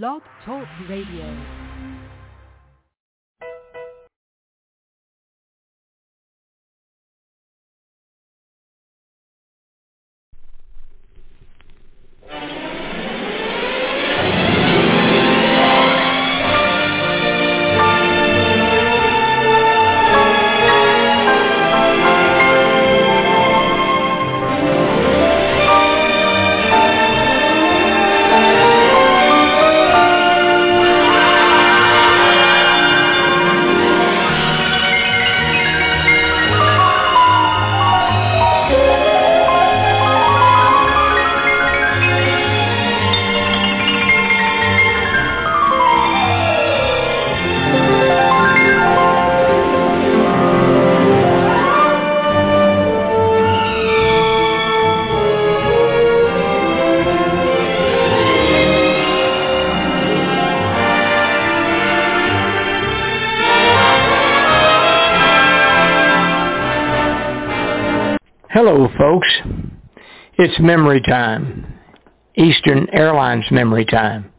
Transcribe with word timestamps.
Blog 0.00 0.22
Talk 0.46 0.66
Radio. 0.88 1.61
Folks. 69.02 69.26
It's 70.38 70.60
memory 70.60 71.00
time. 71.02 71.74
Eastern 72.36 72.88
Airlines 72.92 73.44
memory 73.50 73.84
time. 73.84 74.30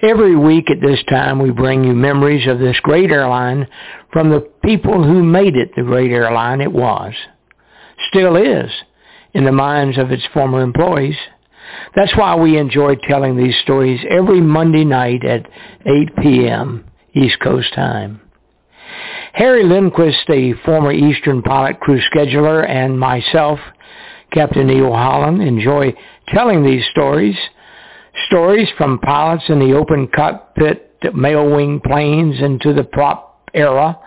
Every 0.00 0.36
week 0.36 0.70
at 0.70 0.80
this 0.80 1.02
time, 1.08 1.40
we 1.40 1.50
bring 1.50 1.82
you 1.82 1.92
memories 1.92 2.46
of 2.46 2.60
this 2.60 2.78
great 2.84 3.10
airline 3.10 3.66
from 4.12 4.30
the 4.30 4.48
people 4.64 5.02
who 5.02 5.24
made 5.24 5.56
it 5.56 5.72
the 5.74 5.82
great 5.82 6.12
airline 6.12 6.60
it 6.60 6.70
was, 6.70 7.14
still 8.08 8.36
is, 8.36 8.70
in 9.34 9.44
the 9.44 9.50
minds 9.50 9.98
of 9.98 10.12
its 10.12 10.22
former 10.32 10.62
employees. 10.62 11.16
That's 11.96 12.16
why 12.16 12.36
we 12.36 12.58
enjoy 12.58 12.94
telling 12.94 13.36
these 13.36 13.58
stories 13.64 14.00
every 14.08 14.40
Monday 14.40 14.84
night 14.84 15.24
at 15.24 15.50
8 15.84 16.16
p.m. 16.22 16.84
East 17.12 17.40
Coast 17.40 17.74
time. 17.74 18.20
Harry 19.32 19.64
Lindquist, 19.64 20.28
a 20.28 20.54
former 20.64 20.92
Eastern 20.92 21.42
pilot 21.42 21.80
crew 21.80 22.00
scheduler, 22.12 22.68
and 22.68 22.98
myself, 22.98 23.58
Captain 24.32 24.66
Neal 24.66 24.92
Holland, 24.92 25.42
enjoy 25.42 25.94
telling 26.28 26.64
these 26.64 26.84
stories. 26.90 27.36
Stories 28.26 28.68
from 28.76 28.98
pilots 28.98 29.44
in 29.48 29.58
the 29.58 29.74
open 29.74 30.08
cockpit 30.14 30.86
mail 31.14 31.50
wing 31.50 31.80
planes 31.84 32.40
into 32.40 32.74
the 32.74 32.84
prop 32.84 33.48
era, 33.54 33.98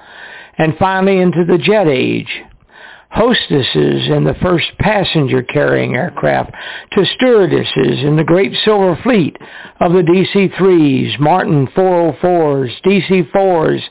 and 0.57 0.77
finally 0.77 1.19
into 1.19 1.43
the 1.45 1.57
jet 1.57 1.88
age 1.88 2.43
hostesses 3.13 4.09
in 4.09 4.23
the 4.23 4.35
first 4.41 4.65
passenger-carrying 4.80 5.95
aircraft 5.95 6.52
to 6.91 7.05
stewardesses 7.05 8.03
in 8.03 8.15
the 8.15 8.23
great 8.23 8.52
silver 8.65 8.99
fleet 9.03 9.37
of 9.80 9.93
the 9.93 10.02
DC-3s, 10.02 11.19
Martin 11.19 11.67
404s, 11.67 12.71
DC-4s, 12.83 13.81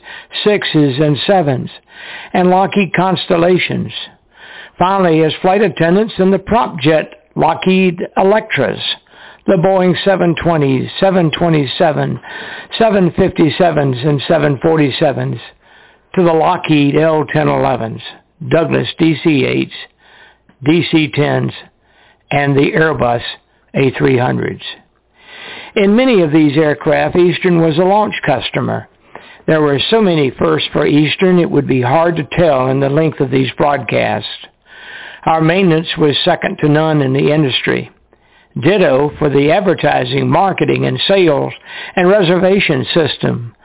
6s, 0.45 1.01
and 1.01 1.17
7s, 1.17 1.69
and 2.33 2.49
Lockheed 2.49 2.93
Constellations. 2.93 3.93
Finally, 4.77 5.23
as 5.23 5.33
flight 5.41 5.61
attendants 5.61 6.13
in 6.17 6.31
the 6.31 6.39
prop 6.39 6.79
jet 6.79 7.29
Lockheed 7.35 7.99
Electras, 8.17 8.81
the 9.45 9.55
Boeing 9.55 9.95
720s, 10.05 10.89
727, 10.99 12.19
757s, 12.79 14.07
and 14.07 14.21
747s, 14.21 15.39
to 16.15 16.23
the 16.23 16.33
Lockheed 16.33 16.95
L-1011s. 16.95 18.01
Douglas 18.49 18.87
DC-8s, 18.99 19.71
DC-10s, 20.65 21.53
and 22.31 22.55
the 22.55 22.71
Airbus 22.71 23.21
A300s. 23.75 24.61
In 25.75 25.95
many 25.95 26.21
of 26.21 26.31
these 26.31 26.57
aircraft, 26.57 27.15
Eastern 27.15 27.61
was 27.61 27.77
a 27.77 27.83
launch 27.83 28.15
customer. 28.25 28.87
There 29.47 29.61
were 29.61 29.79
so 29.89 30.01
many 30.01 30.31
firsts 30.31 30.69
for 30.71 30.85
Eastern, 30.85 31.39
it 31.39 31.49
would 31.49 31.67
be 31.67 31.81
hard 31.81 32.15
to 32.17 32.27
tell 32.37 32.67
in 32.67 32.79
the 32.79 32.89
length 32.89 33.19
of 33.19 33.31
these 33.31 33.51
broadcasts. 33.57 34.29
Our 35.25 35.41
maintenance 35.41 35.87
was 35.97 36.17
second 36.25 36.57
to 36.59 36.69
none 36.69 37.01
in 37.01 37.13
the 37.13 37.31
industry. 37.31 37.89
Ditto 38.59 39.11
for 39.17 39.29
the 39.29 39.51
advertising, 39.51 40.29
marketing, 40.29 40.85
and 40.85 40.99
sales 41.07 41.53
and 41.95 42.07
reservation 42.09 42.85
system. 42.93 43.55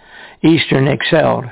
Eastern 0.42 0.88
excelled. 0.88 1.44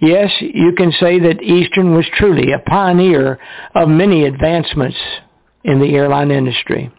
Yes, 0.00 0.30
you 0.40 0.72
can 0.76 0.92
say 0.92 1.18
that 1.18 1.42
Eastern 1.42 1.94
was 1.94 2.06
truly 2.12 2.52
a 2.52 2.70
pioneer 2.70 3.38
of 3.74 3.88
many 3.88 4.24
advancements 4.24 4.96
in 5.64 5.80
the 5.80 5.94
airline 5.94 6.30
industry. 6.30 6.92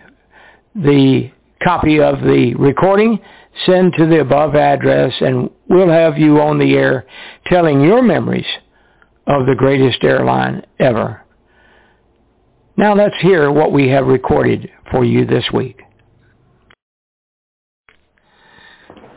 the 0.75 1.31
copy 1.63 2.01
of 2.01 2.21
the 2.21 2.55
recording, 2.59 3.19
send 3.67 3.93
to 3.99 4.07
the 4.07 4.21
above 4.21 4.55
address, 4.55 5.13
and 5.21 5.51
we'll 5.69 5.91
have 5.91 6.17
you 6.17 6.41
on 6.41 6.59
the 6.59 6.75
air 6.75 7.07
telling 7.47 7.81
your 7.83 8.03
memories 8.03 8.47
of 9.27 9.47
the 9.47 9.55
greatest 9.55 10.03
airline 10.03 10.65
ever. 10.79 11.23
Now 12.77 12.95
let's 12.95 13.15
hear 13.21 13.53
what 13.53 13.73
we 13.73 13.89
have 13.89 14.07
recorded 14.07 14.71
for 14.91 15.05
you 15.05 15.27
this 15.27 15.45
week. 15.53 15.83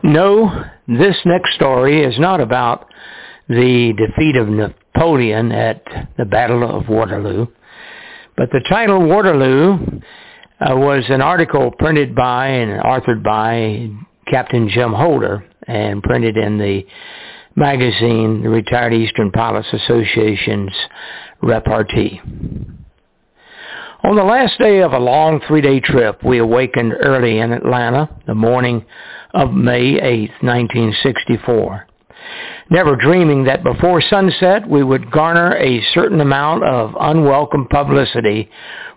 No, 0.06 0.64
this 0.88 1.16
next 1.26 1.56
story 1.56 2.04
is 2.04 2.20
not 2.20 2.40
about 2.40 2.94
the 3.50 3.92
defeat 3.98 4.36
of 4.36 4.48
Napoleon 4.48 5.52
at 5.52 5.84
the 6.16 6.26
Battle 6.26 6.64
of 6.64 6.88
Waterloo, 6.88 7.48
but 8.38 8.50
the 8.52 8.64
title 8.70 9.04
Waterloo 9.04 9.74
uh, 9.74 10.76
was 10.76 11.06
an 11.10 11.22
article 11.22 11.72
printed 11.80 12.14
by 12.14 12.50
and 12.50 12.84
authored 12.84 13.24
by 13.24 13.90
Captain 14.28 14.70
Jim 14.70 14.94
Holder 14.94 15.44
and 15.66 16.04
printed 16.04 16.38
in 16.38 16.60
the 16.60 16.86
magazine, 17.56 18.44
the 18.44 18.50
Retired 18.50 18.94
Eastern 18.94 19.32
Pilots 19.32 19.70
Association's 19.74 20.76
Repartee. 21.42 22.22
On 24.04 24.16
the 24.16 24.24
last 24.24 24.60
day 24.60 24.84
of 24.84 24.94
a 24.94 25.00
long 25.00 25.42
three-day 25.48 25.80
trip, 25.80 26.24
we 26.24 26.38
awakened 26.38 26.94
early 26.94 27.40
in 27.40 27.52
Atlanta, 27.52 28.08
the 28.28 28.36
morning 28.36 28.86
of 29.36 29.54
May 29.54 30.00
8, 30.02 30.32
1964. 30.42 31.88
Never 32.72 32.96
dreaming 32.96 33.44
that 33.44 33.64
before 33.64 34.02
sunset 34.02 34.68
we 34.68 34.84
would 34.84 35.12
garner 35.12 35.56
a 35.58 35.84
certain 35.94 36.22
amount 36.22 36.64
of 36.64 36.96
unwelcome 37.00 37.68
publicity 37.70 38.50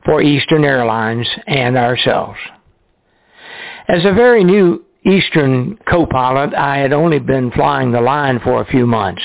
for 0.05 0.23
Eastern 0.23 0.65
Airlines 0.65 1.29
and 1.47 1.77
ourselves. 1.77 2.39
As 3.89 4.05
a 4.05 4.15
very 4.15 4.45
new 4.45 4.85
Eastern 5.05 5.79
co-pilot, 5.89 6.55
I 6.55 6.79
had 6.79 6.93
only 6.93 7.19
been 7.19 7.51
flying 7.51 7.93
the 7.93 8.01
line 8.01 8.41
for 8.43 8.61
a 8.61 8.67
few 8.67 8.87
months. 8.87 9.23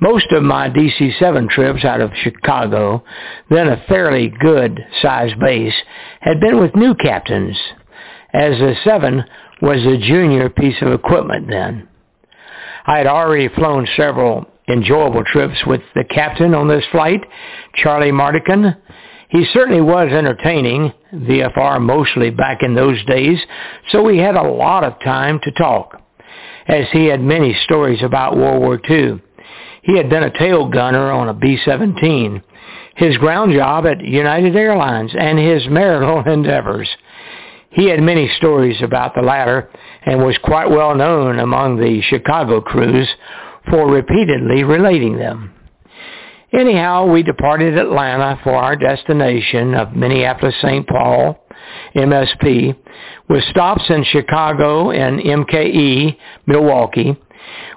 Most 0.00 0.32
of 0.32 0.42
my 0.42 0.68
DC-7 0.68 1.48
trips 1.50 1.84
out 1.84 2.00
of 2.00 2.10
Chicago, 2.22 3.04
then 3.50 3.68
a 3.68 3.82
fairly 3.88 4.28
good-sized 4.40 5.38
base, 5.38 5.74
had 6.20 6.40
been 6.40 6.58
with 6.60 6.74
new 6.74 6.94
captains, 6.94 7.56
as 8.32 8.58
the 8.58 8.74
7 8.84 9.24
was 9.62 9.84
a 9.84 9.98
junior 9.98 10.48
piece 10.50 10.80
of 10.82 10.92
equipment 10.92 11.48
then. 11.48 11.88
I 12.86 12.98
had 12.98 13.06
already 13.06 13.48
flown 13.48 13.86
several 13.96 14.46
enjoyable 14.68 15.24
trips 15.24 15.58
with 15.66 15.80
the 15.94 16.04
captain 16.04 16.54
on 16.54 16.68
this 16.68 16.84
flight, 16.90 17.20
Charlie 17.74 18.12
Mardican. 18.12 18.76
He 19.28 19.44
certainly 19.52 19.80
was 19.80 20.12
entertaining, 20.12 20.92
VFR 21.12 21.80
mostly 21.80 22.30
back 22.30 22.62
in 22.62 22.74
those 22.74 23.02
days, 23.06 23.38
so 23.90 24.02
we 24.02 24.18
had 24.18 24.36
a 24.36 24.42
lot 24.42 24.84
of 24.84 25.00
time 25.00 25.40
to 25.42 25.50
talk, 25.52 26.00
as 26.66 26.84
he 26.92 27.06
had 27.06 27.20
many 27.20 27.54
stories 27.64 28.02
about 28.02 28.36
World 28.36 28.60
War 28.60 28.80
II. 28.88 29.20
He 29.82 29.96
had 29.96 30.08
been 30.08 30.22
a 30.22 30.38
tail 30.38 30.68
gunner 30.68 31.10
on 31.10 31.28
a 31.28 31.34
B-17, 31.34 32.42
his 32.96 33.16
ground 33.18 33.52
job 33.52 33.86
at 33.86 34.00
United 34.00 34.56
Airlines, 34.56 35.12
and 35.18 35.38
his 35.38 35.66
marital 35.68 36.20
endeavors. 36.32 36.88
He 37.74 37.86
had 37.90 38.00
many 38.00 38.28
stories 38.36 38.80
about 38.82 39.14
the 39.14 39.22
latter 39.22 39.68
and 40.06 40.20
was 40.20 40.38
quite 40.44 40.70
well 40.70 40.94
known 40.94 41.40
among 41.40 41.76
the 41.76 42.00
Chicago 42.02 42.60
crews 42.60 43.08
for 43.68 43.90
repeatedly 43.90 44.62
relating 44.62 45.16
them. 45.16 45.52
Anyhow, 46.52 47.06
we 47.06 47.24
departed 47.24 47.76
Atlanta 47.76 48.38
for 48.44 48.54
our 48.54 48.76
destination 48.76 49.74
of 49.74 49.96
Minneapolis-St. 49.96 50.86
Paul, 50.86 51.44
MSP, 51.96 52.76
with 53.28 53.42
stops 53.50 53.82
in 53.88 54.04
Chicago 54.04 54.92
and 54.92 55.18
MKE, 55.18 56.16
Milwaukee. 56.46 57.16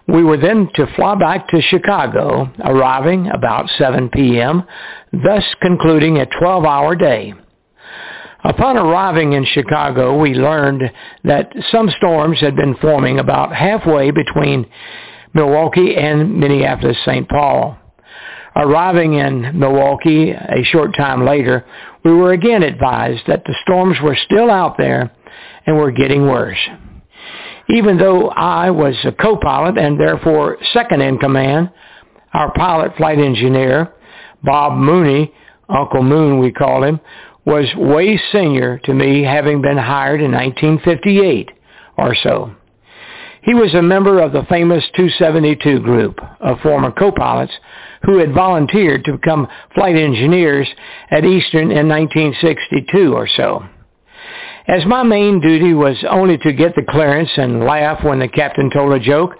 We 0.07 0.23
were 0.23 0.37
then 0.37 0.69
to 0.75 0.93
fly 0.95 1.15
back 1.15 1.47
to 1.47 1.61
Chicago, 1.61 2.51
arriving 2.63 3.31
about 3.33 3.67
7 3.79 4.09
p.m., 4.09 4.63
thus 5.11 5.43
concluding 5.59 6.19
a 6.19 6.27
12-hour 6.27 6.95
day. 6.95 7.33
Upon 8.47 8.77
arriving 8.77 9.33
in 9.33 9.43
Chicago, 9.43 10.17
we 10.17 10.33
learned 10.33 10.89
that 11.25 11.51
some 11.69 11.89
storms 11.97 12.39
had 12.39 12.55
been 12.55 12.75
forming 12.77 13.19
about 13.19 13.53
halfway 13.53 14.11
between 14.11 14.65
Milwaukee 15.33 15.97
and 15.97 16.39
Minneapolis-St. 16.39 17.27
Paul. 17.27 17.77
Arriving 18.55 19.15
in 19.15 19.59
Milwaukee 19.59 20.31
a 20.31 20.63
short 20.63 20.95
time 20.95 21.25
later, 21.25 21.65
we 22.05 22.13
were 22.13 22.31
again 22.31 22.63
advised 22.63 23.23
that 23.27 23.43
the 23.43 23.55
storms 23.63 23.97
were 24.01 24.15
still 24.15 24.49
out 24.49 24.77
there 24.77 25.11
and 25.65 25.75
were 25.75 25.91
getting 25.91 26.21
worse. 26.21 26.69
Even 27.69 27.97
though 27.97 28.29
I 28.29 28.69
was 28.69 28.95
a 29.03 29.11
co-pilot 29.11 29.77
and 29.77 29.99
therefore 29.99 30.57
second 30.71 31.01
in 31.01 31.17
command, 31.17 31.69
our 32.33 32.53
pilot 32.53 32.95
flight 32.95 33.19
engineer, 33.19 33.91
Bob 34.41 34.77
Mooney, 34.77 35.33
Uncle 35.69 36.01
Moon 36.03 36.39
we 36.39 36.51
called 36.51 36.85
him, 36.85 37.01
was 37.47 37.73
way 37.77 38.19
senior 38.33 38.77
to 38.79 38.93
me 38.93 39.23
having 39.23 39.61
been 39.61 39.77
hired 39.77 40.19
in 40.19 40.33
1958 40.33 41.49
or 41.97 42.13
so. 42.13 42.53
He 43.41 43.53
was 43.53 43.73
a 43.73 43.81
member 43.81 44.19
of 44.19 44.33
the 44.33 44.45
famous 44.49 44.83
272 44.97 45.79
group 45.79 46.19
of 46.41 46.59
former 46.59 46.91
co-pilots 46.91 47.53
who 48.03 48.17
had 48.17 48.33
volunteered 48.33 49.05
to 49.05 49.13
become 49.13 49.47
flight 49.73 49.95
engineers 49.95 50.67
at 51.09 51.23
Eastern 51.23 51.71
in 51.71 51.87
1962 51.87 53.13
or 53.13 53.29
so. 53.37 53.63
As 54.67 54.85
my 54.85 55.03
main 55.03 55.39
duty 55.39 55.73
was 55.73 55.95
only 56.09 56.37
to 56.39 56.51
get 56.51 56.75
the 56.75 56.85
clearance 56.89 57.31
and 57.37 57.63
laugh 57.63 58.03
when 58.03 58.19
the 58.19 58.27
captain 58.27 58.69
told 58.69 58.91
a 58.91 58.99
joke, 58.99 59.37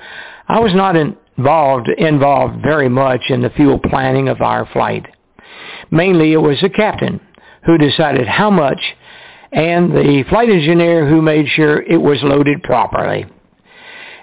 I 0.47 0.61
was 0.61 0.73
not 0.73 0.95
involved 0.95 1.89
involved 1.97 2.63
very 2.63 2.87
much 2.87 3.23
in 3.27 3.41
the 3.41 3.49
fuel 3.49 3.79
planning 3.79 4.29
of 4.29 4.39
our 4.39 4.65
flight. 4.71 5.05
Mainly 5.91 6.31
it 6.31 6.37
was 6.37 6.57
the 6.61 6.69
captain 6.69 7.19
who 7.67 7.77
decided 7.77 8.27
how 8.27 8.49
much 8.49 8.79
and 9.51 9.91
the 9.91 10.23
flight 10.29 10.49
engineer 10.49 11.07
who 11.07 11.21
made 11.21 11.47
sure 11.49 11.81
it 11.83 11.97
was 11.97 12.17
loaded 12.23 12.63
properly 12.63 13.25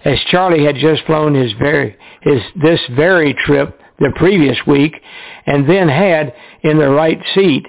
as 0.05 0.19
Charlie 0.31 0.65
had 0.65 0.77
just 0.77 1.05
flown 1.05 1.35
his 1.35 1.53
very 1.53 1.97
his 2.23 2.41
this 2.63 2.81
very 2.97 3.35
trip 3.35 3.81
the 4.01 4.13
previous 4.17 4.57
week 4.67 5.01
and 5.47 5.69
then 5.69 5.89
had 5.89 6.35
in 6.63 6.79
the 6.79 6.91
right 6.91 7.21
seat 7.35 7.67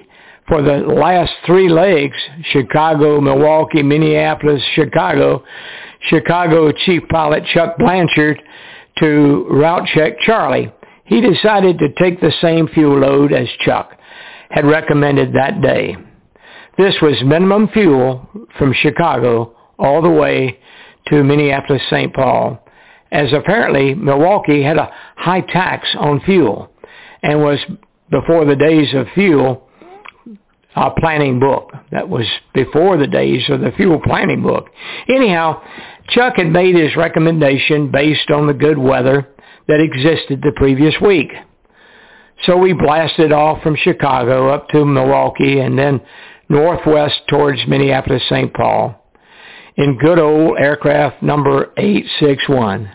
for 0.48 0.62
the 0.62 0.76
last 0.76 1.32
three 1.44 1.68
legs, 1.68 2.16
Chicago, 2.52 3.20
Milwaukee, 3.20 3.82
Minneapolis, 3.82 4.62
Chicago, 4.74 5.44
Chicago 6.02 6.70
Chief 6.72 7.02
Pilot 7.08 7.44
Chuck 7.52 7.76
Blanchard 7.78 8.40
to 8.98 9.46
route 9.50 9.88
check 9.92 10.20
Charlie. 10.20 10.72
He 11.04 11.20
decided 11.20 11.78
to 11.78 11.92
take 11.98 12.20
the 12.20 12.32
same 12.40 12.68
fuel 12.68 12.98
load 12.98 13.32
as 13.32 13.48
Chuck 13.60 13.95
had 14.50 14.64
recommended 14.64 15.32
that 15.34 15.60
day. 15.60 15.96
This 16.78 16.94
was 17.00 17.14
minimum 17.24 17.68
fuel 17.68 18.28
from 18.58 18.72
Chicago 18.74 19.56
all 19.78 20.02
the 20.02 20.10
way 20.10 20.58
to 21.08 21.24
Minneapolis-St. 21.24 22.12
Paul, 22.14 22.58
as 23.10 23.32
apparently 23.32 23.94
Milwaukee 23.94 24.62
had 24.62 24.76
a 24.76 24.90
high 25.16 25.40
tax 25.40 25.88
on 25.98 26.20
fuel 26.20 26.70
and 27.22 27.42
was 27.42 27.58
before 28.10 28.44
the 28.44 28.56
days 28.56 28.92
of 28.94 29.06
fuel 29.14 29.62
planning 30.98 31.40
book. 31.40 31.72
That 31.90 32.08
was 32.08 32.26
before 32.52 32.98
the 32.98 33.06
days 33.06 33.48
of 33.48 33.60
the 33.60 33.72
fuel 33.72 34.00
planning 34.02 34.42
book. 34.42 34.68
Anyhow, 35.08 35.62
Chuck 36.08 36.34
had 36.36 36.48
made 36.48 36.76
his 36.76 36.94
recommendation 36.96 37.90
based 37.90 38.30
on 38.30 38.46
the 38.46 38.54
good 38.54 38.78
weather 38.78 39.28
that 39.68 39.80
existed 39.80 40.40
the 40.42 40.52
previous 40.56 40.94
week. 41.00 41.32
So 42.44 42.56
we 42.56 42.72
blasted 42.74 43.32
off 43.32 43.62
from 43.62 43.76
Chicago 43.76 44.50
up 44.50 44.68
to 44.68 44.84
Milwaukee 44.84 45.60
and 45.60 45.78
then 45.78 46.00
northwest 46.48 47.22
towards 47.28 47.66
Minneapolis-St. 47.66 48.52
Paul 48.52 49.02
in 49.76 49.98
good 49.98 50.18
old 50.18 50.58
aircraft 50.58 51.22
number 51.22 51.72
861. 51.76 52.90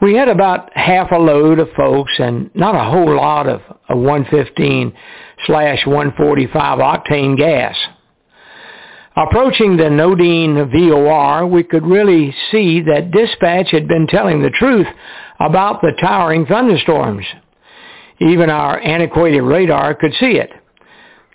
We 0.00 0.14
had 0.14 0.28
about 0.28 0.76
half 0.76 1.10
a 1.12 1.18
load 1.18 1.58
of 1.58 1.68
folks 1.76 2.12
and 2.18 2.50
not 2.54 2.74
a 2.74 2.90
whole 2.90 3.16
lot 3.16 3.48
of 3.48 3.60
115 3.88 4.92
slash 5.46 5.86
145 5.86 6.78
octane 6.78 7.36
gas. 7.36 7.76
Approaching 9.16 9.76
the 9.76 9.90
Nodine 9.90 10.70
VOR, 10.70 11.46
we 11.46 11.62
could 11.62 11.86
really 11.86 12.34
see 12.50 12.80
that 12.82 13.12
dispatch 13.12 13.70
had 13.70 13.86
been 13.86 14.08
telling 14.08 14.42
the 14.42 14.50
truth 14.50 14.88
about 15.38 15.80
the 15.80 15.92
towering 16.00 16.46
thunderstorms. 16.46 17.24
Even 18.24 18.50
our 18.50 18.78
antiquated 18.80 19.42
radar 19.42 19.94
could 19.94 20.12
see 20.18 20.36
it. 20.38 20.50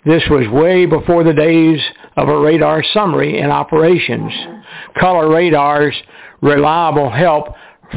This 0.04 0.22
was 0.30 0.48
way 0.48 0.86
before 0.86 1.24
the 1.24 1.34
days 1.34 1.80
of 2.16 2.28
a 2.28 2.38
radar 2.40 2.82
summary 2.94 3.38
in 3.38 3.50
operations. 3.50 4.32
Color 4.98 5.28
radar's 5.28 5.94
reliable 6.40 7.10
help 7.10 7.48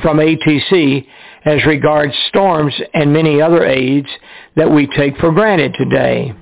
from 0.01 0.17
ATC 0.17 1.07
as 1.45 1.65
regards 1.65 2.13
storms 2.27 2.73
and 2.93 3.13
many 3.13 3.41
other 3.41 3.65
aids 3.65 4.07
that 4.55 4.69
we 4.69 4.87
take 4.87 5.17
for 5.17 5.31
granted 5.31 5.73
today. 5.77 6.33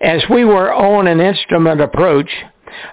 As 0.00 0.22
we 0.30 0.44
were 0.44 0.72
on 0.72 1.06
an 1.06 1.20
instrument 1.20 1.80
approach, 1.80 2.30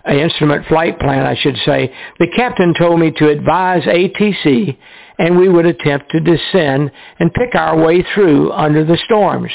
an 0.06 0.18
instrument 0.18 0.66
flight 0.68 1.00
plan, 1.00 1.26
I 1.26 1.36
should 1.36 1.58
say, 1.66 1.94
the 2.20 2.32
captain 2.36 2.74
told 2.78 3.00
me 3.00 3.12
to 3.12 3.30
advise 3.30 3.84
ATC 3.84 4.78
and 5.18 5.38
we 5.38 5.50
would 5.50 5.66
attempt 5.66 6.12
to 6.12 6.20
descend 6.20 6.92
and 7.20 7.34
pick 7.34 7.56
our 7.56 7.78
way 7.78 8.04
through 8.14 8.52
under 8.52 8.84
the 8.84 8.98
storms, 9.06 9.52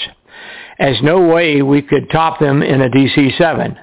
as 0.79 0.97
no 1.03 1.21
way 1.21 1.63
we 1.63 1.83
could 1.83 2.11
top 2.11 2.41
them 2.41 2.63
in 2.63 2.81
a 2.81 2.89
DC-7. 2.89 3.77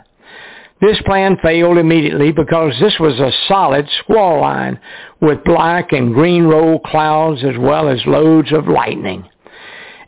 This 0.81 1.01
plan 1.05 1.37
failed 1.41 1.77
immediately 1.77 2.31
because 2.31 2.73
this 2.79 2.95
was 2.99 3.19
a 3.19 3.31
solid 3.47 3.87
squall 3.99 4.41
line 4.41 4.79
with 5.21 5.43
black 5.45 5.93
and 5.93 6.13
green 6.13 6.43
roll 6.43 6.79
clouds 6.79 7.43
as 7.43 7.57
well 7.57 7.87
as 7.87 7.99
loads 8.05 8.51
of 8.51 8.67
lightning. 8.67 9.27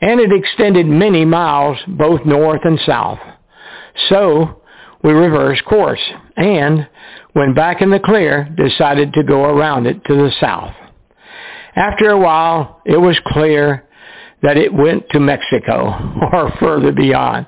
And 0.01 0.19
it 0.19 0.31
extended 0.31 0.85
many 0.85 1.25
miles 1.25 1.77
both 1.87 2.25
north 2.25 2.61
and 2.63 2.79
south. 2.85 3.19
So 4.09 4.61
we 5.03 5.13
reversed 5.13 5.65
course 5.65 6.01
and, 6.35 6.87
when 7.33 7.53
back 7.53 7.81
in 7.81 7.89
the 7.89 7.99
clear, 7.99 8.43
decided 8.57 9.13
to 9.13 9.23
go 9.23 9.45
around 9.45 9.87
it 9.87 10.03
to 10.05 10.15
the 10.15 10.31
south. 10.39 10.73
After 11.77 12.09
a 12.09 12.17
while, 12.17 12.81
it 12.85 12.97
was 12.97 13.19
clear 13.27 13.87
that 14.41 14.57
it 14.57 14.73
went 14.73 15.07
to 15.11 15.19
Mexico 15.19 15.93
or 16.33 16.51
further 16.59 16.91
beyond. 16.91 17.45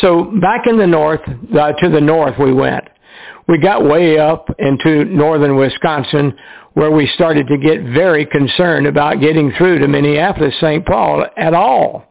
So 0.00 0.32
back 0.40 0.66
in 0.66 0.78
the 0.78 0.86
north, 0.86 1.20
uh, 1.26 1.72
to 1.72 1.90
the 1.90 2.00
north 2.00 2.38
we 2.38 2.54
went. 2.54 2.84
We 3.46 3.58
got 3.58 3.84
way 3.84 4.18
up 4.18 4.48
into 4.58 5.04
northern 5.04 5.56
Wisconsin 5.56 6.36
where 6.72 6.90
we 6.90 7.06
started 7.14 7.46
to 7.48 7.58
get 7.58 7.82
very 7.94 8.24
concerned 8.26 8.86
about 8.86 9.20
getting 9.20 9.52
through 9.56 9.78
to 9.80 9.88
Minneapolis, 9.88 10.54
St. 10.60 10.84
Paul 10.84 11.26
at 11.36 11.54
all. 11.54 12.04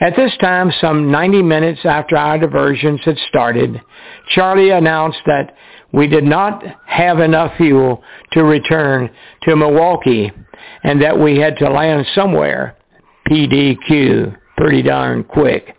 At 0.00 0.14
this 0.16 0.32
time, 0.40 0.70
some 0.80 1.10
90 1.10 1.42
minutes 1.42 1.80
after 1.84 2.16
our 2.16 2.38
diversions 2.38 3.00
had 3.04 3.16
started, 3.28 3.80
Charlie 4.34 4.70
announced 4.70 5.20
that 5.24 5.54
we 5.92 6.06
did 6.06 6.24
not 6.24 6.62
have 6.86 7.20
enough 7.20 7.56
fuel 7.56 8.02
to 8.32 8.44
return 8.44 9.10
to 9.42 9.56
Milwaukee 9.56 10.30
and 10.82 11.02
that 11.02 11.18
we 11.18 11.38
had 11.38 11.56
to 11.58 11.70
land 11.70 12.06
somewhere, 12.14 12.76
PDQ, 13.28 14.36
pretty 14.56 14.82
darn 14.82 15.24
quick. 15.24 15.76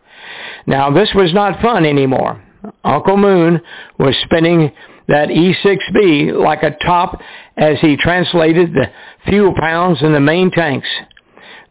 Now 0.66 0.92
this 0.92 1.10
was 1.16 1.34
not 1.34 1.62
fun 1.62 1.86
anymore. 1.86 2.44
Uncle 2.84 3.18
Moon 3.18 3.62
was 4.00 4.16
spinning 4.24 4.72
that 5.08 5.30
E6B 5.30 6.34
like 6.34 6.64
a 6.64 6.72
top 6.84 7.22
as 7.56 7.80
he 7.80 7.96
translated 7.96 8.74
the 8.74 8.88
fuel 9.28 9.54
pounds 9.58 10.02
in 10.02 10.14
the 10.14 10.20
main 10.20 10.52
tanks 10.52 10.88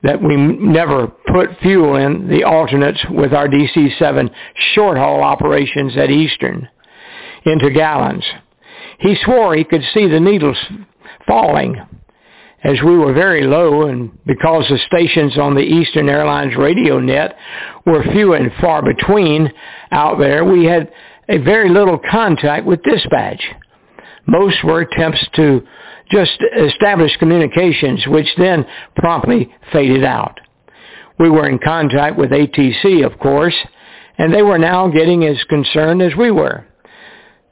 that 0.02 0.23
we 0.23 0.37
never 0.37 1.09
put 1.33 1.50
fuel 1.61 1.97
in 1.97 2.28
the 2.28 2.45
alternates 2.45 3.05
with 3.11 3.33
our 3.33 3.49
DC-7 3.49 4.31
short 4.75 4.97
haul 4.97 5.23
operations 5.23 5.97
at 5.97 6.11
Eastern 6.11 6.69
into 7.46 7.70
gallons. 7.70 8.24
He 8.98 9.16
swore 9.24 9.54
he 9.54 9.64
could 9.64 9.82
see 9.94 10.08
the 10.08 10.20
needles 10.20 10.58
falling 11.26 11.76
as 12.66 12.82
we 12.82 12.96
were 12.98 13.12
very 13.12 13.44
low 13.44 13.86
and 13.86 14.10
because 14.24 14.64
the 14.68 14.78
stations 14.86 15.38
on 15.38 15.54
the 15.54 15.60
Eastern 15.60 16.08
Airlines 16.08 16.56
radio 16.56 16.98
net 16.98 17.36
were 17.84 18.02
few 18.02 18.32
and 18.32 18.50
far 18.60 18.82
between 18.82 19.52
out 19.92 20.18
there, 20.18 20.44
we 20.44 20.64
had 20.64 20.90
a 21.28 21.38
very 21.38 21.68
little 21.68 22.00
contact 22.10 22.66
with 22.66 22.82
dispatch. 22.82 23.40
Most 24.26 24.64
were 24.64 24.80
attempts 24.80 25.24
to 25.36 25.62
just 26.10 26.38
establish 26.58 27.16
communications, 27.18 28.04
which 28.08 28.26
then 28.36 28.66
promptly 28.96 29.54
faded 29.72 30.04
out. 30.04 30.40
We 31.20 31.30
were 31.30 31.48
in 31.48 31.60
contact 31.60 32.16
with 32.16 32.30
ATC, 32.30 33.06
of 33.06 33.18
course, 33.20 33.56
and 34.18 34.34
they 34.34 34.42
were 34.42 34.58
now 34.58 34.88
getting 34.88 35.24
as 35.24 35.42
concerned 35.44 36.02
as 36.02 36.16
we 36.16 36.32
were. 36.32 36.66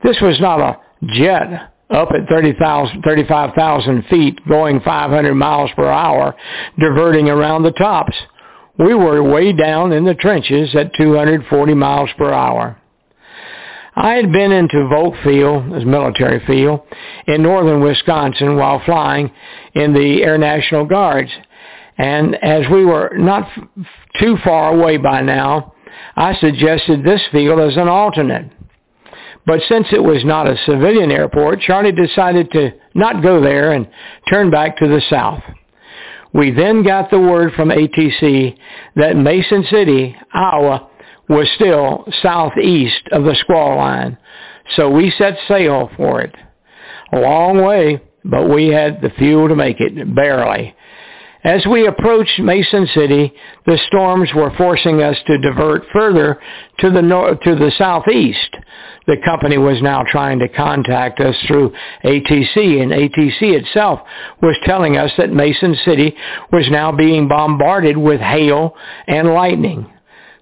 This 0.04 0.20
was 0.20 0.38
not 0.40 0.61
a 0.61 0.78
jet 1.14 1.73
up 1.90 2.11
at 2.12 2.28
35,000 2.28 4.04
feet 4.11 4.38
going 4.46 4.80
500 4.80 5.34
miles 5.34 5.70
per 5.75 5.88
hour 5.88 6.34
diverting 6.78 7.28
around 7.28 7.62
the 7.62 7.73
tops. 7.73 8.14
We 8.78 8.94
were 8.94 9.23
way 9.23 9.52
down 9.52 9.92
in 9.92 10.04
the 10.04 10.14
trenches 10.14 10.75
at 10.76 10.94
240 10.94 11.75
miles 11.75 12.11
per 12.18 12.32
hour. 12.32 12.78
I 13.96 14.14
had 14.14 14.32
been 14.32 14.50
into 14.50 14.88
Volk 14.88 15.14
Field, 15.23 15.73
as 15.73 15.84
military 15.84 16.44
field, 16.46 16.80
in 17.28 17.42
northern 17.42 17.80
Wisconsin 17.80 18.56
while 18.56 18.82
flying 18.84 19.30
in 19.75 19.94
the 19.94 20.23
Air 20.23 20.37
National 20.37 20.84
Guards. 20.84 21.30
And 21.96 22.34
as 22.42 22.68
we 22.73 22.84
were 22.84 23.12
not 23.16 23.44
f- 23.44 23.87
too 24.20 24.37
far 24.42 24.75
away 24.75 24.96
by 24.96 25.20
now, 25.20 25.75
I 26.16 26.34
suggested 26.34 27.04
this 27.04 27.23
field 27.30 27.61
as 27.61 27.76
an 27.76 27.88
alternate. 27.88 28.50
But 29.46 29.60
since 29.68 29.86
it 29.92 30.02
was 30.02 30.24
not 30.24 30.46
a 30.46 30.56
civilian 30.64 31.10
airport, 31.10 31.60
Charlie 31.60 31.92
decided 31.92 32.50
to 32.52 32.70
not 32.94 33.22
go 33.22 33.40
there 33.42 33.72
and 33.72 33.86
turn 34.30 34.50
back 34.50 34.78
to 34.78 34.88
the 34.88 35.02
south. 35.10 35.42
We 36.32 36.50
then 36.50 36.82
got 36.82 37.10
the 37.10 37.20
word 37.20 37.52
from 37.54 37.68
ATC 37.68 38.56
that 38.96 39.16
Mason 39.16 39.64
City, 39.70 40.16
Iowa, 40.32 40.88
was 41.28 41.48
still 41.54 42.04
southeast 42.22 43.02
of 43.12 43.24
the 43.24 43.36
squall 43.36 43.76
line, 43.76 44.18
so 44.76 44.90
we 44.90 45.10
set 45.16 45.34
sail 45.46 45.90
for 45.96 46.20
it. 46.22 46.34
A 47.12 47.20
long 47.20 47.62
way, 47.62 48.02
but 48.24 48.48
we 48.48 48.68
had 48.68 49.00
the 49.00 49.10
fuel 49.10 49.48
to 49.48 49.56
make 49.56 49.76
it, 49.78 50.14
barely. 50.14 50.74
As 51.44 51.66
we 51.66 51.86
approached 51.86 52.38
Mason 52.38 52.86
City, 52.94 53.30
the 53.66 53.78
storms 53.86 54.30
were 54.34 54.56
forcing 54.56 55.02
us 55.02 55.16
to 55.26 55.38
divert 55.38 55.82
further 55.92 56.40
to 56.78 56.90
the 56.90 57.02
north, 57.02 57.38
to 57.40 57.54
the 57.54 57.70
southeast. 57.76 58.56
The 59.06 59.18
company 59.22 59.58
was 59.58 59.82
now 59.82 60.04
trying 60.08 60.38
to 60.38 60.48
contact 60.48 61.20
us 61.20 61.36
through 61.46 61.74
ATC, 62.02 62.82
and 62.82 62.92
ATC 62.92 63.42
itself 63.42 64.00
was 64.40 64.56
telling 64.64 64.96
us 64.96 65.10
that 65.18 65.34
Mason 65.34 65.76
City 65.84 66.16
was 66.50 66.66
now 66.70 66.90
being 66.90 67.28
bombarded 67.28 67.98
with 67.98 68.20
hail 68.20 68.74
and 69.06 69.28
lightning. 69.28 69.92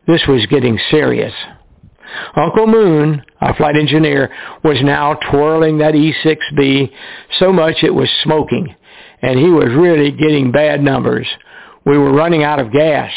This 0.06 0.22
was 0.28 0.46
getting 0.46 0.78
serious. 0.88 1.34
Uncle 2.36 2.68
Moon, 2.68 3.22
our 3.40 3.56
flight 3.56 3.76
engineer, 3.76 4.30
was 4.62 4.76
now 4.82 5.14
twirling 5.30 5.78
that 5.78 5.94
E6B 5.94 6.92
so 7.40 7.52
much 7.52 7.76
it 7.82 7.94
was 7.94 8.08
smoking, 8.22 8.74
and 9.22 9.38
he 9.38 9.50
was 9.50 9.68
really 9.68 10.10
getting 10.10 10.52
bad 10.52 10.82
numbers. 10.82 11.26
We 11.84 11.96
were 11.96 12.12
running 12.12 12.42
out 12.42 12.60
of 12.60 12.72
gas. 12.72 13.10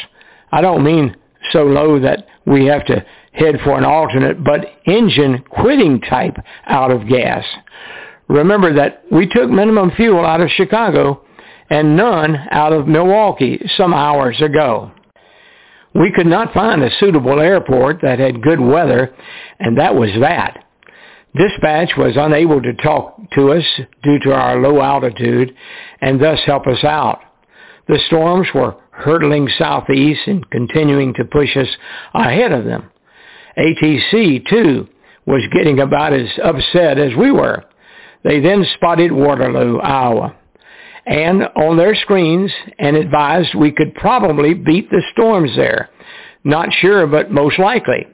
I 0.51 0.61
don't 0.61 0.83
mean 0.83 1.15
so 1.51 1.63
low 1.63 1.99
that 1.99 2.27
we 2.45 2.65
have 2.65 2.85
to 2.85 3.05
head 3.33 3.55
for 3.63 3.77
an 3.77 3.83
alternate, 3.83 4.43
but 4.43 4.65
engine 4.85 5.43
quitting 5.49 5.99
type 6.01 6.37
out 6.67 6.91
of 6.91 7.07
gas. 7.07 7.43
Remember 8.27 8.73
that 8.73 9.03
we 9.11 9.27
took 9.27 9.49
minimum 9.49 9.91
fuel 9.95 10.25
out 10.25 10.41
of 10.41 10.49
Chicago 10.49 11.23
and 11.69 11.97
none 11.97 12.35
out 12.51 12.73
of 12.73 12.87
Milwaukee 12.87 13.59
some 13.77 13.93
hours 13.93 14.39
ago. 14.41 14.91
We 15.93 16.11
could 16.11 16.27
not 16.27 16.53
find 16.53 16.83
a 16.83 16.89
suitable 16.99 17.39
airport 17.39 18.01
that 18.01 18.19
had 18.19 18.41
good 18.41 18.59
weather, 18.59 19.15
and 19.59 19.77
that 19.77 19.95
was 19.95 20.09
that. 20.19 20.64
Dispatch 21.35 21.91
was 21.97 22.15
unable 22.15 22.61
to 22.61 22.73
talk 22.73 23.19
to 23.31 23.51
us 23.51 23.63
due 24.03 24.19
to 24.19 24.33
our 24.33 24.61
low 24.61 24.81
altitude 24.81 25.53
and 26.01 26.21
thus 26.21 26.39
help 26.45 26.67
us 26.67 26.83
out. 26.83 27.19
The 27.87 27.99
storms 28.07 28.47
were 28.53 28.75
hurtling 28.91 29.49
southeast 29.57 30.21
and 30.27 30.49
continuing 30.49 31.13
to 31.15 31.25
push 31.25 31.55
us 31.57 31.67
ahead 32.13 32.51
of 32.51 32.65
them. 32.65 32.89
ATC, 33.57 34.47
too, 34.49 34.87
was 35.25 35.43
getting 35.53 35.79
about 35.79 36.13
as 36.13 36.29
upset 36.43 36.97
as 36.97 37.15
we 37.17 37.31
were. 37.31 37.63
They 38.23 38.39
then 38.39 38.65
spotted 38.75 39.11
Waterloo, 39.11 39.79
Iowa 39.79 40.35
and 41.05 41.43
on 41.55 41.77
their 41.77 41.95
screens 41.95 42.51
and 42.79 42.95
advised 42.95 43.53
we 43.53 43.71
could 43.71 43.93
probably 43.95 44.53
beat 44.53 44.89
the 44.89 45.03
storms 45.13 45.51
there. 45.55 45.89
Not 46.43 46.73
sure, 46.73 47.07
but 47.07 47.31
most 47.31 47.59
likely. 47.59 48.07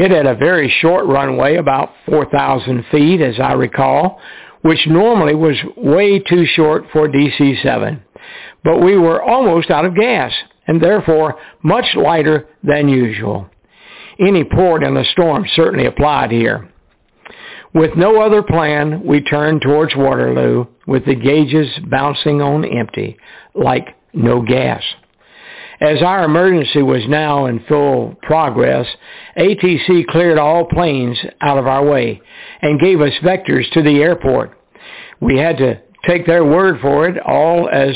It 0.00 0.12
had 0.12 0.26
a 0.26 0.36
very 0.36 0.68
short 0.80 1.06
runway, 1.06 1.56
about 1.56 1.90
4,000 2.06 2.84
feet, 2.92 3.20
as 3.20 3.40
I 3.40 3.54
recall, 3.54 4.20
which 4.62 4.86
normally 4.86 5.34
was 5.34 5.56
way 5.76 6.20
too 6.20 6.46
short 6.46 6.84
for 6.92 7.08
DC-7. 7.08 8.00
But 8.62 8.80
we 8.80 8.96
were 8.96 9.20
almost 9.20 9.72
out 9.72 9.84
of 9.84 9.96
gas, 9.96 10.32
and 10.68 10.80
therefore 10.80 11.34
much 11.64 11.96
lighter 11.96 12.46
than 12.62 12.88
usual. 12.88 13.50
Any 14.20 14.44
port 14.44 14.84
in 14.84 14.96
a 14.96 15.04
storm 15.06 15.44
certainly 15.56 15.86
applied 15.86 16.30
here. 16.30 16.72
With 17.74 17.96
no 17.96 18.22
other 18.22 18.44
plan, 18.44 19.02
we 19.04 19.20
turned 19.20 19.62
towards 19.62 19.96
Waterloo 19.96 20.66
with 20.86 21.06
the 21.06 21.16
gauges 21.16 21.76
bouncing 21.90 22.40
on 22.40 22.64
empty, 22.64 23.16
like 23.52 23.96
no 24.14 24.42
gas. 24.42 24.84
As 25.80 26.02
our 26.02 26.24
emergency 26.24 26.82
was 26.82 27.02
now 27.08 27.46
in 27.46 27.64
full 27.68 28.16
progress, 28.22 28.86
ATC 29.36 30.06
cleared 30.06 30.38
all 30.38 30.64
planes 30.66 31.18
out 31.40 31.58
of 31.58 31.66
our 31.66 31.84
way 31.84 32.20
and 32.62 32.80
gave 32.80 33.00
us 33.00 33.12
vectors 33.22 33.70
to 33.72 33.82
the 33.82 34.02
airport. 34.02 34.58
We 35.20 35.38
had 35.38 35.58
to 35.58 35.80
take 36.06 36.26
their 36.26 36.44
word 36.44 36.80
for 36.80 37.08
it, 37.08 37.18
all 37.18 37.68
as 37.68 37.94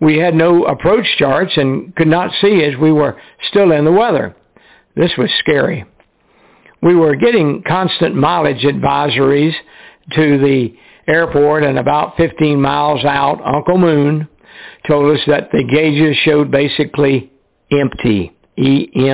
we 0.00 0.18
had 0.18 0.34
no 0.34 0.64
approach 0.64 1.06
charts 1.18 1.52
and 1.56 1.94
could 1.94 2.08
not 2.08 2.32
see 2.40 2.64
as 2.64 2.76
we 2.80 2.90
were 2.90 3.20
still 3.48 3.70
in 3.72 3.84
the 3.84 3.92
weather. 3.92 4.34
This 4.96 5.12
was 5.16 5.30
scary 5.38 5.84
we 6.82 6.94
were 6.94 7.16
getting 7.16 7.62
constant 7.66 8.14
mileage 8.14 8.62
advisories 8.62 9.52
to 10.12 10.38
the 10.38 10.74
airport 11.06 11.62
and 11.64 11.78
about 11.78 12.16
15 12.16 12.60
miles 12.60 13.04
out, 13.04 13.40
Uncle 13.44 13.78
Moon 13.78 14.28
told 14.90 15.16
us 15.16 15.22
that 15.28 15.50
the 15.52 15.62
gauges 15.62 16.16
showed 16.24 16.50
basically 16.50 17.30
empty, 17.70 18.36
E-M-P-T-Y. 18.58 19.08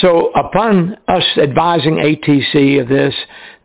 So 0.00 0.30
upon 0.32 0.96
us 1.06 1.22
advising 1.36 1.96
ATC 1.96 2.80
of 2.80 2.88
this, 2.88 3.14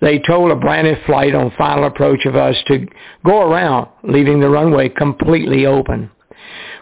they 0.02 0.20
told 0.20 0.52
a 0.52 0.56
Braniff 0.56 1.06
flight 1.06 1.34
on 1.34 1.52
final 1.58 1.86
approach 1.86 2.26
of 2.26 2.36
us 2.36 2.56
to 2.68 2.86
go 3.26 3.42
around, 3.42 3.88
leaving 4.04 4.40
the 4.40 4.50
runway 4.50 4.90
completely 4.90 5.66
open. 5.66 6.12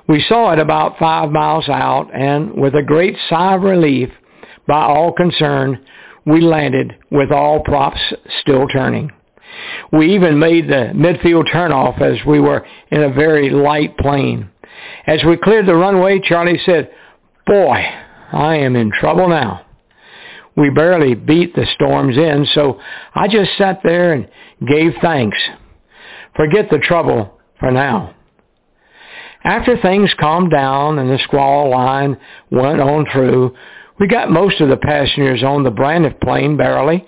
We 0.10 0.26
saw 0.28 0.52
it 0.54 0.60
about 0.60 0.98
five 1.00 1.30
miles 1.32 1.70
out, 1.70 2.10
and 2.14 2.54
with 2.56 2.76
a 2.76 2.84
great 2.84 3.16
sigh 3.30 3.56
of 3.56 3.62
relief, 3.62 4.10
by 4.68 4.82
all 4.82 5.14
concerned, 5.14 5.80
we 6.26 6.42
landed 6.42 6.96
with 7.10 7.32
all 7.32 7.62
props 7.64 8.02
still 8.42 8.68
turning. 8.68 9.12
We 9.92 10.16
even 10.16 10.40
made 10.40 10.68
the 10.68 10.92
midfield 10.94 11.52
turnoff 11.54 12.02
as 12.02 12.26
we 12.26 12.40
were 12.40 12.66
in 12.92 13.04
a 13.04 13.14
very 13.14 13.50
light 13.50 13.98
plane. 13.98 14.50
As 15.06 15.24
we 15.24 15.38
cleared 15.38 15.66
the 15.66 15.76
runway, 15.76 16.20
Charlie 16.20 16.60
said, 16.66 16.92
boy, 17.46 17.84
I 18.34 18.58
am 18.58 18.76
in 18.76 18.92
trouble 18.92 19.30
now. 19.30 19.66
We 20.56 20.70
barely 20.72 21.14
beat 21.14 21.56
the 21.56 21.68
storms 21.76 22.18
in, 22.18 22.48
so 22.54 22.80
I 23.14 23.28
just 23.28 23.52
sat 23.58 23.82
there 23.84 24.14
and 24.14 24.28
gave 24.68 24.94
thanks. 25.02 25.38
Forget 26.36 26.70
the 26.70 26.80
trouble 26.80 27.40
for 27.60 27.72
now. 27.72 28.16
After 29.44 29.78
things 29.78 30.14
calmed 30.20 30.52
down 30.52 31.00
and 31.00 31.10
the 31.10 31.20
squall 31.20 31.70
line 31.70 32.18
went 32.52 32.82
on 32.82 33.06
through, 33.12 33.56
we 34.00 34.08
got 34.08 34.30
most 34.30 34.60
of 34.62 34.70
the 34.70 34.78
passengers 34.78 35.44
on 35.44 35.64
the 35.64 35.72
Braniff 35.72 36.20
plane 36.20 36.58
barely. 36.58 37.06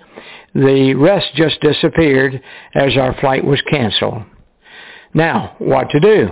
The 0.54 0.94
rest 0.94 1.28
just 1.34 1.60
disappeared 1.60 2.40
as 2.74 2.96
our 2.96 3.18
flight 3.20 3.44
was 3.44 3.62
canceled. 3.70 4.22
Now, 5.14 5.56
what 5.58 5.90
to 5.90 6.00
do? 6.00 6.30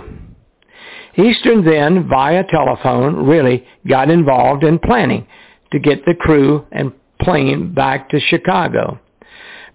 Eastern 1.17 1.65
then, 1.65 2.07
via 2.07 2.43
telephone, 2.49 3.25
really 3.25 3.65
got 3.87 4.09
involved 4.09 4.63
in 4.63 4.79
planning 4.79 5.27
to 5.71 5.79
get 5.79 6.05
the 6.05 6.15
crew 6.15 6.65
and 6.71 6.93
plane 7.21 7.73
back 7.73 8.09
to 8.09 8.19
Chicago. 8.19 8.99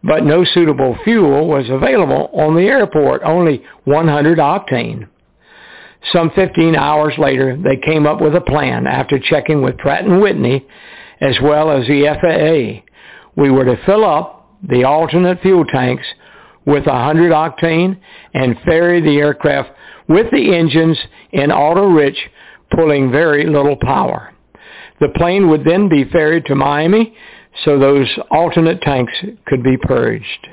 But 0.02 0.24
no 0.24 0.44
suitable 0.44 0.96
fuel 1.04 1.46
was 1.46 1.68
available 1.70 2.30
on 2.34 2.54
the 2.54 2.66
airport, 2.66 3.22
only 3.24 3.64
100 3.84 4.38
octane. 4.38 5.08
Some 6.12 6.30
15 6.34 6.76
hours 6.76 7.14
later, 7.16 7.56
they 7.56 7.76
came 7.76 8.06
up 8.06 8.20
with 8.20 8.34
a 8.34 8.40
plan 8.40 8.86
after 8.86 9.18
checking 9.18 9.62
with 9.62 9.78
Pratt 9.78 10.04
& 10.04 10.06
Whitney 10.06 10.66
as 11.20 11.38
well 11.42 11.70
as 11.70 11.86
the 11.86 12.04
FAA. 12.20 12.84
We 13.36 13.50
were 13.50 13.64
to 13.64 13.82
fill 13.86 14.04
up 14.04 14.33
the 14.68 14.84
alternate 14.84 15.40
fuel 15.42 15.64
tanks 15.64 16.06
with 16.66 16.86
100 16.86 17.32
octane 17.32 17.98
and 18.32 18.56
ferry 18.64 19.00
the 19.00 19.16
aircraft 19.16 19.70
with 20.08 20.30
the 20.30 20.54
engines 20.54 20.98
in 21.32 21.50
auto-rich, 21.50 22.18
pulling 22.74 23.10
very 23.10 23.46
little 23.46 23.76
power. 23.76 24.32
The 25.00 25.12
plane 25.16 25.48
would 25.48 25.64
then 25.64 25.88
be 25.88 26.04
ferried 26.04 26.46
to 26.46 26.54
Miami 26.54 27.14
so 27.64 27.78
those 27.78 28.08
alternate 28.30 28.80
tanks 28.82 29.12
could 29.46 29.62
be 29.62 29.76
purged. 29.82 30.48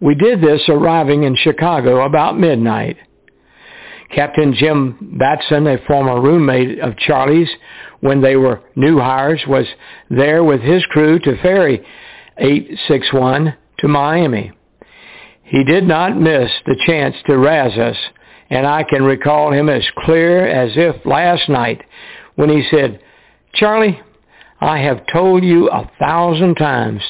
We 0.00 0.14
did 0.14 0.40
this 0.40 0.62
arriving 0.68 1.24
in 1.24 1.36
Chicago 1.36 2.04
about 2.04 2.38
midnight. 2.38 2.96
Captain 4.14 4.54
Jim 4.54 5.16
Batson, 5.18 5.66
a 5.66 5.78
former 5.86 6.20
roommate 6.20 6.78
of 6.80 6.96
Charlie's 6.96 7.50
when 8.00 8.22
they 8.22 8.36
were 8.36 8.62
new 8.74 8.98
hires, 8.98 9.42
was 9.46 9.66
there 10.08 10.42
with 10.42 10.60
his 10.60 10.84
crew 10.86 11.18
to 11.18 11.40
ferry 11.42 11.84
861 12.38 13.54
to 13.80 13.88
Miami. 13.88 14.52
He 15.42 15.64
did 15.64 15.84
not 15.84 16.20
miss 16.20 16.50
the 16.66 16.76
chance 16.86 17.16
to 17.26 17.38
razz 17.38 17.78
us, 17.78 17.96
and 18.50 18.66
I 18.66 18.84
can 18.84 19.02
recall 19.02 19.52
him 19.52 19.68
as 19.68 19.84
clear 19.98 20.46
as 20.46 20.72
if 20.76 21.04
last 21.06 21.48
night 21.48 21.82
when 22.34 22.50
he 22.50 22.66
said, 22.70 23.00
Charlie, 23.54 24.00
I 24.60 24.78
have 24.78 25.06
told 25.12 25.44
you 25.44 25.70
a 25.70 25.90
thousand 25.98 26.56
times 26.56 27.02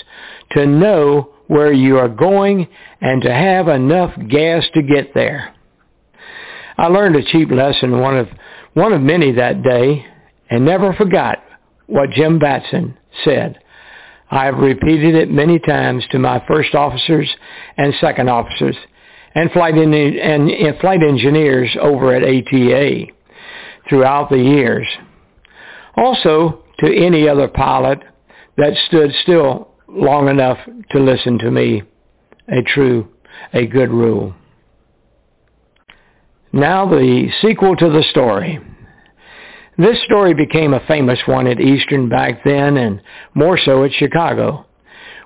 to 0.53 0.67
know 0.67 1.35
where 1.49 1.73
you 1.73 1.99
are 1.99 2.09
going 2.09 2.69
and 3.01 3.23
to 3.23 3.33
have 3.33 3.69
enough 3.69 4.13
gas 4.29 4.65
to 4.75 4.83
get 4.83 5.15
there. 5.15 5.55
I 6.77 6.87
learned 6.87 7.17
a 7.17 7.25
cheap 7.25 7.51
lesson, 7.51 8.01
one 8.01 8.17
of, 8.17 8.29
one 8.75 8.93
of 8.93 9.01
many 9.01 9.33
that 9.33 9.63
day, 9.63 10.07
and 10.49 10.65
never 10.65 10.93
forgot 10.93 11.39
what 11.87 12.11
Jim 12.11 12.39
Batson 12.39 12.97
said. 13.25 13.59
I 14.31 14.45
have 14.45 14.59
repeated 14.59 15.15
it 15.15 15.31
many 15.31 15.59
times 15.59 16.05
to 16.11 16.19
my 16.19 16.43
first 16.47 16.75
officers 16.75 17.29
and 17.77 17.95
second 18.01 18.29
officers 18.29 18.77
and 19.35 19.51
flight, 19.53 19.75
and, 19.75 19.95
and 19.95 20.79
flight 20.81 21.03
engineers 21.03 21.75
over 21.81 22.15
at 22.15 22.23
ATA 22.23 23.07
throughout 23.89 24.29
the 24.31 24.39
years. 24.39 24.87
Also, 25.97 26.65
to 26.81 26.95
any 26.95 27.29
other 27.29 27.49
pilot 27.49 28.01
that 28.57 28.75
stood 28.87 29.11
still 29.23 29.69
long 29.89 30.29
enough 30.29 30.59
to 30.91 30.99
listen 30.99 31.39
to 31.39 31.51
me, 31.51 31.83
a 32.49 32.63
true, 32.63 33.09
a 33.53 33.67
good 33.67 33.91
rule. 33.91 34.35
Now 36.53 36.89
the 36.89 37.31
sequel 37.43 37.77
to 37.77 37.91
the 37.91 38.05
story. 38.11 38.59
This 39.79 40.03
story 40.03 40.35
became 40.35 40.75
a 40.75 40.85
famous 40.89 41.21
one 41.27 41.47
at 41.47 41.61
Eastern 41.61 42.09
back 42.09 42.43
then 42.45 42.77
and 42.77 43.01
more 43.35 43.57
so 43.57 43.85
at 43.85 43.93
Chicago. 43.93 44.67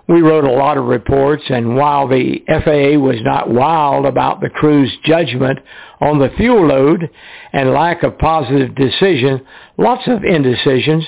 We 0.09 0.21
wrote 0.21 0.44
a 0.44 0.52
lot 0.52 0.76
of 0.76 0.85
reports 0.85 1.44
and 1.49 1.75
while 1.75 2.06
the 2.06 2.42
FAA 2.47 2.99
was 3.00 3.16
not 3.23 3.49
wild 3.49 4.04
about 4.04 4.42
the 4.42 4.50
crew's 4.50 4.92
judgment 5.06 5.59
on 6.02 6.18
the 6.18 6.28
fuel 6.37 6.66
load 6.66 7.09
and 7.54 7.71
lack 7.71 8.02
of 8.02 8.18
positive 8.18 8.75
decision, 8.75 9.40
lots 9.78 10.06
of 10.06 10.23
indecisions, 10.23 11.06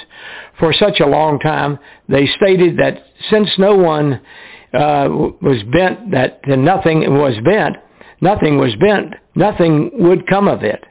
for 0.59 0.73
such 0.73 1.01
a 1.01 1.07
long 1.07 1.39
time, 1.39 1.79
they 2.09 2.27
stated 2.27 2.79
that 2.79 3.05
since 3.31 3.51
no 3.59 3.77
one 3.77 4.23
uh, 4.73 5.07
was 5.11 5.63
bent, 5.71 6.13
that 6.13 6.41
nothing 6.47 7.01
was 7.19 7.35
bent, 7.45 7.77
nothing 8.23 8.57
was 8.57 8.75
bent, 8.77 9.15
nothing 9.35 9.91
would 9.95 10.27
come 10.29 10.49
of 10.49 10.63
it. 10.63 10.83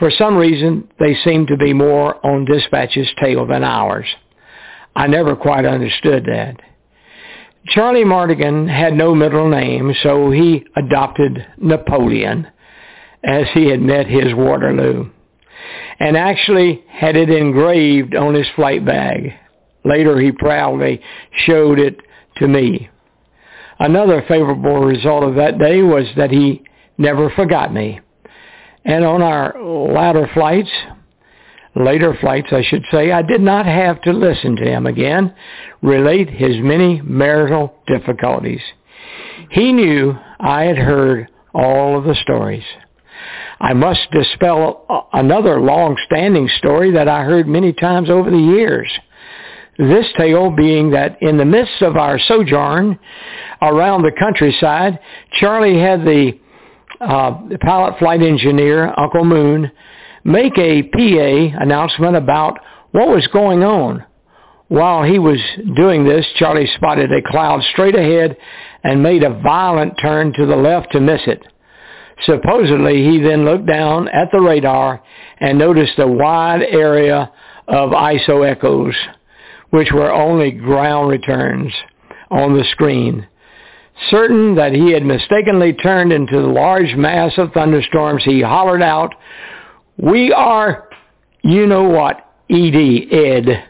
For 0.00 0.10
some 0.10 0.36
reason, 0.36 0.88
they 0.98 1.14
seemed 1.24 1.48
to 1.48 1.58
be 1.58 1.74
more 1.74 2.26
on 2.26 2.46
dispatch's 2.46 3.08
tail 3.22 3.46
than 3.46 3.62
ours. 3.62 4.06
I 4.96 5.06
never 5.06 5.36
quite 5.36 5.66
understood 5.66 6.24
that. 6.24 6.56
Charlie 7.66 8.04
Mardigan 8.04 8.66
had 8.66 8.94
no 8.94 9.14
middle 9.14 9.48
name, 9.48 9.94
so 10.02 10.30
he 10.30 10.64
adopted 10.74 11.46
Napoleon 11.58 12.46
as 13.22 13.44
he 13.52 13.66
had 13.66 13.82
met 13.82 14.06
his 14.06 14.34
Waterloo 14.34 15.10
and 16.00 16.16
actually 16.16 16.82
had 16.88 17.14
it 17.14 17.28
engraved 17.28 18.14
on 18.14 18.32
his 18.32 18.48
flight 18.56 18.84
bag. 18.86 19.34
Later 19.84 20.18
he 20.18 20.32
proudly 20.32 21.02
showed 21.44 21.78
it 21.78 22.00
to 22.36 22.48
me. 22.48 22.88
Another 23.78 24.24
favorable 24.26 24.80
result 24.80 25.24
of 25.24 25.34
that 25.34 25.58
day 25.58 25.82
was 25.82 26.06
that 26.16 26.30
he 26.30 26.62
never 26.96 27.28
forgot 27.30 27.72
me. 27.72 28.00
And 28.84 29.04
on 29.04 29.22
our 29.22 29.62
latter 29.62 30.28
flights, 30.32 30.70
later 31.76 32.16
flights 32.20 32.48
I 32.52 32.62
should 32.62 32.84
say, 32.90 33.12
I 33.12 33.22
did 33.22 33.40
not 33.40 33.66
have 33.66 34.00
to 34.02 34.12
listen 34.12 34.56
to 34.56 34.64
him 34.64 34.86
again 34.86 35.34
relate 35.82 36.28
his 36.28 36.56
many 36.60 37.00
marital 37.02 37.74
difficulties. 37.86 38.60
He 39.50 39.72
knew 39.72 40.14
I 40.38 40.64
had 40.64 40.78
heard 40.78 41.28
all 41.54 41.98
of 41.98 42.04
the 42.04 42.14
stories. 42.16 42.64
I 43.60 43.74
must 43.74 44.10
dispel 44.12 45.08
another 45.12 45.60
long-standing 45.60 46.48
story 46.58 46.92
that 46.92 47.08
I 47.08 47.24
heard 47.24 47.46
many 47.46 47.72
times 47.72 48.08
over 48.08 48.30
the 48.30 48.38
years. 48.38 48.90
This 49.78 50.06
tale 50.16 50.50
being 50.50 50.90
that 50.90 51.18
in 51.20 51.36
the 51.36 51.44
midst 51.44 51.82
of 51.82 51.96
our 51.96 52.18
sojourn 52.18 52.98
around 53.60 54.02
the 54.02 54.12
countryside, 54.18 54.98
Charlie 55.32 55.78
had 55.78 56.02
the, 56.02 56.38
uh, 57.00 57.48
the 57.48 57.58
pilot 57.58 57.98
flight 57.98 58.22
engineer, 58.22 58.92
Uncle 58.96 59.24
Moon, 59.24 59.70
make 60.24 60.56
a 60.58 60.82
PA 60.82 61.62
announcement 61.62 62.16
about 62.16 62.58
what 62.92 63.08
was 63.08 63.26
going 63.28 63.62
on. 63.62 64.04
While 64.68 65.02
he 65.02 65.18
was 65.18 65.40
doing 65.74 66.04
this, 66.04 66.26
Charlie 66.36 66.70
spotted 66.76 67.10
a 67.10 67.22
cloud 67.28 67.62
straight 67.72 67.96
ahead 67.96 68.36
and 68.84 69.02
made 69.02 69.22
a 69.22 69.40
violent 69.40 69.94
turn 70.00 70.32
to 70.34 70.46
the 70.46 70.56
left 70.56 70.92
to 70.92 71.00
miss 71.00 71.22
it. 71.26 71.42
Supposedly, 72.24 73.02
he 73.02 73.20
then 73.20 73.44
looked 73.44 73.66
down 73.66 74.08
at 74.08 74.28
the 74.30 74.40
radar 74.40 75.02
and 75.38 75.58
noticed 75.58 75.98
a 75.98 76.06
wide 76.06 76.62
area 76.62 77.32
of 77.66 77.90
ISO 77.90 78.48
echoes, 78.48 78.94
which 79.70 79.90
were 79.92 80.12
only 80.12 80.50
ground 80.50 81.10
returns 81.10 81.72
on 82.30 82.56
the 82.56 82.64
screen. 82.72 83.26
Certain 84.08 84.54
that 84.54 84.72
he 84.72 84.92
had 84.92 85.04
mistakenly 85.04 85.74
turned 85.74 86.12
into 86.12 86.40
the 86.40 86.46
large 86.46 86.94
mass 86.94 87.32
of 87.36 87.52
thunderstorms, 87.52 88.24
he 88.24 88.40
hollered 88.40 88.82
out, 88.82 89.14
we 89.98 90.32
are, 90.32 90.88
you 91.42 91.66
know 91.66 91.84
what, 91.84 92.16
ED, 92.48 93.12
Ed. 93.12 93.68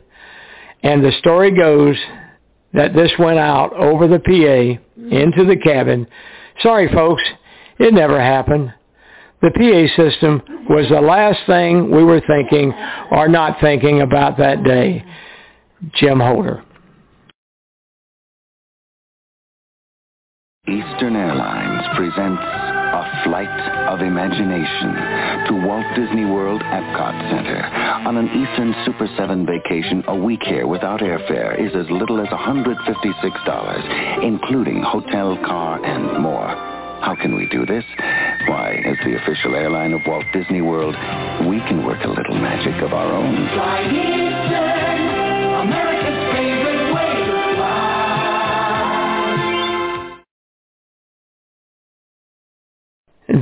And 0.83 1.05
the 1.05 1.13
story 1.19 1.51
goes 1.51 1.97
that 2.73 2.95
this 2.95 3.11
went 3.19 3.39
out 3.39 3.73
over 3.75 4.07
the 4.07 4.21
PA 4.21 4.81
into 5.11 5.45
the 5.45 5.57
cabin. 5.57 6.07
Sorry, 6.63 6.93
folks, 6.93 7.23
it 7.79 7.93
never 7.93 8.21
happened. 8.21 8.73
The 9.43 9.51
PA 9.51 10.03
system 10.03 10.43
was 10.69 10.87
the 10.91 11.01
last 11.01 11.41
thing 11.47 11.91
we 11.91 12.05
were 12.05 12.21
thinking 12.27 12.73
or 13.11 13.27
not 13.27 13.61
thinking 13.61 14.03
about 14.03 14.39
that 14.39 14.63
day. 14.63 15.05
Jim 15.95 16.21
Holder. 16.21 16.63
Eastern 20.71 21.17
Airlines 21.17 21.83
presents 21.97 22.41
A 22.41 23.23
Flight 23.25 23.51
of 23.91 24.03
Imagination 24.03 24.95
to 25.49 25.67
Walt 25.67 25.85
Disney 25.97 26.25
World 26.25 26.63
Epcot 26.63 27.29
Center. 27.29 27.59
On 28.07 28.17
an 28.17 28.29
Eastern 28.29 28.73
Super 28.87 29.09
7 29.17 29.45
vacation, 29.45 30.05
a 30.07 30.15
week 30.15 30.45
here 30.45 30.69
without 30.69 31.01
airfare 31.01 31.59
is 31.59 31.75
as 31.75 31.91
little 31.91 32.21
as 32.21 32.29
$156, 32.29 34.23
including 34.23 34.81
hotel, 34.81 35.37
car, 35.45 35.85
and 35.85 36.23
more. 36.23 36.47
How 37.03 37.17
can 37.21 37.35
we 37.35 37.47
do 37.49 37.67
this? 37.67 37.85
Why, 38.47 38.81
as 38.87 38.97
the 39.05 39.17
official 39.21 39.57
airline 39.57 39.93
of 39.93 40.03
Walt 40.07 40.27
Disney 40.33 40.61
World, 40.61 40.95
we 41.51 41.59
can 41.67 41.85
work 41.85 42.05
a 42.05 42.09
little 42.09 42.37
magic 42.37 42.81
of 42.81 42.93
our 42.93 43.13
own. 43.13 43.35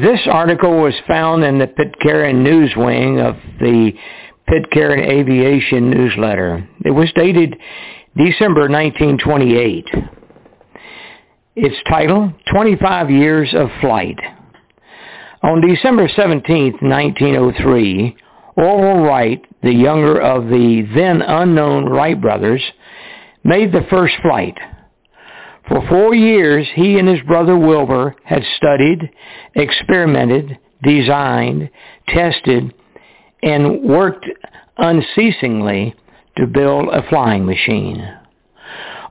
This 0.01 0.21
article 0.31 0.81
was 0.81 0.95
found 1.09 1.43
in 1.43 1.59
the 1.59 1.67
Pitcairn 1.67 2.45
News 2.45 2.73
Wing 2.77 3.19
of 3.19 3.35
the 3.59 3.93
Pitcairn 4.47 5.01
Aviation 5.01 5.91
Newsletter. 5.91 6.69
It 6.85 6.93
was 6.93 7.11
dated 7.17 7.57
December 8.17 8.69
1928. 8.69 9.87
Its 11.57 11.75
title, 11.89 12.33
25 12.53 13.11
Years 13.11 13.53
of 13.57 13.71
Flight. 13.81 14.19
On 15.43 15.61
December 15.67 16.09
17, 16.15 16.75
1903, 16.81 18.17
Orville 18.57 19.03
Wright, 19.03 19.45
the 19.65 19.75
younger 19.75 20.21
of 20.21 20.45
the 20.45 20.89
then 20.95 21.23
unknown 21.23 21.87
Wright 21.87 22.21
brothers, 22.21 22.63
made 23.43 23.73
the 23.73 23.87
first 23.91 24.15
flight. 24.23 24.57
For 25.69 25.87
four 25.89 26.15
years, 26.15 26.67
he 26.75 26.99
and 26.99 27.07
his 27.07 27.21
brother 27.27 27.57
Wilbur 27.57 28.15
had 28.25 28.43
studied, 28.57 29.11
experimented, 29.55 30.59
designed, 30.83 31.69
tested, 32.09 32.73
and 33.43 33.83
worked 33.83 34.27
unceasingly 34.79 35.95
to 36.39 36.47
build 36.47 36.89
a 36.89 37.07
flying 37.09 37.45
machine. 37.45 38.03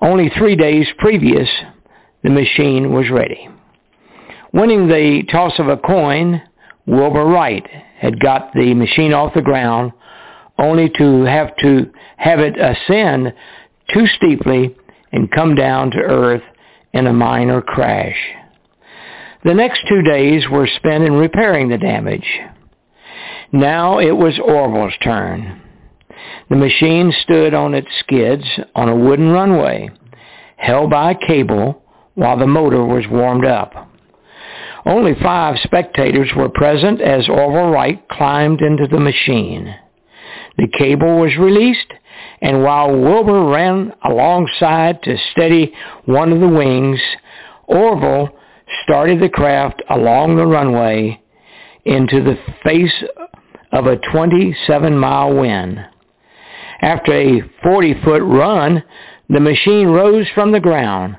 Only 0.02 0.30
three 0.30 0.56
days 0.56 0.88
previous, 0.98 1.50
the 2.24 2.30
machine 2.32 2.91
was 2.91 3.10
ready. 3.12 3.50
Winning 4.52 4.88
the 4.88 5.24
toss 5.32 5.54
of 5.60 5.67
a 5.67 5.78
coin, 5.78 6.41
Wilbur 6.88 7.26
Wright 7.26 7.67
had 8.00 8.20
got 8.20 8.54
the 8.54 8.74
machine 8.74 9.13
off 9.13 9.34
the 9.36 9.41
ground 9.41 9.91
only 10.58 10.89
to 10.98 11.24
have 11.24 11.56
to 11.58 11.91
have 12.17 12.39
it 12.39 12.56
ascend 12.60 13.34
too 13.93 14.08
steeply 14.08 14.76
and 15.12 15.32
come 15.32 15.56
down 15.56 15.91
to 15.91 15.98
earth 15.98 16.43
in 16.93 17.08
a 17.08 17.13
minor 17.13 17.62
crash. 17.62 18.17
The 19.43 19.54
next 19.54 19.82
two 19.88 20.02
days 20.02 20.43
were 20.50 20.67
spent 20.67 21.04
in 21.04 21.13
repairing 21.13 21.70
the 21.70 21.78
damage. 21.78 22.28
Now 23.52 24.00
it 24.00 24.12
was 24.12 24.39
Orville's 24.39 24.98
turn. 25.02 25.62
The 26.50 26.56
machine 26.56 27.13
stood 27.24 27.54
on 27.54 27.74
its 27.74 27.88
skids 28.00 28.43
on 28.76 28.89
a 28.89 28.96
wooden 28.96 29.30
runway, 29.30 29.89
held 30.58 30.89
by 30.89 31.12
a 31.12 31.28
cable 31.28 31.82
while 32.15 32.38
the 32.38 32.48
motor 32.48 32.84
was 32.84 33.06
warmed 33.10 33.46
up. 33.46 33.74
Only 34.86 35.13
five 35.22 35.58
spectators 35.63 36.30
were 36.36 36.50
present 36.50 37.02
as 37.02 37.28
Orville 37.30 37.70
Wright 37.72 38.08
climbed 38.10 38.62
into 38.62 38.88
the 38.88 39.00
machine. 39.00 39.76
The 40.58 40.70
cable 40.78 41.20
was 41.20 41.36
released, 41.38 41.93
and 42.41 42.63
while 42.63 42.95
Wilbur 42.95 43.45
ran 43.45 43.93
alongside 44.04 45.02
to 45.04 45.17
steady 45.32 45.73
one 46.06 46.32
of 46.32 46.39
the 46.39 46.47
wings, 46.47 47.00
Orville 47.65 48.30
started 48.84 49.19
the 49.19 49.30
craft 49.30 49.82
along 49.89 50.36
the 50.36 50.45
runway 50.45 51.21
into 51.86 52.21
the 52.23 52.38
face 52.63 53.04
of 53.71 53.88
a 53.88 53.97
27-mile 53.97 55.36
wind. 55.36 55.80
After 56.82 57.13
a 57.13 57.41
40-foot 57.65 58.21
run, 58.21 58.84
the 59.30 59.39
machine 59.39 59.88
rose 59.88 60.28
from 60.36 60.52
the 60.52 60.60
ground 60.60 61.17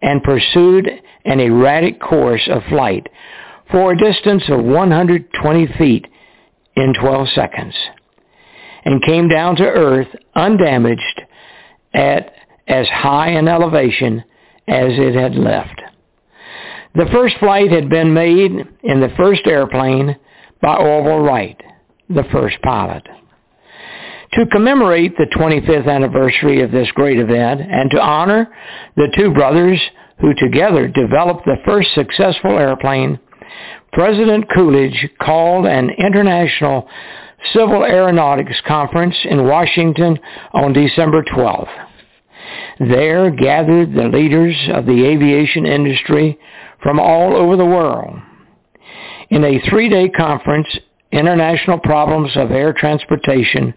and 0.00 0.22
pursued 0.22 0.88
an 1.24 1.40
erratic 1.40 2.00
course 2.00 2.48
of 2.50 2.62
flight 2.68 3.06
for 3.70 3.92
a 3.92 3.98
distance 3.98 4.44
of 4.48 4.64
120 4.64 5.66
feet 5.78 6.06
in 6.76 6.94
12 7.00 7.28
seconds 7.34 7.74
and 8.84 9.02
came 9.02 9.28
down 9.28 9.56
to 9.56 9.64
earth 9.64 10.08
undamaged 10.34 11.22
at 11.92 12.32
as 12.66 12.86
high 12.88 13.30
an 13.30 13.48
elevation 13.48 14.24
as 14.66 14.92
it 14.92 15.14
had 15.14 15.34
left. 15.34 15.80
The 16.94 17.06
first 17.12 17.36
flight 17.38 17.70
had 17.70 17.88
been 17.88 18.14
made 18.14 18.52
in 18.82 19.00
the 19.00 19.12
first 19.16 19.46
airplane 19.46 20.16
by 20.62 20.76
Orville 20.76 21.20
Wright, 21.20 21.60
the 22.08 22.24
first 22.32 22.56
pilot. 22.62 23.02
To 24.34 24.46
commemorate 24.46 25.16
the 25.16 25.26
25th 25.36 25.88
anniversary 25.88 26.62
of 26.62 26.72
this 26.72 26.90
great 26.92 27.18
event 27.18 27.60
and 27.60 27.90
to 27.90 28.00
honor 28.00 28.48
the 28.96 29.12
two 29.16 29.32
brothers 29.32 29.80
who 30.20 30.34
together 30.34 30.88
developed 30.88 31.44
the 31.44 31.58
first 31.64 31.94
successful 31.94 32.58
airplane, 32.58 33.18
President 33.92 34.46
Coolidge 34.52 35.08
called 35.20 35.66
an 35.66 35.90
international 35.90 36.88
civil 37.52 37.84
aeronautics 37.84 38.60
conference 38.66 39.16
in 39.24 39.46
Washington 39.46 40.18
on 40.52 40.72
December 40.72 41.22
12th. 41.22 41.86
There 42.80 43.30
gathered 43.30 43.94
the 43.94 44.08
leaders 44.08 44.56
of 44.72 44.86
the 44.86 45.04
aviation 45.04 45.66
industry 45.66 46.38
from 46.82 46.98
all 46.98 47.36
over 47.36 47.56
the 47.56 47.64
world. 47.64 48.18
In 49.30 49.44
a 49.44 49.60
three-day 49.68 50.10
conference, 50.10 50.68
international 51.12 51.78
problems 51.78 52.36
of 52.36 52.50
air 52.50 52.72
transportation 52.72 53.74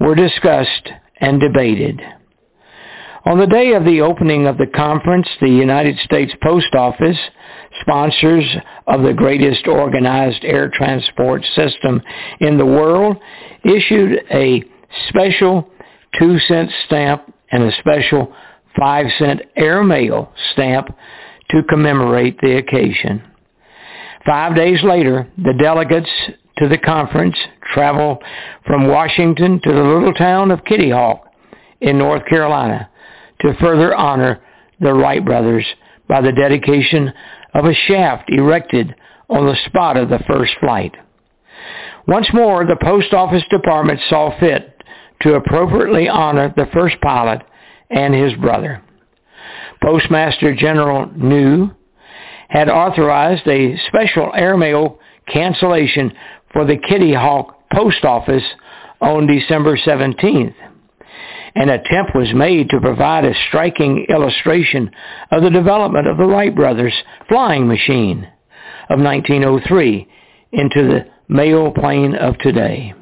were 0.00 0.14
discussed 0.14 0.88
and 1.20 1.40
debated. 1.40 2.00
On 3.26 3.38
the 3.38 3.46
day 3.46 3.72
of 3.72 3.84
the 3.84 4.02
opening 4.02 4.46
of 4.46 4.58
the 4.58 4.66
conference, 4.66 5.26
the 5.40 5.48
United 5.48 5.98
States 6.00 6.32
Post 6.42 6.74
Office, 6.74 7.18
sponsors 7.80 8.44
of 8.86 9.02
the 9.02 9.12
greatest 9.12 9.66
organized 9.66 10.44
air 10.44 10.70
transport 10.72 11.44
system 11.54 12.00
in 12.40 12.56
the 12.58 12.66
world, 12.66 13.16
issued 13.64 14.20
a 14.30 14.62
special 15.08 15.68
two 16.18 16.38
cent 16.40 16.70
stamp 16.86 17.32
and 17.50 17.62
a 17.64 17.72
special 17.78 18.32
five 18.78 19.06
cent 19.18 19.40
airmail 19.56 20.32
stamp 20.52 20.88
to 21.50 21.62
commemorate 21.64 22.38
the 22.40 22.56
occasion. 22.56 23.22
Five 24.26 24.56
days 24.56 24.82
later, 24.82 25.30
the 25.36 25.52
delegates 25.52 26.10
to 26.58 26.68
the 26.68 26.78
conference 26.78 27.36
traveled 27.72 28.22
from 28.66 28.88
Washington 28.88 29.60
to 29.62 29.72
the 29.72 29.82
little 29.82 30.14
town 30.14 30.50
of 30.50 30.64
Kitty 30.64 30.90
Hawk 30.90 31.26
in 31.80 31.98
North 31.98 32.24
Carolina 32.26 32.88
to 33.40 33.54
further 33.60 33.94
honor 33.94 34.40
the 34.80 34.94
Wright 34.94 35.24
brothers 35.24 35.66
by 36.08 36.20
the 36.20 36.32
dedication 36.32 37.12
of 37.54 37.64
a 37.64 37.74
shaft 37.74 38.28
erected 38.28 38.94
on 39.28 39.46
the 39.46 39.56
spot 39.66 39.96
of 39.96 40.08
the 40.08 40.22
first 40.26 40.52
flight. 40.60 40.94
Once 42.06 42.28
more, 42.34 42.66
the 42.66 42.76
Post 42.82 43.14
Office 43.14 43.44
Department 43.50 44.00
saw 44.08 44.38
fit 44.38 44.82
to 45.22 45.34
appropriately 45.34 46.08
honor 46.08 46.52
the 46.56 46.68
first 46.72 47.00
pilot 47.00 47.40
and 47.90 48.14
his 48.14 48.34
brother. 48.34 48.82
Postmaster 49.82 50.54
General 50.54 51.10
New 51.16 51.70
had 52.48 52.68
authorized 52.68 53.46
a 53.46 53.76
special 53.88 54.30
airmail 54.34 54.98
cancellation 55.32 56.12
for 56.52 56.64
the 56.64 56.76
Kitty 56.76 57.14
Hawk 57.14 57.58
Post 57.72 58.04
Office 58.04 58.44
on 59.00 59.26
December 59.26 59.76
17th. 59.76 60.54
An 61.56 61.68
attempt 61.68 62.14
was 62.14 62.34
made 62.34 62.70
to 62.70 62.80
provide 62.80 63.24
a 63.24 63.34
striking 63.48 64.06
illustration 64.08 64.90
of 65.30 65.42
the 65.42 65.50
development 65.50 66.08
of 66.08 66.16
the 66.16 66.26
Wright 66.26 66.54
brothers' 66.54 67.02
flying 67.28 67.68
machine 67.68 68.28
of 68.90 69.00
1903 69.00 70.08
into 70.52 70.82
the 70.82 71.06
mail 71.28 71.70
plane 71.70 72.16
of 72.16 72.36
today. 72.38 72.94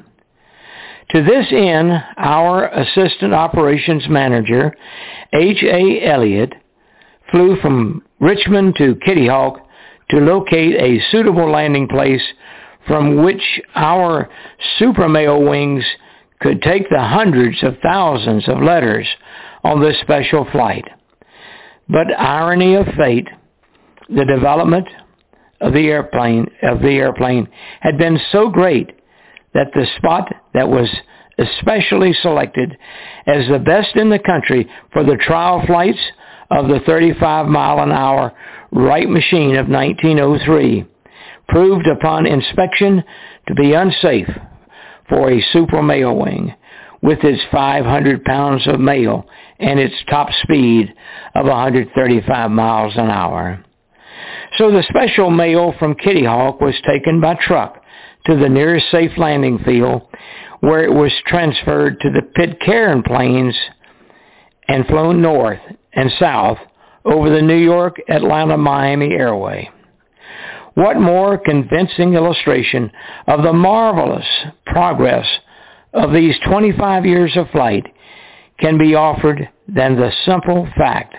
To 1.09 1.23
this 1.23 1.47
end, 1.51 1.91
our 2.17 2.67
Assistant 2.67 3.33
Operations 3.33 4.07
Manager, 4.07 4.73
H.A. 5.33 6.05
Elliott, 6.05 6.53
flew 7.31 7.57
from 7.61 8.03
Richmond 8.19 8.75
to 8.77 8.95
Kitty 9.03 9.27
Hawk 9.27 9.59
to 10.09 10.17
locate 10.17 10.75
a 10.75 11.01
suitable 11.11 11.51
landing 11.51 11.87
place 11.87 12.21
from 12.87 13.23
which 13.23 13.61
our 13.75 14.29
super 14.77 15.09
mail 15.09 15.41
wings 15.41 15.83
could 16.43 16.61
take 16.61 16.89
the 16.89 17.01
hundreds 17.01 17.63
of 17.63 17.77
thousands 17.81 18.47
of 18.49 18.61
letters 18.61 19.07
on 19.63 19.81
this 19.81 19.97
special 20.01 20.45
flight. 20.51 20.83
But 21.87 22.07
irony 22.17 22.75
of 22.75 22.85
fate, 22.97 23.29
the 24.09 24.25
development 24.25 24.87
of 25.61 25.71
the 25.71 25.87
airplane 25.87 26.47
of 26.61 26.81
the 26.81 26.97
airplane 26.97 27.47
had 27.79 27.97
been 27.97 28.19
so 28.33 28.49
great 28.49 28.91
that 29.53 29.71
the 29.73 29.87
spot 29.97 30.29
that 30.53 30.67
was 30.67 30.89
especially 31.39 32.13
selected 32.21 32.77
as 33.25 33.47
the 33.47 33.59
best 33.59 33.95
in 33.95 34.09
the 34.09 34.19
country 34.19 34.69
for 34.91 35.03
the 35.03 35.15
trial 35.15 35.63
flights 35.65 35.99
of 36.51 36.67
the 36.67 36.81
35 36.85 37.47
mile 37.47 37.79
an 37.79 37.91
hour 37.91 38.33
Wright 38.71 39.09
machine 39.09 39.55
of 39.55 39.67
1903 39.69 40.85
proved 41.47 41.87
upon 41.87 42.25
inspection 42.25 43.03
to 43.47 43.55
be 43.55 43.73
unsafe 43.73 44.29
for 45.09 45.31
a 45.31 45.45
super 45.51 45.81
mail 45.81 46.15
wing 46.15 46.53
with 47.01 47.19
its 47.23 47.41
500 47.51 48.23
pounds 48.23 48.65
of 48.67 48.79
mail 48.79 49.27
and 49.59 49.79
its 49.79 49.95
top 50.09 50.29
speed 50.41 50.93
of 51.35 51.45
135 51.45 52.51
miles 52.51 52.93
an 52.95 53.09
hour. 53.09 53.63
So 54.57 54.71
the 54.71 54.83
special 54.87 55.29
mail 55.29 55.73
from 55.79 55.95
Kitty 55.95 56.25
Hawk 56.25 56.61
was 56.61 56.75
taken 56.85 57.19
by 57.19 57.35
truck 57.35 57.83
to 58.25 58.37
the 58.37 58.49
nearest 58.49 58.89
safe 58.91 59.11
landing 59.17 59.59
field 59.59 60.03
where 60.61 60.83
it 60.83 60.93
was 60.93 61.11
transferred 61.27 61.99
to 61.99 62.09
the 62.09 62.21
Pitcairn 62.21 63.03
Planes 63.03 63.55
and 64.69 64.85
flown 64.85 65.21
north 65.21 65.59
and 65.91 66.09
south 66.19 66.57
over 67.03 67.29
the 67.29 67.41
New 67.41 67.57
York, 67.57 67.97
Atlanta, 68.07 68.57
Miami 68.57 69.11
airway. 69.11 69.69
What 70.75 70.99
more 70.99 71.37
convincing 71.37 72.13
illustration 72.13 72.91
of 73.27 73.43
the 73.43 73.53
marvelous 73.53 74.25
progress 74.65 75.27
of 75.93 76.13
these 76.13 76.35
25 76.47 77.05
years 77.05 77.37
of 77.37 77.49
flight 77.51 77.85
can 78.59 78.77
be 78.77 78.95
offered 78.95 79.49
than 79.67 79.95
the 79.95 80.11
simple 80.25 80.67
fact 80.77 81.15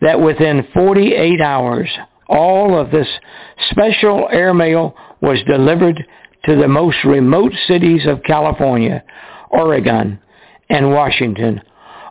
that 0.00 0.20
within 0.20 0.68
48 0.72 1.40
hours, 1.40 1.88
all 2.28 2.78
of 2.78 2.90
this 2.90 3.08
special 3.70 4.28
airmail 4.30 4.94
was 5.20 5.42
delivered 5.46 6.04
to 6.44 6.56
the 6.56 6.68
most 6.68 6.98
remote 7.04 7.52
cities 7.66 8.06
of 8.06 8.22
California, 8.22 9.02
Oregon, 9.50 10.20
and 10.68 10.90
Washington, 10.90 11.60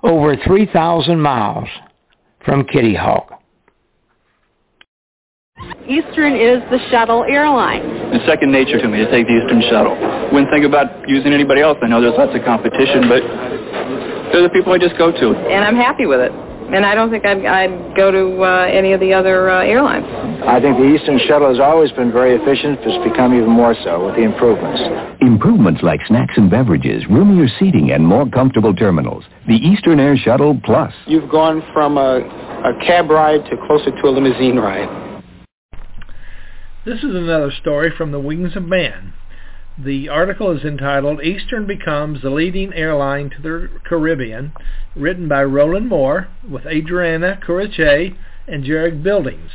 over 0.03 0.35
3,000 0.35 1.19
miles 1.19 1.69
from 2.45 2.65
Kitty 2.65 2.95
Hawk. 2.95 3.42
Eastern 5.87 6.39
is 6.39 6.63
the 6.71 6.79
shuttle 6.89 7.25
airline. 7.27 7.83
It's 8.15 8.25
second 8.25 8.51
nature 8.51 8.79
to 8.79 8.87
me 8.87 9.03
to 9.03 9.09
take 9.11 9.27
the 9.27 9.35
Eastern 9.35 9.59
shuttle. 9.67 9.99
Wouldn't 10.31 10.49
think 10.49 10.63
about 10.63 10.87
using 11.09 11.33
anybody 11.33 11.59
else. 11.59 11.77
I 11.83 11.87
know 11.87 11.99
there's 11.99 12.15
lots 12.15 12.31
of 12.31 12.39
competition, 12.47 13.11
but 13.11 13.19
they're 14.31 14.47
the 14.47 14.53
people 14.55 14.71
I 14.71 14.79
just 14.79 14.97
go 14.97 15.11
to. 15.11 15.27
And 15.51 15.63
I'm 15.65 15.75
happy 15.75 16.05
with 16.05 16.21
it. 16.21 16.31
And 16.71 16.85
I 16.85 16.95
don't 16.95 17.11
think 17.11 17.25
I'd, 17.25 17.45
I'd 17.45 17.95
go 17.95 18.09
to 18.09 18.41
uh, 18.41 18.65
any 18.71 18.93
of 18.93 18.99
the 18.99 19.13
other 19.13 19.51
uh, 19.51 19.61
airlines. 19.61 20.07
I 20.47 20.59
think 20.59 20.77
the 20.77 20.87
Eastern 20.95 21.19
shuttle 21.27 21.49
has 21.49 21.59
always 21.59 21.91
been 21.91 22.11
very 22.11 22.33
efficient. 22.33 22.79
It's 22.81 23.03
become 23.03 23.35
even 23.35 23.49
more 23.49 23.75
so 23.83 24.07
with 24.07 24.15
the 24.15 24.23
improvements. 24.23 24.81
Improvements 25.19 25.83
like 25.83 25.99
snacks 26.07 26.33
and 26.37 26.49
beverages, 26.49 27.03
roomier 27.11 27.47
seating, 27.59 27.91
and 27.91 28.07
more 28.07 28.25
comfortable 28.29 28.73
terminals. 28.73 29.25
The 29.47 29.59
Eastern 29.59 29.99
Air 29.99 30.15
Shuttle 30.15 30.59
Plus. 30.63 30.93
You've 31.05 31.29
gone 31.29 31.61
from 31.73 31.97
a, 31.97 32.23
a 32.63 32.73
cab 32.87 33.09
ride 33.11 33.43
to 33.51 33.57
closer 33.67 33.91
to 33.91 34.07
a 34.07 34.09
limousine 34.09 34.55
ride. 34.55 35.12
This 36.85 36.97
is 36.97 37.15
another 37.15 37.49
story 37.49 37.91
from 37.95 38.11
the 38.11 38.19
Wings 38.19 38.57
of 38.57 38.63
Man. 38.63 39.13
The 39.77 40.09
article 40.09 40.51
is 40.51 40.65
entitled 40.65 41.23
Eastern 41.23 41.65
Becomes 41.65 42.21
the 42.21 42.29
Leading 42.29 42.73
Airline 42.73 43.29
to 43.29 43.41
the 43.41 43.69
Caribbean, 43.85 44.51
written 44.93 45.29
by 45.29 45.45
Roland 45.45 45.87
Moore 45.87 46.27
with 46.45 46.65
Adriana 46.65 47.39
Courichet 47.41 48.17
and 48.49 48.65
Jared 48.65 49.01
Billings. 49.01 49.51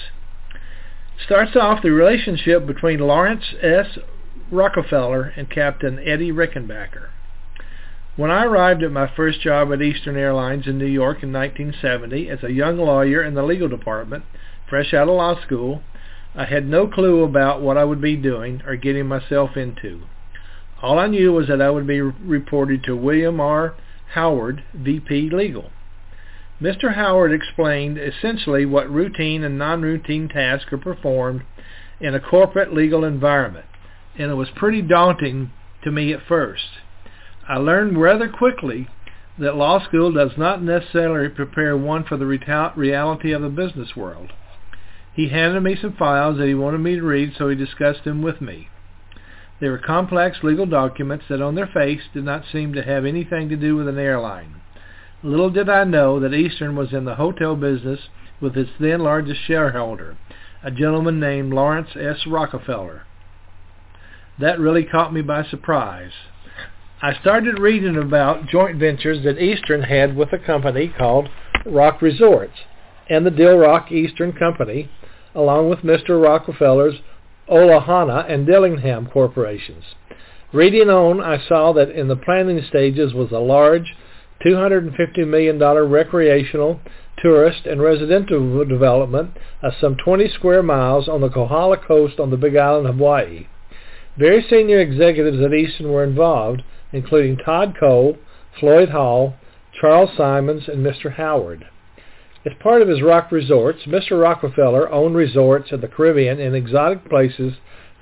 Starts 1.22 1.54
off 1.54 1.82
the 1.82 1.90
relationship 1.90 2.66
between 2.66 2.98
Laurance 3.00 3.44
S. 3.60 3.98
Rockefeller 4.50 5.34
and 5.36 5.50
Captain 5.50 5.98
Eddie 5.98 6.32
Rickenbacker. 6.32 7.08
When 8.16 8.30
I 8.30 8.46
arrived 8.46 8.82
at 8.82 8.90
my 8.90 9.06
first 9.14 9.42
job 9.42 9.70
at 9.70 9.82
Eastern 9.82 10.16
Airlines 10.16 10.66
in 10.66 10.78
New 10.78 10.86
York 10.86 11.22
in 11.22 11.30
1970 11.34 12.30
as 12.30 12.42
a 12.42 12.52
young 12.52 12.78
lawyer 12.78 13.22
in 13.22 13.34
the 13.34 13.42
legal 13.42 13.68
department, 13.68 14.24
fresh 14.68 14.94
out 14.94 15.08
of 15.08 15.14
law 15.14 15.38
school, 15.42 15.82
I 16.38 16.44
had 16.44 16.68
no 16.68 16.86
clue 16.86 17.24
about 17.24 17.62
what 17.62 17.76
I 17.76 17.82
would 17.82 18.00
be 18.00 18.14
doing 18.14 18.62
or 18.64 18.76
getting 18.76 19.06
myself 19.06 19.56
into. 19.56 20.02
All 20.80 20.96
I 20.96 21.08
knew 21.08 21.32
was 21.32 21.48
that 21.48 21.60
I 21.60 21.68
would 21.68 21.88
be 21.88 22.00
reported 22.00 22.84
to 22.84 22.94
William 22.94 23.40
R. 23.40 23.74
Howard, 24.14 24.62
VP 24.72 25.30
Legal. 25.30 25.72
Mr. 26.62 26.94
Howard 26.94 27.32
explained 27.32 27.98
essentially 27.98 28.64
what 28.64 28.88
routine 28.88 29.42
and 29.42 29.58
non-routine 29.58 30.28
tasks 30.28 30.72
are 30.72 30.78
performed 30.78 31.42
in 32.00 32.14
a 32.14 32.20
corporate 32.20 32.72
legal 32.72 33.02
environment, 33.02 33.66
and 34.16 34.30
it 34.30 34.34
was 34.34 34.48
pretty 34.54 34.80
daunting 34.80 35.50
to 35.82 35.90
me 35.90 36.12
at 36.12 36.22
first. 36.28 36.68
I 37.48 37.56
learned 37.56 38.00
rather 38.00 38.28
quickly 38.28 38.86
that 39.40 39.56
law 39.56 39.82
school 39.84 40.12
does 40.12 40.38
not 40.38 40.62
necessarily 40.62 41.30
prepare 41.30 41.76
one 41.76 42.04
for 42.04 42.16
the 42.16 42.26
reality 42.26 43.32
of 43.32 43.42
the 43.42 43.48
business 43.48 43.96
world. 43.96 44.32
He 45.18 45.30
handed 45.30 45.64
me 45.64 45.74
some 45.74 45.94
files 45.94 46.38
that 46.38 46.46
he 46.46 46.54
wanted 46.54 46.78
me 46.78 46.94
to 46.94 47.02
read, 47.02 47.32
so 47.36 47.48
he 47.48 47.56
discussed 47.56 48.04
them 48.04 48.22
with 48.22 48.40
me. 48.40 48.68
They 49.60 49.68
were 49.68 49.76
complex 49.76 50.44
legal 50.44 50.64
documents 50.64 51.24
that 51.28 51.42
on 51.42 51.56
their 51.56 51.66
face 51.66 52.02
did 52.14 52.22
not 52.22 52.44
seem 52.52 52.72
to 52.74 52.84
have 52.84 53.04
anything 53.04 53.48
to 53.48 53.56
do 53.56 53.74
with 53.74 53.88
an 53.88 53.98
airline. 53.98 54.60
Little 55.24 55.50
did 55.50 55.68
I 55.68 55.82
know 55.82 56.20
that 56.20 56.32
Eastern 56.32 56.76
was 56.76 56.92
in 56.92 57.04
the 57.04 57.16
hotel 57.16 57.56
business 57.56 57.98
with 58.40 58.56
its 58.56 58.70
then 58.78 59.00
largest 59.00 59.40
shareholder, 59.44 60.16
a 60.62 60.70
gentleman 60.70 61.18
named 61.18 61.52
Laurance 61.52 61.96
S. 61.96 62.24
Rockefeller. 62.24 63.02
That 64.38 64.60
really 64.60 64.84
caught 64.84 65.12
me 65.12 65.22
by 65.22 65.42
surprise. 65.42 66.12
I 67.02 67.14
started 67.14 67.58
reading 67.58 67.96
about 67.96 68.46
joint 68.46 68.78
ventures 68.78 69.24
that 69.24 69.42
Eastern 69.42 69.82
had 69.82 70.14
with 70.14 70.32
a 70.32 70.38
company 70.38 70.94
called 70.96 71.28
Rock 71.66 72.00
Resorts 72.02 72.60
and 73.10 73.26
the 73.26 73.32
Dill 73.32 73.56
Rock 73.56 73.90
Eastern 73.90 74.32
Company, 74.32 74.88
along 75.34 75.68
with 75.68 75.80
Mr. 75.80 76.22
Rockefeller's 76.22 76.96
Olohana 77.48 78.30
and 78.30 78.46
Dillingham 78.46 79.06
corporations. 79.06 79.84
Reading 80.52 80.88
on, 80.88 81.20
I 81.20 81.38
saw 81.46 81.72
that 81.74 81.90
in 81.90 82.08
the 82.08 82.16
planning 82.16 82.62
stages 82.68 83.12
was 83.12 83.32
a 83.32 83.38
large 83.38 83.94
$250 84.44 85.26
million 85.26 85.58
recreational, 85.58 86.80
tourist, 87.18 87.66
and 87.66 87.82
residential 87.82 88.64
development 88.64 89.36
of 89.62 89.72
some 89.80 89.96
20 89.96 90.28
square 90.30 90.62
miles 90.62 91.08
on 91.08 91.20
the 91.20 91.28
Kohala 91.28 91.76
coast 91.76 92.20
on 92.20 92.30
the 92.30 92.36
Big 92.36 92.56
Island 92.56 92.86
of 92.86 92.96
Hawaii. 92.96 93.46
Very 94.16 94.44
senior 94.48 94.80
executives 94.80 95.40
at 95.44 95.54
Eastern 95.54 95.92
were 95.92 96.04
involved, 96.04 96.62
including 96.92 97.36
Todd 97.36 97.76
Cole, 97.78 98.16
Floyd 98.58 98.90
Hall, 98.90 99.34
Charles 99.80 100.10
Simons, 100.16 100.68
and 100.68 100.84
Mr. 100.84 101.14
Howard. 101.14 101.66
As 102.46 102.52
part 102.60 102.82
of 102.82 102.88
his 102.88 103.02
rock 103.02 103.32
resorts, 103.32 103.80
Mr. 103.86 104.20
Rockefeller 104.20 104.90
owned 104.90 105.16
resorts 105.16 105.72
in 105.72 105.80
the 105.80 105.88
Caribbean 105.88 106.38
in 106.38 106.54
exotic 106.54 107.08
places 107.08 107.54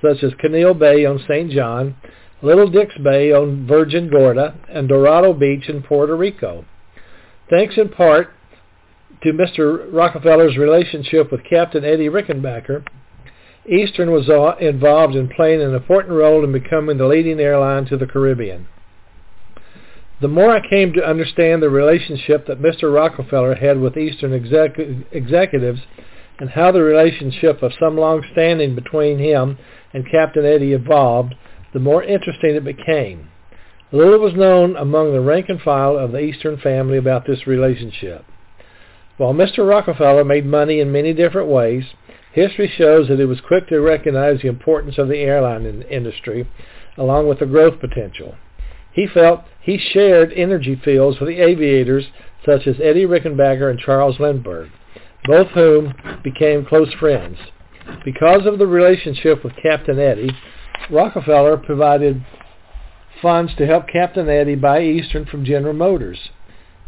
such 0.03 0.23
as 0.23 0.33
Caneel 0.35 0.79
Bay 0.79 1.05
on 1.05 1.19
St. 1.27 1.51
John, 1.51 1.97
Little 2.43 2.69
Dix 2.69 2.95
Bay 3.03 3.33
on 3.33 3.67
Virgin 3.67 4.11
Gorda, 4.11 4.55
and 4.69 4.89
Dorado 4.89 5.33
Beach 5.33 5.69
in 5.69 5.83
Puerto 5.83 6.15
Rico. 6.15 6.65
Thanks 7.49 7.77
in 7.79 7.89
part 7.89 8.29
to 9.23 9.33
Mr. 9.33 9.93
Rockefeller's 9.93 10.59
relationship 10.59 11.33
with 11.33 11.41
Captain 11.49 11.85
Eddie 11.85 12.09
Rickenbacker, 12.09 12.85
Eastern 13.69 14.13
was 14.13 14.29
uh, 14.29 14.57
involved 14.65 15.17
in 15.17 15.29
playing 15.29 15.61
an 15.61 15.75
important 15.75 16.15
role 16.15 16.45
in 16.45 16.53
becoming 16.53 16.99
the 16.99 17.07
leading 17.07 17.41
airline 17.41 17.85
to 17.87 17.97
the 17.97 18.07
Caribbean. 18.07 18.69
The 20.19 20.29
more 20.29 20.51
I 20.51 20.67
came 20.67 20.95
to 20.95 21.07
understand 21.07 21.63
the 21.63 21.69
relationship 21.69 22.47
that 22.47 22.63
Mr. 22.63 22.93
Rockefeller 22.93 23.55
had 23.55 23.79
with 23.79 23.99
Eastern 23.99 24.33
exec- 24.33 24.79
executives 25.13 25.81
and 26.39 26.49
how 26.49 26.73
the 26.73 26.83
relationship 26.83 27.63
of 27.63 27.73
some 27.79 27.99
long 27.99 28.25
standing 28.33 28.75
between 28.75 29.19
him 29.19 29.59
and 29.93 30.11
Captain 30.11 30.47
Eddie 30.47 30.73
evolved, 30.73 31.35
the 31.75 31.81
more 31.81 32.03
interesting 32.03 32.55
it 32.55 32.65
became. 32.65 33.29
Little 33.93 34.19
was 34.19 34.33
known 34.33 34.75
among 34.77 35.13
the 35.13 35.21
rank 35.21 35.51
and 35.51 35.61
file 35.61 35.99
of 35.99 36.13
the 36.13 36.21
Eastern 36.21 36.57
family 36.59 36.97
about 36.97 37.27
this 37.27 37.47
relationship. 37.47 38.25
While 39.19 39.35
Mr. 39.35 39.69
Rockefeller 39.69 40.25
made 40.25 40.47
money 40.47 40.81
in 40.81 40.91
many 40.91 41.13
different 41.13 41.49
ways, 41.49 41.85
history 42.33 42.73
shows 42.77 43.09
that 43.09 43.19
he 43.19 43.27
was 43.27 43.41
quick 43.47 43.69
to 43.69 43.81
recognize 43.81 44.41
the 44.41 44.49
importance 44.49 44.97
of 44.97 45.09
the 45.09 45.19
airline 45.19 45.67
in 45.67 45.83
industry, 45.83 46.49
along 46.97 47.29
with 47.29 47.39
the 47.39 47.47
growth 47.47 47.79
potential. 47.81 48.35
He 48.97 49.07
felt 49.07 49.43
he 49.61 49.77
shared 49.77 50.33
energy 50.33 50.81
fields 50.83 51.21
with 51.21 51.29
the 51.29 51.43
aviators 51.43 52.07
such 52.47 52.67
as 52.67 52.77
Eddie 52.83 53.05
Rickenbacker 53.05 53.71
and 53.71 53.79
Charles 53.79 54.19
Lindbergh, 54.19 54.71
both 55.27 55.49
whom 55.49 55.93
became 56.25 56.65
close 56.65 56.93
friends. 56.95 57.37
Because 58.07 58.47
of 58.47 58.59
the 58.59 58.67
relationship 58.67 59.45
with 59.45 59.53
Captain 59.63 59.99
Eddie, 59.99 60.33
Rockefeller 60.91 61.59
provided 61.59 62.25
funds 63.21 63.55
to 63.59 63.67
help 63.67 63.87
Captain 63.87 64.31
Eddie 64.31 64.55
buy 64.55 64.81
Eastern 64.81 65.27
from 65.27 65.45
General 65.45 65.75
Motors. 65.75 66.31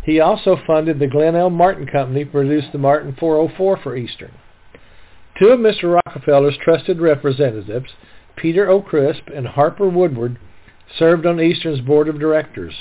He 0.03 0.19
also 0.19 0.59
funded 0.67 0.99
the 0.99 1.09
Glenn 1.09 1.37
L. 1.37 1.51
Martin 1.51 1.87
Company 1.87 2.25
to 2.25 2.31
produce 2.31 2.65
the 2.73 2.79
Martin 2.79 3.15
404 3.21 3.81
for 3.83 3.97
Eastern. 3.97 4.33
Two 5.39 5.49
of 5.49 5.61
Mr. 5.61 6.01
Rockefeller's 6.07 6.57
trusted 6.65 7.01
representatives, 7.03 7.91
Peter 8.35 8.71
O. 8.71 8.81
Crisp 8.81 9.29
and 9.35 9.47
Harper 9.47 9.91
Woodward, 9.91 10.39
served 10.97 11.27
on 11.27 11.41
Eastern's 11.41 11.81
board 11.81 12.09
of 12.09 12.21
directors. 12.21 12.75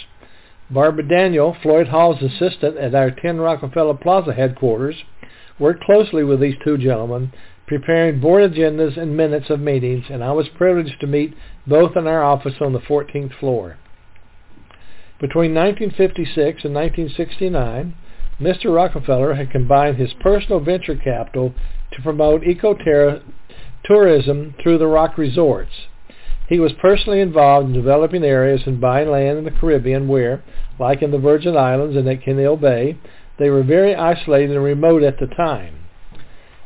Barbara 0.69 1.07
Daniel, 1.07 1.55
Floyd 1.61 1.87
Hall's 1.87 2.21
assistant 2.21 2.77
at 2.77 2.93
our 2.93 3.11
10 3.11 3.39
Rockefeller 3.39 3.93
Plaza 3.93 4.33
headquarters, 4.33 4.97
worked 5.59 5.83
closely 5.83 6.23
with 6.23 6.39
these 6.39 6.55
two 6.63 6.77
gentlemen, 6.77 7.31
preparing 7.67 8.19
board 8.19 8.51
agendas 8.51 8.97
and 8.97 9.17
minutes 9.17 9.49
of 9.49 9.59
meetings, 9.59 10.05
and 10.09 10.23
I 10.23 10.31
was 10.31 10.47
privileged 10.49 10.99
to 11.01 11.07
meet 11.07 11.33
both 11.65 11.97
in 11.97 12.07
our 12.07 12.23
office 12.23 12.55
on 12.61 12.73
the 12.73 12.79
14th 12.79 13.37
floor. 13.39 13.77
Between 15.19 15.55
1956 15.55 16.63
and 16.63 16.75
1969, 16.75 17.95
Mr. 18.39 18.75
Rockefeller 18.75 19.33
had 19.33 19.51
combined 19.51 19.97
his 19.97 20.13
personal 20.19 20.59
venture 20.59 20.95
capital 20.95 21.55
to 21.91 22.01
promote 22.01 22.43
ecotourism 22.43 23.23
through 24.61 24.77
the 24.77 24.87
rock 24.87 25.17
resorts. 25.17 25.71
He 26.47 26.59
was 26.59 26.71
personally 26.81 27.19
involved 27.19 27.67
in 27.67 27.73
developing 27.73 28.23
areas 28.23 28.61
and 28.65 28.79
buying 28.79 29.09
land 29.09 29.37
in 29.37 29.43
the 29.43 29.51
Caribbean 29.51 30.07
where, 30.07 30.43
like 30.79 31.01
in 31.01 31.11
the 31.11 31.17
Virgin 31.17 31.57
Islands 31.57 31.97
and 31.97 32.07
at 32.07 32.21
Caneel 32.21 32.55
Bay, 32.55 32.97
they 33.37 33.49
were 33.49 33.63
very 33.63 33.93
isolated 33.93 34.55
and 34.55 34.63
remote 34.63 35.03
at 35.03 35.19
the 35.19 35.27
time. 35.27 35.75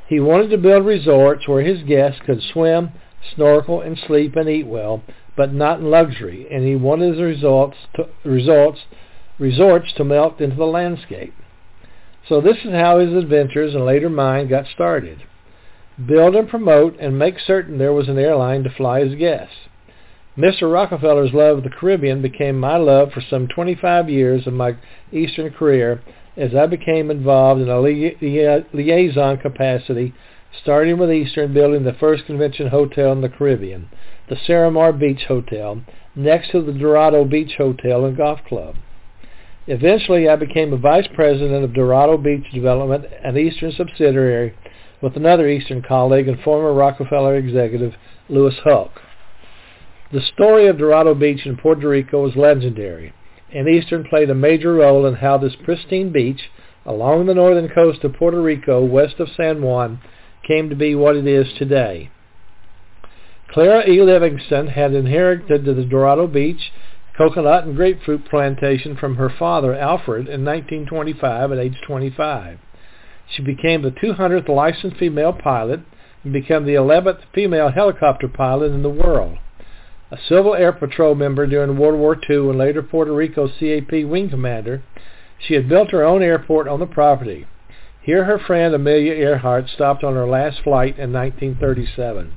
He 0.08 0.20
wanted 0.20 0.50
to 0.52 0.58
build 0.58 0.86
resorts 0.86 1.48
where 1.48 1.64
his 1.64 1.82
guests 1.84 2.22
could 2.26 2.42
swim, 2.54 2.92
snorkel, 3.36 3.82
and 3.82 3.98
sleep 3.98 4.36
and 4.36 4.48
eat 4.48 4.68
well, 4.68 5.04
but 5.36 5.54
not 5.54 5.80
in 5.80 5.90
luxury, 5.90 6.48
and 6.52 6.64
he 6.64 6.76
wanted 6.76 7.14
his 7.14 7.22
results 7.22 7.78
to, 7.96 8.08
results, 8.24 8.82
resorts 9.40 9.92
to 9.94 10.04
melt 10.04 10.40
into 10.42 10.58
the 10.58 10.66
landscape. 10.66 11.34
So 12.30 12.40
this 12.40 12.58
is 12.64 12.72
how 12.72 13.00
his 13.00 13.14
adventures 13.14 13.74
and 13.74 13.86
later 13.86 14.10
mine 14.10 14.48
got 14.48 14.66
started. 14.68 15.24
Build 16.06 16.36
and 16.36 16.48
promote 16.48 17.00
and 17.00 17.18
make 17.18 17.40
certain 17.40 17.78
there 17.78 17.94
was 17.94 18.10
an 18.10 18.20
airline 18.20 18.64
to 18.64 18.70
fly 18.70 19.04
his 19.04 19.16
guests. 19.16 19.56
Mr. 20.38 20.72
Rockefeller's 20.72 21.34
love 21.34 21.58
of 21.58 21.64
the 21.66 21.70
Caribbean 21.70 22.22
became 22.22 22.58
my 22.58 22.78
love 22.78 23.12
for 23.12 23.22
some 23.22 23.50
25 23.50 24.10
years 24.10 24.48
of 24.48 24.54
my 24.54 24.78
Eastern 25.12 25.52
career 25.52 26.02
as 26.38 26.56
I 26.56 26.68
became 26.68 27.12
involved 27.12 27.62
in 27.62 27.68
a 27.68 27.82
li- 27.82 28.16
liaison 28.72 29.38
capacity, 29.40 30.14
starting 30.62 30.98
with 30.98 31.12
Eastern 31.12 31.54
building 31.54 31.84
the 31.84 31.98
first 32.00 32.26
convention 32.26 32.68
hotel 32.68 33.12
in 33.12 33.20
the 33.20 33.28
Caribbean, 33.28 33.90
the 34.30 34.36
Cerromar 34.36 34.98
Beach 34.98 35.26
Hotel, 35.28 35.82
next 36.16 36.52
to 36.52 36.62
the 36.62 36.72
Dorado 36.72 37.26
Beach 37.26 37.56
Hotel 37.58 38.06
and 38.06 38.16
Golf 38.16 38.40
Club. 38.48 38.76
Eventually, 39.68 40.30
I 40.30 40.38
became 40.38 40.72
a 40.72 40.78
vice 40.78 41.08
president 41.14 41.66
of 41.66 41.74
Dorado 41.74 42.18
Beach 42.18 42.50
Development, 42.54 43.06
an 43.22 43.38
Eastern 43.38 43.74
subsidiary, 43.74 44.56
with 45.02 45.18
another 45.18 45.50
Eastern 45.50 45.82
colleague 45.82 46.30
and 46.30 46.40
former 46.40 46.74
Rockefeller 46.74 47.36
executive, 47.36 47.96
Louis 48.30 48.56
Hulk. 48.64 48.92
The 50.12 50.22
story 50.22 50.68
of 50.68 50.78
Dorado 50.78 51.16
Beach 51.16 51.46
in 51.46 51.56
Puerto 51.56 51.88
Rico 51.88 52.28
is 52.28 52.36
legendary, 52.36 53.14
and 53.54 53.70
Eastern 53.70 54.04
played 54.04 54.30
a 54.30 54.36
major 54.36 54.74
role 54.74 55.06
in 55.06 55.16
how 55.16 55.38
this 55.38 55.56
pristine 55.64 56.12
beach 56.12 56.50
along 56.86 57.26
the 57.26 57.34
northern 57.34 57.70
coast 57.70 58.04
of 58.04 58.16
Puerto 58.16 58.42
Rico 58.42 58.84
west 58.84 59.22
of 59.22 59.30
San 59.38 59.62
Juan 59.62 60.02
came 60.46 60.70
to 60.70 60.76
be 60.76 60.96
what 60.96 61.16
it 61.16 61.26
is 61.26 61.48
today. 61.58 62.10
Clara 63.48 63.88
E. 63.88 64.02
Livingston 64.02 64.68
had 64.68 64.94
inherited 64.94 65.64
the 65.64 65.86
Dorado 65.86 66.28
Beach 66.28 66.74
coconut 67.18 67.64
and 67.64 67.78
grapefruit 67.78 68.26
plantation 68.30 68.98
from 68.98 69.16
her 69.16 69.30
father, 69.30 69.74
Alfred, 69.74 70.28
in 70.28 70.44
1925 70.44 71.54
at 71.54 71.58
age 71.58 71.78
25. 71.88 72.60
She 73.30 73.42
became 73.42 73.82
the 73.82 73.92
200th 73.92 74.50
licensed 74.50 74.98
female 74.98 75.32
pilot 75.32 75.80
and 76.26 76.34
became 76.34 76.66
the 76.66 76.74
11th 76.74 77.20
female 77.34 77.70
helicopter 77.72 78.28
pilot 78.28 78.74
in 78.74 78.84
the 78.84 78.90
world. 78.90 79.38
A 80.14 80.18
Civil 80.28 80.56
Air 80.56 80.74
Patrol 80.74 81.16
member 81.16 81.48
during 81.48 81.78
World 81.78 81.98
War 81.98 82.18
II 82.30 82.50
and 82.50 82.58
later 82.58 82.84
Puerto 82.84 83.14
Rico 83.14 83.48
CAP 83.48 84.04
wing 84.04 84.30
commander, 84.30 84.84
she 85.40 85.54
had 85.54 85.70
built 85.70 85.92
her 85.92 86.04
own 86.04 86.22
airport 86.22 86.68
on 86.68 86.82
the 86.82 86.86
property. 86.86 87.48
Here 88.02 88.26
her 88.26 88.38
friend 88.38 88.76
Amelia 88.76 89.14
Earhart 89.14 89.70
stopped 89.70 90.04
on 90.04 90.16
her 90.16 90.28
last 90.28 90.64
flight 90.64 91.00
in 91.00 91.14
1937. 91.14 92.34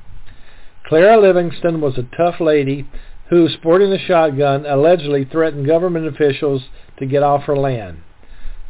Clara 0.86 1.20
Livingston 1.20 1.80
was 1.80 1.98
a 1.98 2.16
tough 2.16 2.40
lady 2.40 2.88
who, 3.30 3.48
sporting 3.48 3.92
a 3.92 3.98
shotgun, 3.98 4.64
allegedly 4.66 5.24
threatened 5.24 5.66
government 5.66 6.06
officials 6.06 6.68
to 7.00 7.06
get 7.06 7.24
off 7.24 7.42
her 7.42 7.56
land. 7.56 8.02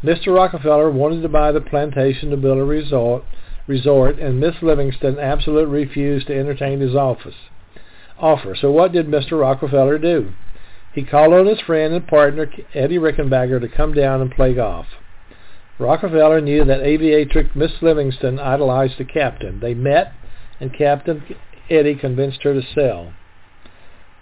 Mr. 0.03 0.35
Rockefeller 0.35 0.91
wanted 0.91 1.21
to 1.21 1.29
buy 1.29 1.53
the 1.53 1.61
plantation 1.61 2.31
to 2.31 2.39
build 2.39 2.57
a 2.57 2.65
resort, 2.65 3.23
resort 3.67 4.19
and 4.19 4.41
Miss 4.41 4.63
Livingston 4.63 5.19
absolutely 5.19 5.79
refused 5.79 6.29
to 6.29 6.39
entertain 6.39 6.81
his 6.81 6.95
office 6.95 7.35
offer. 8.19 8.55
So 8.55 8.71
what 8.71 8.93
did 8.93 9.07
Mr. 9.07 9.41
Rockefeller 9.41 9.99
do? 9.99 10.33
He 10.95 11.05
called 11.05 11.35
on 11.35 11.47
his 11.47 11.61
friend 11.61 11.93
and 11.93 12.07
partner 12.07 12.49
Eddie 12.73 12.99
Rickenbacker 12.99 13.61
to 13.61 13.69
come 13.69 13.95
down 13.95 14.21
and 14.21 14.31
play 14.31 14.55
golf. 14.55 14.87
Rockefeller 15.79 16.41
knew 16.41 16.65
that 16.65 16.83
aviatrix 16.83 17.57
Miss 17.57 17.73
Livingston 17.83 18.39
idolized 18.39 18.99
the 18.99 19.05
captain. 19.05 19.59
They 19.59 19.75
met, 19.75 20.13
and 20.61 20.73
Captain 20.73 21.23
Eddie 21.69 21.97
convinced 21.97 22.45
her 22.45 22.55
to 22.55 22.63
sell. 22.75 23.13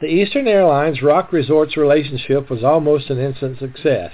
The 0.01 0.07
Eastern 0.07 0.49
Airlines 0.49 1.03
Rock 1.03 1.31
Resorts 1.31 1.77
relationship 1.77 2.49
was 2.51 2.65
almost 2.65 3.11
an 3.11 3.19
instant 3.19 3.59
success, 3.59 4.13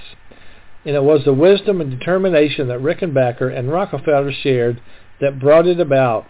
and 0.84 0.96
it 0.96 1.02
was 1.04 1.24
the 1.24 1.32
wisdom 1.32 1.80
and 1.80 1.90
determination 1.90 2.68
that 2.68 2.80
Rickenbacker 2.80 3.56
and 3.56 3.70
Rockefeller 3.70 4.32
shared 4.32 4.82
that 5.20 5.38
brought 5.38 5.66
it 5.66 5.78
about. 5.78 6.26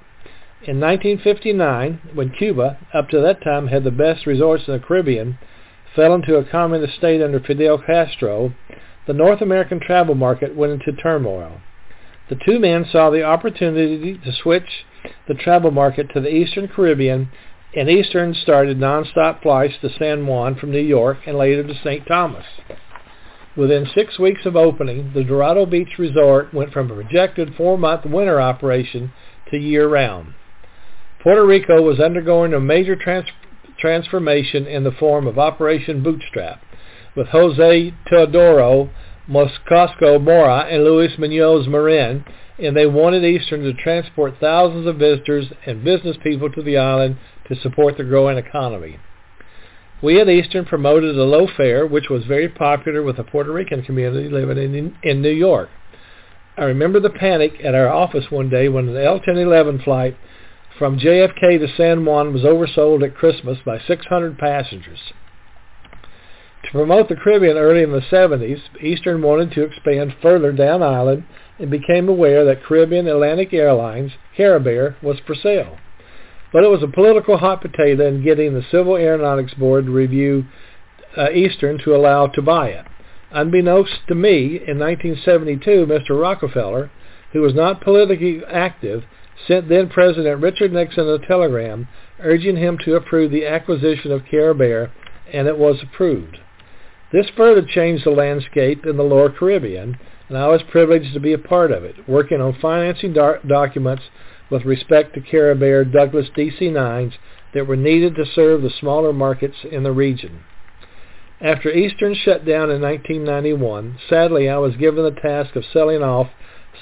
In 0.67 0.81
1959, 0.81 2.01
when 2.15 2.31
Cuba, 2.31 2.79
up 2.93 3.09
to 3.11 3.21
that 3.21 3.45
time 3.45 3.69
had 3.69 3.85
the 3.85 3.93
best 3.93 4.27
resorts 4.27 4.65
in 4.67 4.75
the 4.75 4.81
Caribbean, 4.81 5.39
fell 5.95 6.15
into 6.15 6.35
a 6.35 6.45
communist 6.45 6.97
state 6.97 7.23
under 7.23 7.39
Fidel 7.39 7.79
Castro, 7.79 8.53
the 9.07 9.13
North 9.13 9.41
American 9.41 9.79
travel 9.79 10.17
market 10.17 10.57
went 10.57 10.73
into 10.73 11.01
turmoil. 11.01 11.61
The 12.29 12.35
two 12.45 12.59
men 12.59 12.85
saw 12.91 13.09
the 13.09 13.23
opportunity 13.23 14.19
to 14.19 14.33
switch 14.33 14.85
the 15.29 15.35
travel 15.35 15.71
market 15.71 16.13
to 16.13 16.21
the 16.21 16.35
Eastern 16.35 16.67
Caribbean 16.67 17.31
and 17.77 17.89
Eastern 17.89 18.35
started 18.35 18.79
nonstop 18.79 19.43
flights 19.43 19.75
to 19.83 19.91
San 19.97 20.27
Juan 20.27 20.57
from 20.57 20.73
New 20.73 20.81
York 20.81 21.19
and 21.27 21.39
later 21.39 21.63
to 21.63 21.75
St. 21.85 22.05
Thomas. 22.09 22.47
Within 23.57 23.87
six 23.95 24.19
weeks 24.19 24.45
of 24.45 24.57
opening, 24.57 25.13
the 25.15 25.23
Dorado 25.23 25.67
Beach 25.67 25.99
Resort 25.99 26.53
went 26.53 26.73
from 26.73 26.91
a 26.91 26.95
projected 26.95 27.55
four-month 27.55 28.07
winter 28.07 28.41
operation 28.41 29.13
to 29.51 29.57
year-round. 29.57 30.35
Puerto 31.23 31.45
Rico 31.45 31.83
was 31.83 31.99
undergoing 31.99 32.55
a 32.55 32.61
major 32.61 32.95
trans- 32.95 33.29
transformation 33.79 34.67
in 34.67 34.85
the 34.85 34.93
form 34.93 35.27
of 35.27 35.39
Operation 35.39 36.03
Bootstrap, 36.03 36.63
with 37.17 37.29
Jose 37.29 37.95
Teodoro 38.09 38.91
Moscoso 39.29 40.21
Mora 40.21 40.67
and 40.71 40.85
Luis 40.85 41.19
Munoz 41.19 41.67
Marin, 41.67 42.25
and 42.59 42.77
they 42.77 42.87
wanted 42.87 43.25
Eastern 43.25 43.63
to 43.63 43.75
transport 43.75 44.35
thousands 44.41 44.87
of 44.87 44.97
visitors 44.97 45.47
and 45.67 45.85
business 45.85 46.17
people 46.23 46.51
to 46.51 46.63
the 46.63 46.77
island 46.77 47.17
to 47.49 47.57
support 47.57 47.97
the 47.97 48.05
growing 48.05 48.39
economy. 48.39 48.99
We 50.01 50.21
at 50.21 50.29
Eastern 50.29 50.65
promoted 50.65 51.17
a 51.17 51.25
low 51.25 51.49
fare, 51.57 51.87
which 51.87 52.09
was 52.09 52.25
very 52.25 52.49
popular 52.49 53.03
with 53.03 53.17
the 53.17 53.25
Puerto 53.25 53.53
Rican 53.53 53.83
community 53.83 54.29
living 54.29 54.75
in, 54.75 54.97
in 55.03 55.21
New 55.21 55.31
York. 55.31 55.69
I 56.57 56.65
remember 56.65 57.01
the 57.01 57.11
panic 57.11 57.61
at 57.65 57.75
our 57.75 57.89
office 57.89 58.31
one 58.31 58.49
day 58.49 58.69
when 58.69 58.89
an 58.89 58.97
L-1011 58.97 59.83
flight 59.83 60.17
from 60.79 60.99
JFK 60.99 61.59
to 61.59 61.77
San 61.77 62.05
Juan 62.05 62.33
was 62.33 62.43
oversold 62.43 63.03
at 63.03 63.17
Christmas 63.17 63.59
by 63.65 63.79
600 63.87 64.39
passengers. 64.39 65.01
To 66.65 66.71
promote 66.73 67.09
the 67.09 67.17
Caribbean 67.17 67.57
early 67.57 67.83
in 67.83 67.93
the 67.93 68.01
70s, 68.01 68.61
Eastern 68.81 69.23
wanted 69.23 69.53
to 69.53 69.63
expand 69.63 70.15
further 70.23 70.53
down 70.53 70.83
island 70.83 71.25
and 71.59 71.71
became 71.71 72.09
aware 72.09 72.45
that 72.45 72.65
Caribbean 72.65 73.07
Atlantic 73.07 73.53
Airlines, 73.53 74.13
Caribair, 74.37 75.01
was 75.03 75.19
for 75.27 75.35
sale. 75.35 75.79
But 76.53 76.65
it 76.65 76.71
was 76.71 76.83
a 76.83 76.89
political 76.89 77.39
hot 77.39 77.61
potato 77.61 78.07
in 78.07 78.23
getting 78.23 78.55
the 78.55 78.65
Civil 78.71 78.97
Aeronautics 78.97 79.55
Board 79.55 79.87
to 79.87 79.91
review 79.91 80.47
uh, 81.17 81.31
Eastern 81.31 81.79
to 81.85 81.95
allow 81.95 82.27
to 82.29 82.43
buy 82.43 82.69
it. 82.69 82.87
Unbeknownst 83.31 84.07
to 84.09 84.15
me, 84.15 84.61
in 84.67 84.79
1972, 84.79 85.87
Mr. 85.87 86.21
Rockefeller, 86.21 86.91
who 87.33 87.41
was 87.41 87.55
not 87.55 87.83
politically 87.83 88.41
active, 88.51 89.05
sent 89.47 89.69
then 89.69 89.89
President 89.89 90.41
Richard 90.41 90.73
Nixon 90.73 91.09
a 91.09 91.19
telegram 91.19 91.89
urging 92.21 92.57
him 92.57 92.79
to 92.85 92.97
approve 92.97 93.31
the 93.31 93.47
acquisition 93.47 94.11
of 94.11 94.25
Caribair, 94.25 94.91
and 95.33 95.47
it 95.47 95.59
was 95.59 95.83
approved. 95.83 96.39
This 97.13 97.29
further 97.37 97.63
changed 97.63 98.05
the 98.05 98.11
landscape 98.11 98.85
in 98.85 98.97
the 98.97 99.03
lower 99.03 99.31
Caribbean, 99.31 99.99
and 100.29 100.37
I 100.37 100.49
was 100.49 100.63
privileged 100.71 101.15
to 101.15 101.21
be 101.21 101.33
a 101.33 101.39
part 101.39 101.71
of 101.71 101.85
it, 101.85 102.09
working 102.09 102.41
on 102.41 102.59
financing 102.61 103.13
doc- 103.13 103.43
documents 103.47 104.03
with 104.51 104.65
respect 104.65 105.15
to 105.15 105.21
Caribair 105.21 105.91
Douglas 105.91 106.29
DC-9s 106.37 107.15
that 107.55 107.67
were 107.67 107.77
needed 107.77 108.15
to 108.17 108.27
serve 108.35 108.63
the 108.63 108.71
smaller 108.79 109.13
markets 109.13 109.57
in 109.71 109.83
the 109.83 109.93
region. 109.93 110.41
After 111.41 111.71
Eastern 111.71 112.15
shut 112.15 112.45
down 112.45 112.71
in 112.71 112.83
1991, 112.83 113.99
sadly 114.09 114.49
I 114.49 114.59
was 114.59 114.77
given 114.77 115.05
the 115.05 115.21
task 115.21 115.55
of 115.55 115.65
selling 115.73 116.03
off 116.03 116.29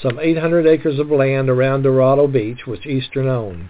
some 0.03 0.19
800 0.19 0.67
acres 0.67 0.99
of 0.99 1.11
land 1.11 1.49
around 1.49 1.83
Dorado 1.83 2.27
Beach, 2.27 2.67
which 2.67 2.87
Eastern 2.87 3.29
owned. 3.29 3.69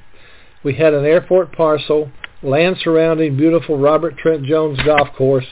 We 0.63 0.75
had 0.75 0.95
an 0.95 1.05
airport 1.05 1.53
parcel, 1.53 2.11
land 2.43 2.77
surrounding 2.83 3.37
beautiful 3.37 3.79
Robert 3.79 4.17
Trent 4.19 4.45
Jones 4.45 4.79
golf 4.85 5.09
course, 5.17 5.47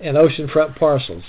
and 0.00 0.16
oceanfront 0.16 0.76
parcels. 0.76 1.24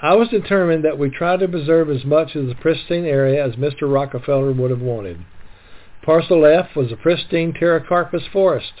I 0.00 0.14
was 0.14 0.28
determined 0.28 0.84
that 0.84 0.98
we 0.98 1.10
try 1.10 1.36
to 1.36 1.46
preserve 1.46 1.88
as 1.88 2.04
much 2.04 2.34
of 2.34 2.46
the 2.46 2.56
pristine 2.56 3.04
area 3.04 3.44
as 3.44 3.54
Mr. 3.54 3.92
Rockefeller 3.92 4.52
would 4.52 4.70
have 4.70 4.80
wanted. 4.80 5.24
Parcel 6.04 6.44
F 6.44 6.74
was 6.74 6.90
a 6.90 6.96
pristine 6.96 7.52
pterocarpus 7.52 8.28
forest. 8.32 8.72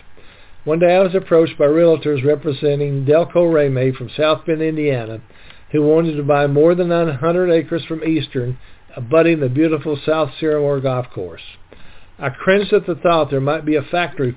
One 0.64 0.80
day 0.80 0.96
I 0.96 1.02
was 1.02 1.14
approached 1.14 1.56
by 1.58 1.66
realtors 1.66 2.24
representing 2.24 3.04
Delco 3.04 3.52
Remy 3.52 3.92
from 3.92 4.10
South 4.16 4.44
Bend, 4.44 4.62
Indiana, 4.62 5.20
who 5.72 5.82
wanted 5.82 6.16
to 6.16 6.22
buy 6.22 6.46
more 6.46 6.74
than 6.74 6.88
900 6.88 7.50
acres 7.50 7.84
from 7.86 8.04
Eastern, 8.04 8.58
abutting 8.94 9.40
the 9.40 9.48
beautiful 9.48 9.98
South 10.04 10.30
Cerromar 10.40 10.82
Golf 10.82 11.06
Course. 11.10 11.42
I 12.18 12.28
cringed 12.28 12.72
at 12.74 12.86
the 12.86 12.94
thought 12.94 13.30
there 13.30 13.40
might 13.40 13.64
be 13.64 13.76
a 13.76 13.82
factory 13.82 14.36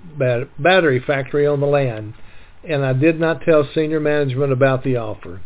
battery 0.58 1.04
factory 1.06 1.46
on 1.46 1.60
the 1.60 1.68
land, 1.68 2.14
and 2.68 2.86
I 2.86 2.94
did 2.94 3.20
not 3.20 3.42
tell 3.42 3.68
senior 3.76 4.00
management 4.00 4.54
about 4.54 4.84
the 4.84 4.96
offer. 4.96 5.42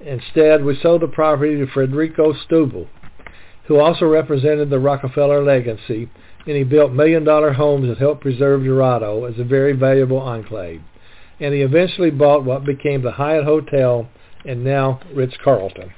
Instead, 0.00 0.64
we 0.64 0.78
sold 0.80 1.02
the 1.02 1.08
property 1.08 1.56
to 1.56 1.66
Federico 1.66 2.32
Stubel, 2.32 2.86
who 3.66 3.78
also 3.78 4.06
represented 4.06 4.70
the 4.70 4.78
Rockefeller 4.78 5.42
legacy, 5.42 6.08
and 6.46 6.56
he 6.56 6.62
built 6.62 6.92
million-dollar 6.92 7.54
homes 7.54 7.88
that 7.88 7.98
helped 7.98 8.20
preserve 8.20 8.62
Dorado 8.62 9.24
as 9.24 9.38
a 9.38 9.44
very 9.44 9.72
valuable 9.72 10.18
enclave. 10.18 10.82
And 11.40 11.52
he 11.52 11.62
eventually 11.62 12.10
bought 12.10 12.44
what 12.44 12.64
became 12.64 13.02
the 13.02 13.12
Hyatt 13.12 13.44
Hotel 13.44 14.08
and 14.44 14.62
now 14.62 15.00
Ritz-Carlton. 15.14 15.88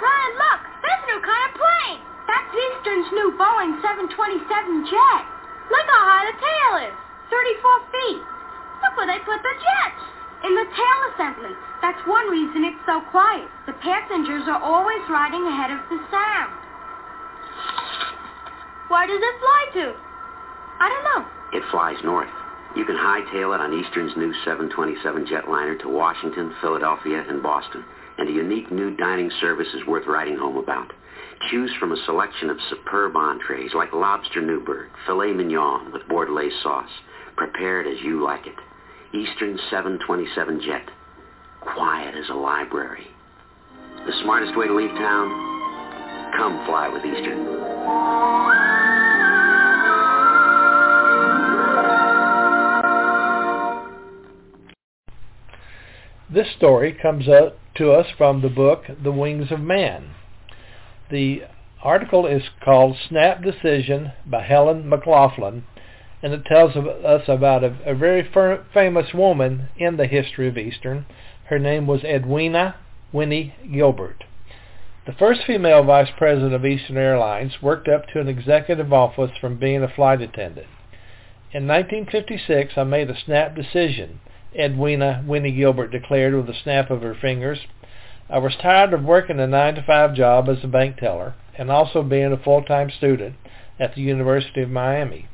Brian, 0.00 0.32
look, 0.40 0.60
this 0.80 1.00
new 1.04 1.20
kind 1.20 1.44
of 1.44 1.52
plane. 1.60 2.00
That's 2.24 2.50
Eastern's 2.56 3.08
new 3.12 3.36
Boeing 3.36 3.76
727 3.84 4.88
jet. 4.88 5.22
Look 5.68 5.86
how 5.92 6.02
high 6.08 6.24
the 6.32 6.36
tail 6.40 6.72
is, 6.88 6.96
34 7.28 7.92
feet. 7.92 8.22
Look 8.80 8.96
where 8.96 9.08
they 9.08 9.20
put 9.28 9.40
the 9.44 9.54
jets, 9.60 10.02
in 10.44 10.52
the 10.56 10.68
tail 10.72 10.98
assembly. 11.12 11.52
That's 11.84 12.00
one 12.08 12.32
reason 12.32 12.64
it's 12.64 12.80
so 12.88 13.04
quiet. 13.12 13.48
The 13.68 13.76
passengers 13.84 14.48
are 14.48 14.60
always 14.60 15.04
riding 15.12 15.44
ahead 15.44 15.68
of 15.68 15.84
the 15.92 16.00
sound. 16.08 16.52
Where 18.88 19.06
does 19.06 19.20
it 19.20 19.36
fly 19.40 19.64
to? 19.80 20.03
I 20.80 20.88
don't 20.88 21.04
know. 21.04 21.58
It 21.58 21.70
flies 21.70 21.96
north. 22.04 22.30
You 22.76 22.84
can 22.84 22.96
hightail 22.96 23.54
it 23.54 23.60
on 23.60 23.72
Eastern's 23.72 24.16
new 24.16 24.34
727 24.44 25.26
jetliner 25.26 25.80
to 25.80 25.88
Washington, 25.88 26.54
Philadelphia, 26.60 27.24
and 27.28 27.42
Boston. 27.42 27.84
And 28.18 28.28
a 28.28 28.32
unique 28.32 28.70
new 28.72 28.96
dining 28.96 29.30
service 29.40 29.68
is 29.74 29.86
worth 29.86 30.06
writing 30.06 30.36
home 30.36 30.56
about. 30.56 30.92
Choose 31.50 31.70
from 31.78 31.92
a 31.92 32.04
selection 32.04 32.50
of 32.50 32.56
superb 32.70 33.16
entrees 33.16 33.70
like 33.74 33.92
lobster 33.92 34.40
Newburg, 34.40 34.88
filet 35.06 35.32
mignon 35.32 35.92
with 35.92 36.02
Bordelaise 36.08 36.62
sauce, 36.62 36.90
prepared 37.36 37.86
as 37.86 38.02
you 38.02 38.24
like 38.24 38.46
it. 38.46 38.56
Eastern 39.14 39.58
727 39.70 40.62
jet. 40.62 40.88
Quiet 41.60 42.14
as 42.16 42.28
a 42.30 42.34
library. 42.34 43.06
The 44.06 44.12
smartest 44.22 44.56
way 44.56 44.66
to 44.66 44.74
leave 44.74 44.90
town? 44.90 46.32
Come 46.36 46.66
fly 46.66 46.88
with 46.88 47.04
Eastern. 47.04 48.63
This 56.34 56.50
story 56.50 56.92
comes 56.92 57.28
up 57.28 57.56
to 57.76 57.92
us 57.92 58.08
from 58.18 58.42
the 58.42 58.48
book 58.48 58.86
The 59.00 59.12
Wings 59.12 59.52
of 59.52 59.60
Man. 59.60 60.16
The 61.08 61.44
article 61.80 62.26
is 62.26 62.42
called 62.60 62.96
Snap 63.08 63.40
Decision 63.40 64.10
by 64.26 64.42
Helen 64.42 64.88
McLaughlin, 64.88 65.64
and 66.24 66.32
it 66.32 66.44
tells 66.44 66.74
us 66.74 67.28
about 67.28 67.62
a, 67.62 67.76
a 67.86 67.94
very 67.94 68.28
fir- 68.32 68.64
famous 68.74 69.14
woman 69.14 69.68
in 69.76 69.96
the 69.96 70.08
history 70.08 70.48
of 70.48 70.58
Eastern. 70.58 71.06
Her 71.50 71.60
name 71.60 71.86
was 71.86 72.02
Edwina 72.02 72.74
Winnie 73.12 73.54
Gilbert. 73.72 74.24
The 75.06 75.12
first 75.12 75.42
female 75.46 75.84
vice 75.84 76.10
president 76.18 76.52
of 76.52 76.66
Eastern 76.66 76.96
Airlines 76.96 77.62
worked 77.62 77.86
up 77.86 78.08
to 78.08 78.18
an 78.18 78.26
executive 78.26 78.92
office 78.92 79.30
from 79.40 79.60
being 79.60 79.84
a 79.84 79.94
flight 79.94 80.20
attendant. 80.20 80.66
In 81.52 81.68
1956, 81.68 82.72
I 82.76 82.82
made 82.82 83.08
a 83.08 83.20
snap 83.24 83.54
decision 83.54 84.18
Edwina 84.56 85.24
Winnie 85.26 85.52
Gilbert 85.52 85.90
declared 85.90 86.34
with 86.34 86.48
a 86.48 86.54
snap 86.62 86.90
of 86.90 87.02
her 87.02 87.14
fingers. 87.14 87.58
I 88.30 88.38
was 88.38 88.54
tired 88.56 88.92
of 88.92 89.02
working 89.02 89.40
a 89.40 89.46
9 89.46 89.74
to 89.74 89.82
5 89.82 90.14
job 90.14 90.48
as 90.48 90.62
a 90.62 90.68
bank 90.68 90.96
teller 90.96 91.34
and 91.56 91.70
also 91.70 92.02
being 92.02 92.32
a 92.32 92.42
full-time 92.42 92.90
student 92.90 93.36
at 93.78 93.94
the 93.94 94.00
University 94.00 94.62
of 94.62 94.70
Miami. 94.70 95.28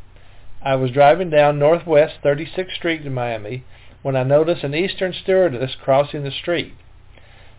I 0.62 0.76
was 0.76 0.90
driving 0.90 1.30
down 1.30 1.58
Northwest 1.58 2.16
36th 2.24 2.74
Street 2.74 3.06
in 3.06 3.14
Miami 3.14 3.64
when 4.02 4.16
I 4.16 4.22
noticed 4.22 4.64
an 4.64 4.74
Eastern 4.74 5.12
stewardess 5.12 5.76
crossing 5.82 6.24
the 6.24 6.30
street. 6.30 6.74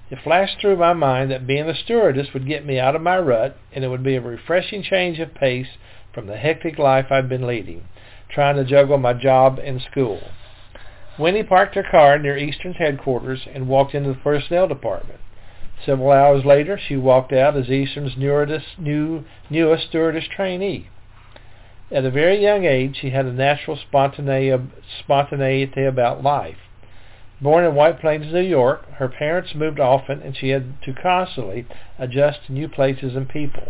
It 0.09 0.19
flashed 0.23 0.59
through 0.59 0.75
my 0.75 0.93
mind 0.93 1.31
that 1.31 1.47
being 1.47 1.69
a 1.69 1.75
stewardess 1.75 2.33
would 2.33 2.47
get 2.47 2.65
me 2.65 2.79
out 2.79 2.95
of 2.95 3.01
my 3.01 3.17
rut 3.17 3.55
and 3.71 3.83
it 3.83 3.87
would 3.87 4.03
be 4.03 4.15
a 4.15 4.21
refreshing 4.21 4.83
change 4.83 5.19
of 5.19 5.33
pace 5.33 5.77
from 6.13 6.27
the 6.27 6.37
hectic 6.37 6.77
life 6.77 7.05
I'd 7.09 7.29
been 7.29 7.47
leading, 7.47 7.85
trying 8.29 8.57
to 8.57 8.65
juggle 8.65 8.97
my 8.97 9.13
job 9.13 9.59
and 9.63 9.81
school. 9.81 10.21
Winnie 11.17 11.43
parked 11.43 11.75
her 11.75 11.83
car 11.83 12.17
near 12.17 12.37
Eastern's 12.37 12.77
headquarters 12.77 13.47
and 13.53 13.67
walked 13.67 13.93
into 13.93 14.09
the 14.09 14.19
personnel 14.19 14.67
department. 14.67 15.19
Several 15.85 16.11
hours 16.11 16.45
later, 16.45 16.77
she 16.77 16.95
walked 16.95 17.33
out 17.33 17.57
as 17.57 17.69
Eastern's 17.69 18.15
newest, 18.15 18.77
new, 18.77 19.25
newest 19.49 19.87
stewardess 19.87 20.27
trainee. 20.27 20.89
At 21.91 22.05
a 22.05 22.11
very 22.11 22.41
young 22.41 22.65
age, 22.65 22.97
she 23.01 23.09
had 23.09 23.25
a 23.25 23.33
natural 23.33 23.77
spontaneity 23.77 25.83
about 25.83 26.23
life. 26.23 26.57
Born 27.41 27.65
in 27.65 27.75
White 27.75 27.99
Plains, 27.99 28.31
New 28.31 28.39
York, 28.39 28.89
her 28.93 29.09
parents 29.09 29.55
moved 29.55 29.79
often 29.79 30.21
and 30.21 30.37
she 30.37 30.49
had 30.49 30.81
to 30.83 30.93
constantly 30.93 31.65
adjust 31.97 32.45
to 32.45 32.53
new 32.53 32.69
places 32.69 33.15
and 33.15 33.27
people. 33.27 33.67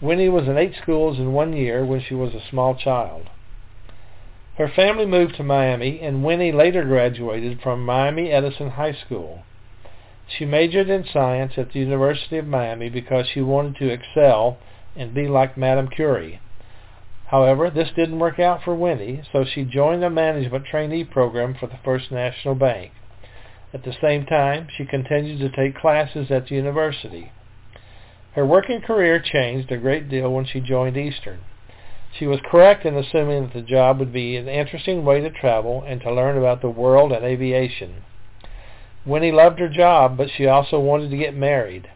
Winnie 0.00 0.28
was 0.28 0.46
in 0.46 0.58
eight 0.58 0.74
schools 0.80 1.18
in 1.18 1.32
one 1.32 1.54
year 1.54 1.84
when 1.84 2.00
she 2.00 2.14
was 2.14 2.34
a 2.34 2.48
small 2.50 2.74
child. 2.74 3.30
Her 4.58 4.68
family 4.68 5.06
moved 5.06 5.36
to 5.36 5.42
Miami, 5.42 6.00
and 6.00 6.24
Winnie 6.24 6.52
later 6.52 6.84
graduated 6.84 7.60
from 7.62 7.86
Miami 7.86 8.30
Edison 8.30 8.70
High 8.70 8.92
School. 8.92 9.44
She 10.28 10.44
majored 10.44 10.90
in 10.90 11.04
science 11.04 11.54
at 11.56 11.72
the 11.72 11.80
University 11.80 12.36
of 12.36 12.46
Miami 12.46 12.90
because 12.90 13.26
she 13.28 13.40
wanted 13.40 13.76
to 13.76 13.90
excel 13.90 14.58
and 14.94 15.14
be 15.14 15.26
like 15.26 15.56
Madame 15.56 15.88
Curie. 15.88 16.40
However, 17.28 17.70
this 17.70 17.90
didn't 17.96 18.18
work 18.18 18.38
out 18.38 18.62
for 18.62 18.74
Winnie, 18.74 19.22
so 19.32 19.42
she 19.42 19.64
joined 19.64 20.02
the 20.02 20.10
management 20.10 20.66
trainee 20.66 21.04
program 21.04 21.54
for 21.54 21.66
the 21.66 21.78
First 21.82 22.12
National 22.12 22.54
Bank. 22.54 22.92
At 23.72 23.84
the 23.84 23.96
same 24.02 24.26
time, 24.26 24.68
she 24.76 24.84
continued 24.84 25.38
to 25.38 25.48
take 25.48 25.74
classes 25.80 26.30
at 26.30 26.48
the 26.48 26.54
university. 26.54 27.32
Her 28.34 28.44
working 28.44 28.82
career 28.82 29.18
changed 29.18 29.72
a 29.72 29.78
great 29.78 30.10
deal 30.10 30.30
when 30.30 30.44
she 30.44 30.60
joined 30.60 30.98
Eastern. 30.98 31.40
She 32.18 32.26
was 32.26 32.40
correct 32.44 32.84
in 32.84 32.96
assuming 32.96 33.44
that 33.44 33.54
the 33.54 33.62
job 33.62 33.98
would 33.98 34.12
be 34.12 34.36
an 34.36 34.46
interesting 34.46 35.04
way 35.04 35.20
to 35.20 35.30
travel 35.30 35.82
and 35.86 36.00
to 36.02 36.12
learn 36.12 36.36
about 36.36 36.60
the 36.60 36.68
world 36.68 37.10
and 37.10 37.24
aviation. 37.24 38.04
Winnie 39.06 39.32
loved 39.32 39.58
her 39.58 39.68
job, 39.68 40.16
but 40.16 40.28
she 40.30 40.46
also 40.46 40.78
wanted 40.78 41.10
to 41.10 41.16
get 41.16 41.34
married. 41.34 41.88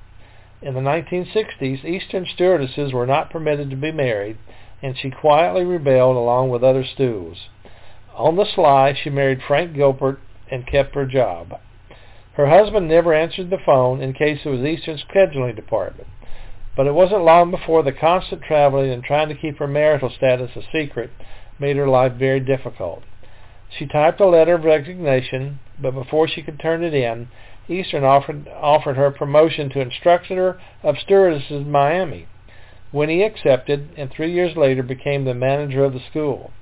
In 0.62 0.74
the 0.74 0.80
1960s, 0.80 1.84
Eastern 1.84 2.24
stewardesses 2.26 2.92
were 2.92 3.06
not 3.06 3.30
permitted 3.30 3.68
to 3.70 3.76
be 3.76 3.92
married, 3.92 4.38
and 4.82 4.96
she 4.96 5.10
quietly 5.10 5.64
rebelled 5.64 6.16
along 6.16 6.48
with 6.48 6.64
other 6.64 6.84
stews. 6.84 7.48
On 8.14 8.36
the 8.36 8.46
sly, 8.46 8.94
she 8.94 9.10
married 9.10 9.42
Frank 9.46 9.74
Gilbert 9.74 10.18
and 10.50 10.66
kept 10.66 10.94
her 10.94 11.06
job. 11.06 11.60
Her 12.32 12.46
husband 12.46 12.88
never 12.88 13.12
answered 13.12 13.50
the 13.50 13.58
phone 13.64 14.00
in 14.00 14.14
case 14.14 14.40
it 14.44 14.48
was 14.48 14.60
Eastern's 14.60 15.04
scheduling 15.04 15.54
department. 15.54 16.08
But 16.76 16.86
it 16.86 16.94
wasn't 16.94 17.24
long 17.24 17.50
before 17.50 17.82
the 17.82 17.92
constant 17.92 18.42
traveling 18.42 18.90
and 18.90 19.02
trying 19.02 19.28
to 19.30 19.34
keep 19.34 19.58
her 19.58 19.66
marital 19.66 20.10
status 20.10 20.50
a 20.56 20.62
secret 20.70 21.10
made 21.58 21.76
her 21.76 21.88
life 21.88 22.12
very 22.12 22.40
difficult. 22.40 23.02
She 23.70 23.86
typed 23.86 24.20
a 24.20 24.26
letter 24.26 24.54
of 24.54 24.64
resignation, 24.64 25.58
but 25.80 25.92
before 25.92 26.28
she 26.28 26.42
could 26.42 26.60
turn 26.60 26.84
it 26.84 26.94
in, 26.94 27.28
Eastern 27.68 28.04
offered, 28.04 28.46
offered 28.48 28.96
her 28.96 29.10
promotion 29.10 29.70
to 29.70 29.80
instructor 29.80 30.60
of 30.82 30.98
stewardesses 30.98 31.50
in 31.50 31.70
Miami. 31.70 32.28
Winnie 32.92 33.24
accepted, 33.24 33.88
and 33.96 34.10
three 34.10 34.32
years 34.32 34.56
later 34.56 34.82
became 34.82 35.24
the 35.24 35.34
manager 35.34 35.82
of 35.82 35.92
the 35.92 36.02
school. 36.10 36.52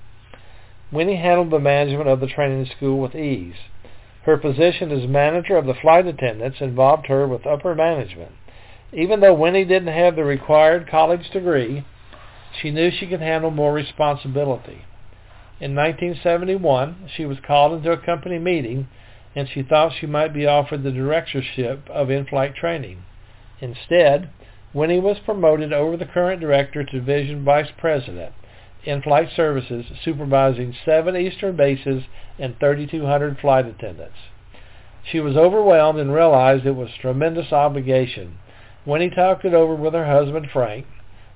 Winnie 0.91 1.17
handled 1.17 1.51
the 1.51 1.59
management 1.59 2.09
of 2.09 2.21
the 2.21 2.27
training 2.27 2.67
school 2.67 3.01
with 3.01 3.15
ease. 3.15 3.57
Her 4.23 4.39
position 4.39 4.91
as 4.91 5.07
manager 5.09 5.57
of 5.57 5.67
the 5.67 5.75
flight 5.75 6.07
attendants 6.07 6.61
involved 6.61 7.07
her 7.09 7.27
with 7.27 7.47
upper 7.47 7.75
management. 7.75 8.33
Even 8.97 9.19
though 9.19 9.35
Winnie 9.35 9.65
didn't 9.65 9.93
have 9.93 10.15
the 10.15 10.25
required 10.25 10.89
college 10.89 11.29
degree, 11.31 11.85
she 12.61 12.71
knew 12.71 12.91
she 12.93 13.09
could 13.09 13.21
handle 13.21 13.51
more 13.51 13.73
responsibility. 13.73 14.85
In 15.61 15.75
1971, 15.75 17.11
she 17.17 17.25
was 17.25 17.39
called 17.45 17.73
into 17.73 17.91
a 17.91 17.97
company 17.97 18.39
meeting 18.39 18.87
and 19.35 19.49
she 19.49 19.65
thought 19.65 19.93
she 19.99 20.07
might 20.07 20.33
be 20.33 20.47
offered 20.47 20.85
the 20.85 20.93
directorship 20.93 21.89
of 21.91 22.09
in-flight 22.09 22.55
training. 22.55 23.03
Instead, 23.61 24.31
Winnie 24.73 25.01
was 25.01 25.19
promoted 25.25 25.73
over 25.73 25.97
the 25.97 26.07
current 26.07 26.41
director 26.41 26.85
to 26.85 27.01
division 27.01 27.45
vice 27.45 27.71
president, 27.77 28.33
in-flight 28.85 29.29
services, 29.35 29.87
supervising 30.05 30.73
seven 30.85 31.17
Eastern 31.17 31.57
bases 31.57 32.05
and 32.39 32.59
3,200 32.61 33.39
flight 33.41 33.67
attendants. 33.67 34.19
She 35.11 35.19
was 35.19 35.37
overwhelmed 35.37 35.99
and 35.99 36.15
realized 36.15 36.65
it 36.65 36.77
was 36.77 36.91
a 36.91 37.03
tremendous 37.03 37.53
obligation 37.53 38.39
when 38.85 39.01
he 39.01 39.09
talked 39.09 39.45
it 39.45 39.55
over 39.55 39.75
with 39.75 39.95
her 39.95 40.07
husband 40.07 40.49
Frank, 40.53 40.87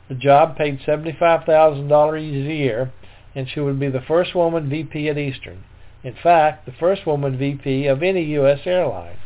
the 0.09 0.15
job 0.15 0.57
paid 0.57 0.81
$75,000 0.81 2.17
a 2.17 2.55
year, 2.55 2.93
and 3.35 3.49
she 3.49 3.61
would 3.61 3.79
be 3.79 3.89
the 3.89 4.01
first 4.01 4.35
woman 4.35 4.69
VP 4.69 5.09
at 5.09 5.19
Eastern. 5.19 5.65
In 6.03 6.15
fact, 6.15 6.67
the 6.67 6.73
first 6.73 7.07
woman 7.07 7.37
VP 7.37 7.87
of 7.87 8.03
any 8.03 8.23
U.S. 8.25 8.61
airline. 8.65 9.17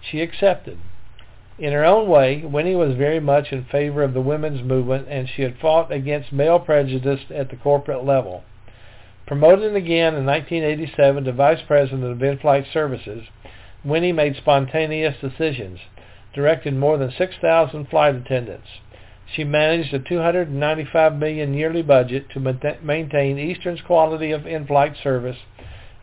She 0.00 0.20
accepted. 0.20 0.78
In 1.58 1.72
her 1.72 1.84
own 1.84 2.08
way, 2.08 2.44
Winnie 2.44 2.74
was 2.74 2.96
very 2.96 3.20
much 3.20 3.52
in 3.52 3.64
favor 3.64 4.02
of 4.02 4.12
the 4.12 4.20
women's 4.20 4.62
movement, 4.62 5.06
and 5.08 5.28
she 5.28 5.42
had 5.42 5.58
fought 5.58 5.92
against 5.92 6.32
male 6.32 6.58
prejudice 6.58 7.20
at 7.34 7.50
the 7.50 7.56
corporate 7.56 8.04
level. 8.04 8.44
Promoted 9.26 9.74
again 9.74 10.14
in 10.14 10.26
1987 10.26 11.24
to 11.24 11.32
Vice 11.32 11.62
President 11.66 12.04
of 12.04 12.22
In-Flight 12.22 12.66
Services, 12.72 13.24
Winnie 13.84 14.12
made 14.12 14.36
spontaneous 14.36 15.16
decisions 15.20 15.78
directed 16.34 16.74
more 16.74 16.98
than 16.98 17.12
6,000 17.16 17.86
flight 17.88 18.14
attendants. 18.14 18.68
She 19.34 19.44
managed 19.44 19.94
a 19.94 19.98
295 19.98 21.16
million 21.16 21.54
yearly 21.54 21.82
budget 21.82 22.28
to 22.30 22.76
maintain 22.82 23.38
Eastern's 23.38 23.80
quality 23.80 24.32
of 24.32 24.46
in-flight 24.46 24.96
service 25.02 25.38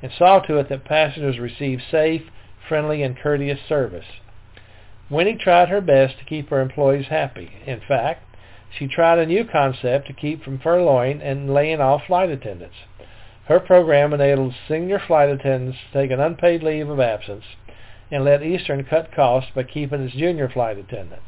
and 0.01 0.11
saw 0.17 0.39
to 0.39 0.57
it 0.57 0.69
that 0.69 0.85
passengers 0.85 1.37
received 1.37 1.83
safe, 1.91 2.23
friendly, 2.67 3.03
and 3.03 3.17
courteous 3.17 3.59
service. 3.69 4.05
Winnie 5.09 5.37
tried 5.37 5.69
her 5.69 5.81
best 5.81 6.17
to 6.17 6.25
keep 6.25 6.49
her 6.49 6.61
employees 6.61 7.07
happy. 7.07 7.51
In 7.65 7.81
fact, 7.87 8.23
She 8.77 8.87
tried 8.87 9.19
a 9.19 9.25
new 9.25 9.43
concept 9.43 10.07
to 10.07 10.13
keep 10.13 10.43
from 10.43 10.57
furloughing 10.59 11.21
and 11.21 11.53
laying 11.53 11.81
off 11.81 12.05
flight 12.07 12.29
attendants. 12.29 12.75
Her 13.45 13.59
program 13.59 14.13
enabled 14.13 14.55
senior 14.67 14.99
flight 14.99 15.29
attendants 15.29 15.77
to 15.77 15.99
take 16.01 16.11
an 16.11 16.21
unpaid 16.21 16.63
leave 16.63 16.89
of 16.89 16.99
absence 16.99 17.43
and 18.11 18.25
let 18.25 18.43
Eastern 18.43 18.83
cut 18.83 19.13
costs 19.15 19.51
by 19.55 19.63
keeping 19.63 20.01
its 20.01 20.13
junior 20.13 20.49
flight 20.49 20.77
attendants. 20.77 21.23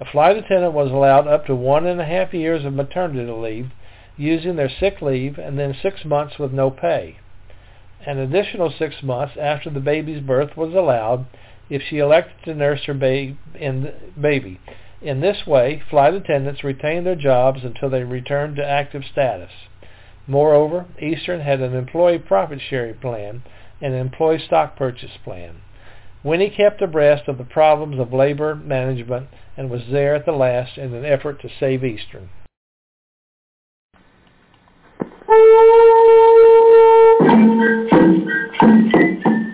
A 0.00 0.04
flight 0.04 0.36
attendant 0.36 0.74
was 0.74 0.90
allowed 0.90 1.26
up 1.26 1.46
to 1.46 1.56
one 1.56 1.86
and 1.86 2.00
a 2.00 2.04
half 2.04 2.32
years 2.32 2.64
of 2.64 2.74
maternity 2.74 3.30
leave 3.30 3.70
using 4.16 4.56
their 4.56 4.68
sick 4.68 5.00
leave 5.00 5.38
and 5.38 5.58
then 5.58 5.74
six 5.82 6.04
months 6.04 6.38
with 6.38 6.52
no 6.52 6.70
pay. 6.70 7.16
An 8.06 8.18
additional 8.18 8.70
six 8.70 9.02
months 9.02 9.36
after 9.40 9.70
the 9.70 9.80
baby's 9.80 10.20
birth 10.20 10.56
was 10.56 10.74
allowed 10.74 11.26
if 11.68 11.82
she 11.82 11.98
elected 11.98 12.44
to 12.44 12.54
nurse 12.54 12.84
her 12.84 12.94
baby. 12.94 14.60
In 15.00 15.20
this 15.20 15.46
way, 15.46 15.82
flight 15.90 16.14
attendants 16.14 16.64
retained 16.64 17.06
their 17.06 17.16
jobs 17.16 17.64
until 17.64 17.90
they 17.90 18.04
returned 18.04 18.56
to 18.56 18.66
active 18.66 19.02
status. 19.10 19.50
Moreover, 20.26 20.86
Eastern 21.00 21.40
had 21.40 21.60
an 21.60 21.74
employee 21.74 22.18
profit 22.18 22.60
sharing 22.60 22.98
plan 22.98 23.42
and 23.80 23.94
an 23.94 24.00
employee 24.00 24.42
stock 24.44 24.76
purchase 24.76 25.16
plan. 25.24 25.56
Winnie 26.28 26.50
kept 26.50 26.82
abreast 26.82 27.26
of 27.26 27.38
the 27.38 27.44
problems 27.44 27.98
of 27.98 28.12
labor 28.12 28.54
management 28.54 29.28
and 29.56 29.70
was 29.70 29.80
there 29.90 30.14
at 30.14 30.26
the 30.26 30.32
last 30.32 30.76
in 30.76 30.92
an 30.92 31.02
effort 31.02 31.40
to 31.40 31.48
save 31.58 31.82
Eastern. 31.82 32.28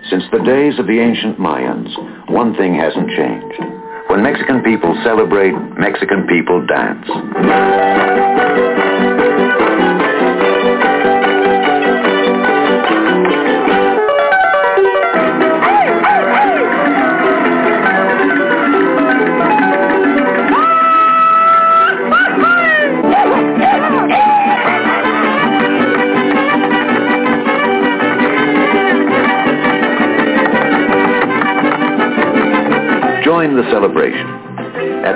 Since 0.09 0.25
the 0.33 0.43
days 0.45 0.77
of 0.77 0.87
the 0.87 0.99
ancient 0.99 1.39
Mayans, 1.39 2.29
one 2.29 2.53
thing 2.57 2.75
hasn't 2.75 3.09
changed. 3.11 3.61
When 4.09 4.21
Mexican 4.21 4.61
people 4.61 4.93
celebrate, 5.05 5.53
Mexican 5.79 6.27
people 6.27 6.67
dance. 6.67 8.74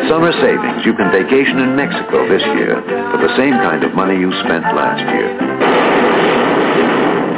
Summer 0.10 0.34
Savings, 0.42 0.82
you 0.88 0.96
can 0.96 1.12
vacation 1.12 1.60
in 1.60 1.76
Mexico 1.76 2.28
this 2.28 2.42
year 2.58 2.82
for 2.82 3.22
the 3.22 3.30
same 3.38 3.54
kind 3.62 3.84
of 3.84 3.94
money 3.94 4.18
you 4.18 4.32
spent 4.42 4.66
last 4.74 5.06
year. 5.14 5.38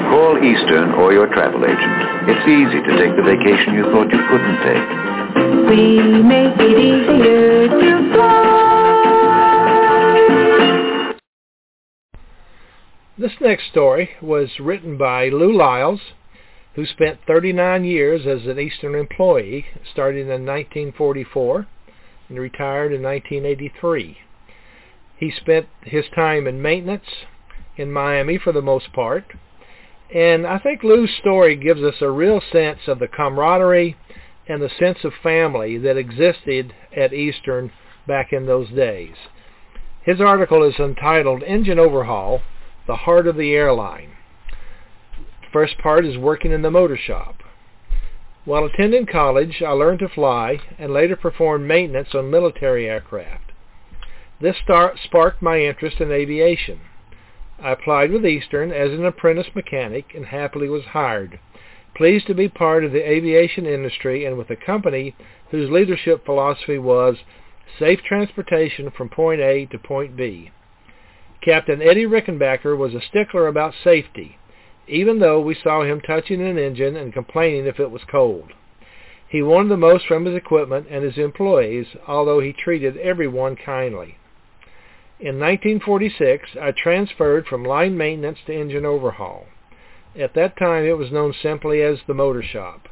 Call 0.08 0.38
Eastern 0.38 0.92
or 0.94 1.12
your 1.12 1.28
travel 1.34 1.66
agent. 1.66 2.32
It's 2.32 2.48
easy 2.48 2.80
to 2.80 2.96
take 2.96 3.12
the 3.18 3.24
vacation 3.28 3.74
you 3.74 3.84
thought 3.92 4.08
you 4.08 4.24
couldn't 4.32 4.64
take. 4.64 4.88
We 5.68 6.24
make 6.24 6.56
it 6.62 6.80
easier 6.80 7.68
to 7.68 8.14
fly. 8.14 8.62
This 13.18 13.34
next 13.42 13.68
story 13.70 14.12
was 14.22 14.48
written 14.62 14.98
by 14.98 15.28
Lou 15.28 15.52
Lyles, 15.52 16.00
who 16.76 16.86
spent 16.86 17.20
39 17.28 17.84
years 17.84 18.26
as 18.26 18.48
an 18.48 18.62
Eastern 18.62 18.96
employee, 18.96 19.66
starting 19.92 20.30
in 20.30 20.46
1944 20.46 21.68
and 22.32 22.40
retired 22.40 22.94
in 22.94 23.04
1983. 23.04 24.18
He 25.18 25.32
spent 25.32 25.68
his 25.84 26.06
time 26.16 26.48
in 26.48 26.62
maintenance 26.62 27.06
in 27.78 27.92
Miami 27.92 28.40
for 28.40 28.52
the 28.52 28.62
most 28.62 28.92
part, 28.94 29.26
and 30.14 30.48
I 30.48 30.58
think 30.58 30.84
Lou's 30.84 31.12
story 31.20 31.56
gives 31.56 31.82
us 31.82 31.96
a 32.02 32.10
real 32.10 32.42
sense 32.52 32.80
of 32.88 33.00
the 33.00 33.08
camaraderie 33.08 33.98
and 34.48 34.62
the 34.62 34.72
sense 34.80 35.00
of 35.04 35.14
family 35.22 35.78
that 35.78 35.98
existed 35.98 36.74
at 36.96 37.14
Eastern 37.14 37.72
back 38.08 38.34
in 38.34 38.46
those 38.46 38.70
days. 38.70 39.16
His 40.04 40.20
article 40.20 40.64
is 40.64 40.80
entitled 40.80 41.44
Engine 41.44 41.80
Overhaul, 41.80 42.42
The 42.88 42.96
Heart 42.96 43.28
of 43.28 43.36
the 43.36 43.54
Airline. 43.54 44.14
First 45.54 45.78
part 45.78 46.06
is 46.06 46.18
working 46.18 46.52
in 46.52 46.62
the 46.62 46.72
motor 46.72 46.98
shop. 46.98 47.41
While 48.44 48.66
attending 48.66 49.06
college, 49.06 49.62
I 49.62 49.70
learned 49.72 50.00
to 50.00 50.10
fly 50.10 50.60
and 50.80 50.92
later 50.92 51.16
performed 51.16 51.68
maintenance 51.68 52.16
on 52.16 52.32
military 52.32 52.90
aircraft. 52.90 53.52
This 54.40 54.58
start 54.58 54.98
sparked 55.04 55.44
my 55.44 55.60
interest 55.60 56.02
in 56.02 56.12
aviation. 56.12 56.82
I 57.60 57.74
applied 57.74 58.12
with 58.12 58.26
Eastern 58.26 58.72
as 58.72 58.90
an 58.92 59.06
apprentice 59.06 59.54
mechanic 59.54 60.16
and 60.16 60.26
happily 60.26 60.68
was 60.68 60.86
hired, 60.86 61.40
pleased 61.94 62.26
to 62.28 62.34
be 62.34 62.50
part 62.50 62.84
of 62.84 62.92
the 62.92 63.08
aviation 63.08 63.68
industry 63.68 64.26
and 64.26 64.36
with 64.36 64.50
a 64.50 64.56
company 64.56 65.16
whose 65.52 65.70
leadership 65.70 66.26
philosophy 66.26 66.80
was 66.80 67.18
safe 67.78 68.02
transportation 68.02 68.90
from 68.90 69.10
point 69.10 69.40
A 69.40 69.68
to 69.68 69.78
point 69.78 70.16
B. 70.16 70.50
Captain 71.44 71.80
Eddie 71.80 72.08
Rickenbacker 72.08 72.76
was 72.76 72.96
a 72.96 73.02
stickler 73.02 73.46
about 73.46 73.76
safety 73.84 74.40
even 74.88 75.20
though 75.20 75.40
we 75.40 75.56
saw 75.56 75.84
him 75.84 76.02
touching 76.02 76.42
an 76.42 76.58
engine 76.58 76.96
and 76.96 77.14
complaining 77.14 77.66
if 77.66 77.80
it 77.80 77.92
was 77.92 78.02
cold. 78.10 78.52
He 79.28 79.42
wanted 79.42 79.70
the 79.70 79.78
most 79.78 80.06
from 80.08 80.26
his 80.26 80.36
equipment 80.36 80.88
and 80.90 81.04
his 81.04 81.18
employees, 81.18 81.88
although 82.08 82.42
he 82.42 82.52
treated 82.52 82.98
everyone 82.98 83.56
kindly. 83.56 84.18
In 85.20 85.40
1946, 85.40 86.50
I 86.60 86.72
transferred 86.72 87.46
from 87.46 87.64
line 87.64 87.96
maintenance 87.96 88.40
to 88.48 88.54
engine 88.54 88.86
overhaul. 88.86 89.46
At 90.20 90.34
that 90.34 90.58
time, 90.58 90.84
it 90.84 90.98
was 90.98 91.12
known 91.12 91.34
simply 91.42 91.82
as 91.82 92.00
the 92.08 92.14
motor 92.14 92.44
shop. 92.44 92.90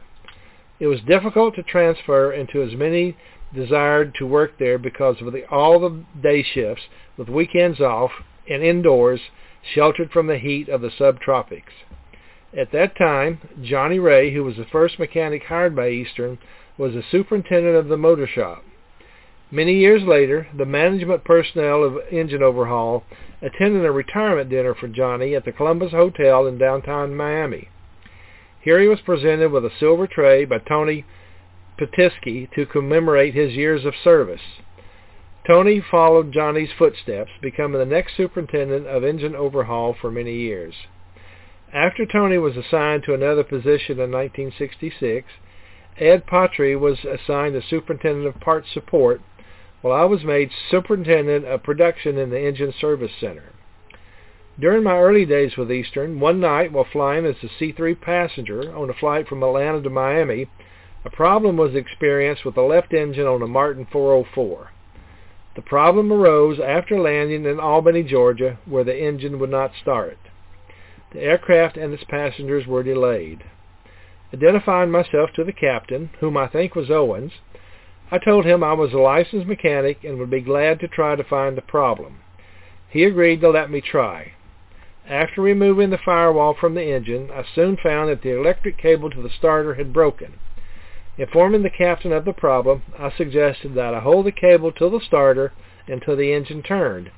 It 0.79 0.87
was 0.87 1.01
difficult 1.01 1.55
to 1.55 1.63
transfer 1.63 2.31
into 2.31 2.61
as 2.61 2.73
many 2.73 3.17
desired 3.53 4.13
to 4.15 4.25
work 4.27 4.57
there 4.59 4.77
because 4.77 5.21
of 5.21 5.33
the, 5.33 5.45
all 5.49 5.79
the 5.79 6.03
day 6.21 6.43
shifts 6.43 6.83
with 7.17 7.27
weekends 7.27 7.81
off 7.81 8.11
and 8.49 8.63
indoors 8.63 9.19
sheltered 9.61 10.11
from 10.11 10.27
the 10.27 10.37
heat 10.37 10.69
of 10.69 10.81
the 10.81 10.89
subtropics. 10.89 11.73
At 12.57 12.71
that 12.71 12.97
time, 12.97 13.39
Johnny 13.61 13.99
Ray, 13.99 14.33
who 14.33 14.43
was 14.43 14.57
the 14.57 14.65
first 14.65 14.97
mechanic 14.97 15.43
hired 15.43 15.75
by 15.75 15.89
Eastern, 15.89 16.39
was 16.77 16.93
the 16.93 17.03
superintendent 17.11 17.75
of 17.75 17.87
the 17.87 17.97
motor 17.97 18.27
shop. 18.27 18.63
Many 19.51 19.75
years 19.75 20.03
later, 20.03 20.47
the 20.55 20.65
management 20.65 21.23
personnel 21.23 21.83
of 21.83 21.97
Engine 22.11 22.43
Overhaul 22.43 23.03
attended 23.41 23.85
a 23.85 23.91
retirement 23.91 24.49
dinner 24.49 24.75
for 24.75 24.87
Johnny 24.87 25.35
at 25.35 25.45
the 25.45 25.51
Columbus 25.51 25.91
Hotel 25.91 26.47
in 26.47 26.57
downtown 26.57 27.15
Miami. 27.15 27.69
Here 28.61 28.79
he 28.79 28.87
was 28.87 28.99
presented 29.01 29.51
with 29.51 29.65
a 29.65 29.71
silver 29.79 30.07
tray 30.07 30.45
by 30.45 30.59
Tony 30.59 31.05
Petisky 31.79 32.51
to 32.53 32.65
commemorate 32.65 33.33
his 33.33 33.53
years 33.53 33.85
of 33.85 33.93
service. 34.03 34.41
Tony 35.47 35.79
followed 35.79 36.31
Johnny's 36.31 36.71
footsteps, 36.77 37.31
becoming 37.41 37.79
the 37.79 37.85
next 37.85 38.15
superintendent 38.17 38.85
of 38.87 39.03
engine 39.03 39.35
overhaul 39.35 39.93
for 39.99 40.11
many 40.11 40.35
years. 40.35 40.73
After 41.73 42.05
Tony 42.05 42.37
was 42.37 42.57
assigned 42.57 43.03
to 43.03 43.13
another 43.13 43.43
position 43.43 43.99
in 43.99 44.11
1966, 44.11 45.27
Ed 45.97 46.25
Patry 46.25 46.79
was 46.79 47.05
assigned 47.05 47.55
as 47.55 47.63
superintendent 47.65 48.27
of 48.27 48.41
parts 48.41 48.71
support, 48.73 49.21
while 49.81 49.93
I 49.93 50.03
was 50.03 50.23
made 50.23 50.51
superintendent 50.69 51.45
of 51.45 51.63
production 51.63 52.17
in 52.17 52.29
the 52.29 52.39
engine 52.39 52.73
service 52.73 53.11
center. 53.19 53.53
During 54.59 54.83
my 54.83 54.97
early 54.97 55.25
days 55.25 55.55
with 55.55 55.71
Eastern, 55.71 56.19
one 56.19 56.41
night 56.41 56.73
while 56.73 56.83
flying 56.83 57.25
as 57.25 57.37
a 57.43 57.47
C3 57.47 57.99
passenger 58.01 58.75
on 58.75 58.89
a 58.89 58.93
flight 58.93 59.27
from 59.27 59.41
Atlanta 59.41 59.81
to 59.81 59.89
Miami, 59.89 60.47
a 61.05 61.09
problem 61.09 61.55
was 61.55 61.75
experienced 61.75 62.43
with 62.43 62.55
the 62.55 62.61
left 62.61 62.93
engine 62.93 63.25
on 63.25 63.41
a 63.41 63.47
Martin 63.47 63.87
404. 63.89 64.71
The 65.59 65.65
problem 65.65 66.09
arose 66.13 66.57
after 66.57 66.97
landing 66.97 67.43
in 67.43 67.59
Albany, 67.59 68.01
Georgia, 68.01 68.57
where 68.65 68.85
the 68.85 68.97
engine 68.97 69.39
would 69.39 69.49
not 69.49 69.73
start. 69.75 70.17
The 71.11 71.19
aircraft 71.19 71.75
and 71.75 71.93
its 71.93 72.05
passengers 72.05 72.65
were 72.65 72.81
delayed. 72.81 73.43
Identifying 74.33 74.89
myself 74.89 75.31
to 75.33 75.43
the 75.43 75.51
captain, 75.51 76.11
whom 76.21 76.37
I 76.37 76.47
think 76.47 76.75
was 76.75 76.89
Owens, 76.89 77.33
I 78.09 78.19
told 78.19 78.45
him 78.45 78.63
I 78.63 78.71
was 78.71 78.93
a 78.93 78.99
licensed 78.99 79.47
mechanic 79.47 80.05
and 80.05 80.17
would 80.17 80.29
be 80.29 80.39
glad 80.39 80.79
to 80.79 80.87
try 80.87 81.17
to 81.17 81.25
find 81.25 81.57
the 81.57 81.61
problem. 81.61 82.19
He 82.89 83.03
agreed 83.03 83.41
to 83.41 83.49
let 83.49 83.69
me 83.69 83.81
try. 83.81 84.35
After 85.09 85.41
removing 85.41 85.89
the 85.89 85.97
firewall 85.97 86.53
from 86.53 86.73
the 86.73 86.89
engine, 86.89 87.31
I 87.33 87.43
soon 87.53 87.75
found 87.75 88.09
that 88.09 88.21
the 88.21 88.31
electric 88.31 88.77
cable 88.77 89.09
to 89.09 89.21
the 89.21 89.29
starter 89.29 89.73
had 89.73 89.91
broken. 89.91 90.39
Informing 91.19 91.63
the 91.63 91.69
captain 91.69 92.13
of 92.13 92.23
the 92.23 92.31
problem, 92.31 92.81
I 92.97 93.11
suggested 93.11 93.73
that 93.75 93.93
I 93.93 93.99
hold 93.99 94.25
the 94.25 94.31
cable 94.31 94.71
to 94.71 94.89
the 94.89 95.01
starter 95.05 95.51
until 95.85 96.15
the 96.15 96.31
engine 96.31 96.63
turned, 96.63 97.11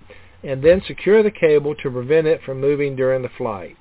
and 0.44 0.64
then 0.64 0.82
secure 0.82 1.22
the 1.22 1.30
cable 1.30 1.76
to 1.76 1.92
prevent 1.92 2.26
it 2.26 2.42
from 2.42 2.60
moving 2.60 2.96
during 2.96 3.22
the 3.22 3.30
flight. 3.30 3.78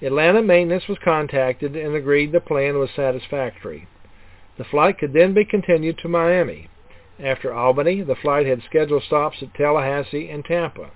Atlanta 0.00 0.40
maintenance 0.40 0.88
was 0.88 0.96
contacted 1.04 1.76
and 1.76 1.94
agreed 1.94 2.32
the 2.32 2.40
plan 2.40 2.78
was 2.78 2.88
satisfactory. 2.96 3.86
The 4.56 4.64
flight 4.64 4.96
could 4.98 5.12
then 5.12 5.34
be 5.34 5.44
continued 5.44 5.98
to 5.98 6.08
Miami. 6.08 6.68
After 7.22 7.52
Albany, 7.52 8.00
the 8.00 8.16
flight 8.16 8.46
had 8.46 8.62
scheduled 8.62 9.02
stops 9.02 9.42
at 9.42 9.52
Tallahassee 9.52 10.30
and 10.30 10.42
Tampa. 10.42 10.90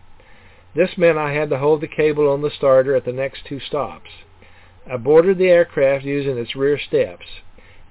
This 0.74 0.97
meant 0.97 1.18
I 1.18 1.35
had 1.35 1.51
to 1.51 1.59
hold 1.59 1.83
the 1.83 1.87
cable 1.87 2.30
on 2.30 2.41
the 2.41 2.51
starter 2.51 2.97
at 2.97 3.05
the 3.05 3.12
next 3.12 3.45
two 3.45 3.61
stops. 3.61 4.09
I 4.91 4.97
boarded 4.97 5.37
the 5.37 5.51
aircraft 5.51 6.07
using 6.07 6.39
its 6.39 6.57
rear 6.57 6.78
steps. 6.78 7.26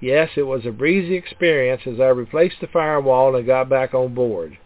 Yes, 0.02 0.30
it 0.34 0.42
was 0.42 0.66
a 0.66 0.72
breezy 0.72 1.14
experience 1.14 1.82
as 1.86 2.00
I 2.00 2.08
replaced 2.08 2.56
the 2.60 2.66
firewall 2.66 3.36
and 3.36 3.46
got 3.46 3.68
back 3.68 3.94
on 3.94 4.14
board. 4.14 4.58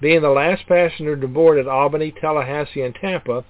Being 0.00 0.22
the 0.22 0.30
last 0.30 0.66
passenger 0.66 1.16
to 1.16 1.28
board 1.28 1.58
at 1.58 1.68
Albany, 1.68 2.10
Tallahassee, 2.10 2.82
and 2.82 2.92
Tampa 2.92 3.44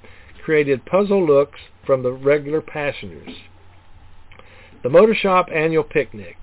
created 0.44 0.84
puzzled 0.84 1.26
looks 1.26 1.60
from 1.86 2.02
the 2.02 2.12
regular 2.12 2.60
passengers. 2.60 3.36
The 4.82 4.90
Motor 4.90 5.14
Shop 5.14 5.48
Annual 5.50 5.84
Picnic. 5.84 6.36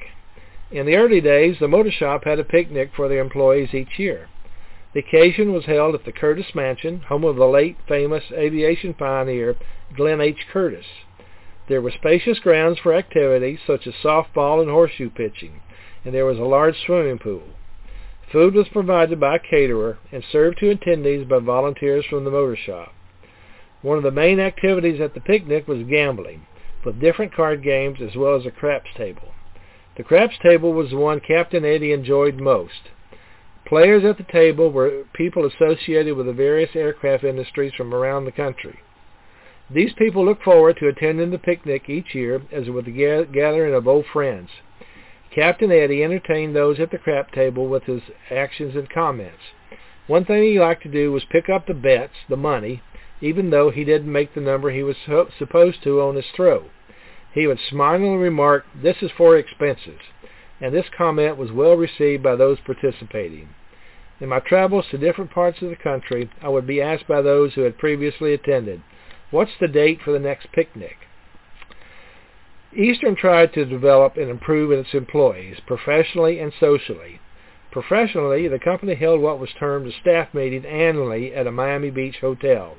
In 0.72 0.88
the 0.88 0.96
early 0.96 1.22
days, 1.22 1.58
the 1.60 1.68
Motor 1.68 1.92
Shop 1.92 2.24
had 2.24 2.40
a 2.40 2.44
picnic 2.44 2.90
for 2.96 3.08
their 3.08 3.22
employees 3.22 3.72
each 3.72 4.00
year. 4.00 4.30
The 4.96 5.02
occasion 5.02 5.54
was 5.54 5.66
held 5.66 5.94
at 5.94 6.06
the 6.06 6.12
Curtiss 6.12 6.56
Mansion, 6.56 7.02
home 7.02 7.24
of 7.24 7.36
the 7.36 7.46
late 7.46 7.78
famous 7.88 8.24
aviation 8.32 8.96
pioneer 8.96 9.58
Glenn 9.96 10.22
H. 10.22 10.48
Curtiss. 10.52 10.88
There 11.68 11.82
were 11.82 11.92
spacious 11.92 12.40
grounds 12.40 12.78
for 12.80 12.94
activities 12.94 13.60
such 13.66 13.88
as 13.88 13.94
softball 13.96 14.62
and 14.62 14.70
horseshoe 14.70 15.10
pitching, 15.10 15.62
and 16.04 16.14
there 16.14 16.26
was 16.26 16.38
a 16.38 16.44
large 16.44 16.76
swimming 16.86 17.18
pool. 17.18 17.44
Food 18.32 18.54
was 18.54 18.68
provided 18.70 19.20
by 19.20 19.38
a 19.38 19.40
caterer 19.40 19.98
and 20.12 20.24
served 20.24 20.60
to 20.60 20.76
attendees 20.76 21.28
by 21.28 21.40
volunteers 21.40 22.06
from 22.06 22.24
the 22.24 22.32
motor 22.32 22.56
shop. 22.56 22.94
One 23.82 23.98
of 23.98 24.04
the 24.04 24.12
main 24.12 24.40
activities 24.40 25.00
at 25.02 25.14
the 25.14 25.22
picnic 25.22 25.68
was 25.68 25.84
gambling, 25.84 26.46
with 26.84 27.00
different 27.00 27.34
card 27.34 27.64
games 27.64 28.00
as 28.02 28.16
well 28.16 28.36
as 28.36 28.46
a 28.46 28.52
craps 28.52 28.90
table. 28.96 29.34
The 29.98 30.04
craps 30.04 30.36
table 30.44 30.74
was 30.74 30.90
the 30.92 30.98
one 30.98 31.20
Captain 31.20 31.66
Eddie 31.66 31.94
enjoyed 31.94 32.36
most. 32.36 32.90
Players 33.66 34.04
at 34.04 34.18
the 34.18 34.32
table 34.32 34.72
were 34.72 35.06
people 35.14 35.46
associated 35.46 36.16
with 36.16 36.28
the 36.28 36.34
various 36.34 36.76
aircraft 36.76 37.24
industries 37.24 37.74
from 37.74 37.94
around 37.94 38.26
the 38.26 38.32
country. 38.32 38.80
These 39.70 39.94
people 39.94 40.24
look 40.24 40.44
forward 40.44 40.78
to 40.78 40.88
attending 40.88 41.32
the 41.32 41.40
picnic 41.40 41.90
each 41.90 42.14
year 42.14 42.42
as 42.52 42.70
with 42.70 42.88
a 42.88 43.28
gathering 43.32 43.74
of 43.74 43.88
old 43.88 44.06
friends. 44.06 44.50
Captain 45.34 45.72
Eddie 45.72 46.04
entertained 46.04 46.56
those 46.56 46.80
at 46.80 46.92
the 46.92 47.00
crap 47.00 47.32
table 47.32 47.68
with 47.68 47.84
his 47.86 48.04
actions 48.30 48.76
and 48.76 48.88
comments. 48.90 49.42
One 50.08 50.24
thing 50.24 50.44
he 50.44 50.60
liked 50.60 50.84
to 50.84 50.90
do 50.90 51.12
was 51.12 51.26
pick 51.26 51.50
up 51.50 51.66
the 51.66 51.74
bets, 51.74 52.14
the 52.30 52.38
money, 52.38 52.84
even 53.22 53.50
though 53.50 53.72
he 53.72 53.84
didn't 53.84 54.12
make 54.12 54.36
the 54.36 54.42
number 54.42 54.70
he 54.70 54.84
was 54.84 54.98
supposed 55.38 55.82
to 55.84 56.00
on 56.00 56.16
his 56.16 56.30
throw. 56.36 56.66
He 57.34 57.48
would 57.48 57.60
smilingly 57.60 58.18
remark, 58.18 58.66
this 58.82 58.98
is 59.02 59.12
for 59.18 59.36
expenses, 59.36 60.00
and 60.62 60.76
this 60.76 60.86
comment 60.96 61.38
was 61.38 61.52
well 61.52 61.76
received 61.76 62.22
by 62.22 62.36
those 62.36 62.60
participating. 62.60 63.50
In 64.22 64.30
my 64.30 64.40
travels 64.40 64.86
to 64.92 64.98
different 65.00 65.32
parts 65.32 65.62
of 65.64 65.70
the 65.70 65.76
country, 65.76 66.30
I 66.42 66.50
would 66.50 66.68
be 66.68 66.82
asked 66.82 67.08
by 67.08 67.22
those 67.22 67.56
who 67.56 67.62
had 67.62 67.80
previously 67.80 68.34
attended, 68.34 68.82
What's 69.36 69.52
the 69.60 69.68
date 69.68 70.00
for 70.02 70.14
the 70.14 70.20
next 70.20 70.50
picnic? 70.54 70.96
Eastern 72.74 73.18
tried 73.18 73.52
to 73.52 73.66
develop 73.66 74.16
and 74.16 74.30
improve 74.30 74.72
its 74.72 74.94
employees, 74.94 75.58
professionally 75.68 76.40
and 76.40 76.54
socially. 76.58 77.20
Professionally, 77.70 78.48
the 78.48 78.60
company 78.60 78.96
held 78.96 79.20
what 79.20 79.38
was 79.38 79.50
termed 79.60 79.88
a 79.88 79.92
staff 80.00 80.34
meeting 80.34 80.66
annually 80.66 81.34
at 81.34 81.48
a 81.48 81.52
Miami 81.52 81.90
Beach 81.90 82.16
hotel. 82.22 82.78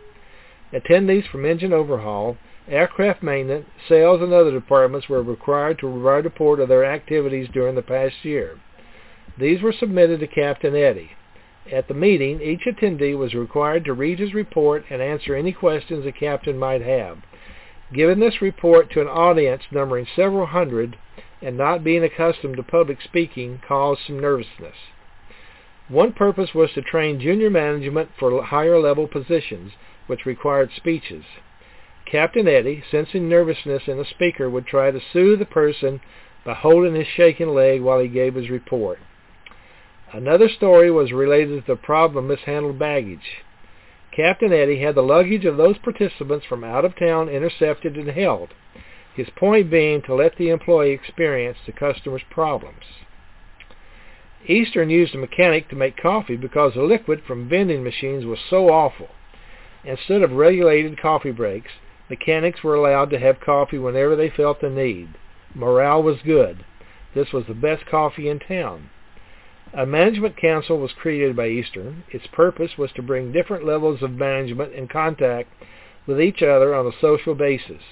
Attendees 0.73 1.29
from 1.29 1.45
engine 1.45 1.75
overhaul, 1.75 2.39
aircraft 2.67 3.23
maintenance, 3.23 3.67
sales, 3.87 4.23
and 4.23 4.33
other 4.33 4.51
departments 4.51 5.11
were 5.11 5.23
required 5.23 5.79
to 5.81 5.93
provide 5.93 6.21
a 6.21 6.31
report 6.31 6.59
of 6.59 6.71
their 6.71 6.87
activities 6.87 7.51
during 7.53 7.75
the 7.75 7.83
past 7.83 8.25
year. 8.25 8.59
These 9.39 9.61
were 9.61 9.75
submitted 9.79 10.21
to 10.21 10.27
Captain 10.27 10.75
Eddie. 10.75 11.11
At 11.73 11.89
the 11.89 11.95
meeting, 11.95 12.41
each 12.41 12.64
attendee 12.64 13.17
was 13.17 13.35
required 13.35 13.85
to 13.87 13.93
read 13.93 14.21
his 14.21 14.35
report 14.35 14.85
and 14.89 15.03
answer 15.03 15.35
any 15.35 15.53
questions 15.53 16.05
the 16.05 16.12
captain 16.12 16.57
might 16.59 16.83
have. 16.83 17.19
Giving 17.93 18.21
this 18.21 18.41
report 18.41 18.91
to 18.91 19.01
an 19.01 19.09
audience 19.09 19.62
numbering 19.73 20.07
several 20.14 20.47
hundred 20.47 20.97
and 21.43 21.57
not 21.57 21.83
being 21.83 22.05
accustomed 22.05 22.57
to 22.57 22.62
public 22.62 23.03
speaking 23.03 23.61
caused 23.67 24.03
some 24.07 24.21
nervousness. 24.21 24.77
One 25.89 26.12
purpose 26.12 26.55
was 26.55 26.73
to 26.73 26.83
train 26.83 27.21
junior 27.21 27.51
management 27.51 28.11
for 28.19 28.43
higher 28.43 28.79
level 28.79 29.07
positions, 29.09 29.73
which 30.07 30.27
required 30.27 30.71
speeches. 30.77 31.25
Captain 32.05 32.47
Eddie, 32.47 32.85
sensing 32.91 33.29
nervousness 33.29 33.89
in 33.89 33.99
a 33.99 34.05
speaker, 34.05 34.49
would 34.49 34.67
try 34.67 34.91
to 34.93 35.01
soothe 35.12 35.41
the 35.41 35.45
person 35.45 36.01
by 36.45 36.55
holding 36.55 36.95
his 36.95 37.09
shaking 37.09 37.49
leg 37.49 37.81
while 37.83 37.99
he 37.99 38.09
gave 38.09 38.35
his 38.35 38.51
report. 38.51 39.01
Another 40.13 40.49
story 40.49 40.91
was 40.91 41.13
related 41.13 41.67
to 41.67 41.73
the 41.73 41.77
problem 41.77 42.31
of 42.31 42.39
mishandled 42.39 42.79
baggage. 42.79 43.43
Captain 44.13 44.53
Eddie 44.53 44.81
had 44.81 44.95
the 44.95 45.03
luggage 45.03 45.45
of 45.45 45.57
those 45.57 45.77
participants 45.79 46.47
from 46.47 46.63
out 46.63 46.85
of 46.85 46.97
town 46.97 47.29
intercepted 47.29 47.97
and 47.97 48.09
held, 48.09 48.55
his 49.15 49.29
point 49.37 49.69
being 49.69 50.01
to 50.03 50.15
let 50.15 50.37
the 50.37 50.49
employee 50.49 50.93
experience 50.93 51.59
the 51.67 51.73
customer's 51.73 52.23
problems. 52.31 52.85
Eastern 54.47 54.91
used 54.91 55.15
a 55.15 55.19
mechanic 55.19 55.69
to 55.69 55.77
make 55.77 55.97
coffee 55.97 56.37
because 56.37 56.75
the 56.75 56.83
liquid 56.83 57.23
from 57.27 57.49
vending 57.49 57.83
machines 57.83 58.25
was 58.25 58.39
so 58.49 58.69
awful. 58.69 59.09
Instead 59.85 60.23
of 60.23 60.33
regulated 60.33 61.01
coffee 61.01 61.33
breaks, 61.33 61.73
mechanics 62.09 62.63
were 62.63 62.75
allowed 62.77 63.11
to 63.11 63.19
have 63.19 63.41
coffee 63.41 63.79
whenever 63.79 64.15
they 64.15 64.31
felt 64.31 64.61
the 64.61 64.71
need. 64.71 65.09
Morale 65.53 66.03
was 66.03 66.19
good. 66.25 66.65
This 67.15 67.33
was 67.33 67.45
the 67.47 67.55
best 67.55 67.87
coffee 67.87 68.29
in 68.29 68.39
town. 68.39 68.91
A 69.75 69.85
management 69.85 70.37
council 70.37 70.79
was 70.79 70.93
created 70.93 71.37
by 71.37 71.49
Eastern. 71.49 72.05
Its 72.11 72.27
purpose 72.29 72.79
was 72.79 72.93
to 72.93 73.03
bring 73.03 73.33
different 73.33 73.64
levels 73.64 74.03
of 74.03 74.12
management 74.12 74.73
in 74.73 74.89
contact 74.89 75.53
with 76.07 76.21
each 76.21 76.43
other 76.43 76.75
on 76.75 76.87
a 76.87 77.01
social 77.01 77.35
basis. 77.35 77.83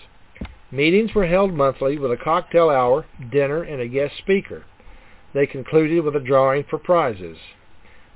Meetings 0.70 1.14
were 1.14 1.27
held 1.27 1.53
monthly 1.53 1.99
with 1.99 2.12
a 2.12 2.16
cocktail 2.16 2.70
hour, 2.70 3.07
dinner, 3.31 3.62
and 3.62 3.81
a 3.81 3.89
guest 3.89 4.16
speaker. 4.18 4.64
They 5.33 5.47
concluded 5.47 6.05
with 6.05 6.16
a 6.16 6.20
drawing 6.20 6.64
for 6.64 6.79
prizes. 6.79 7.39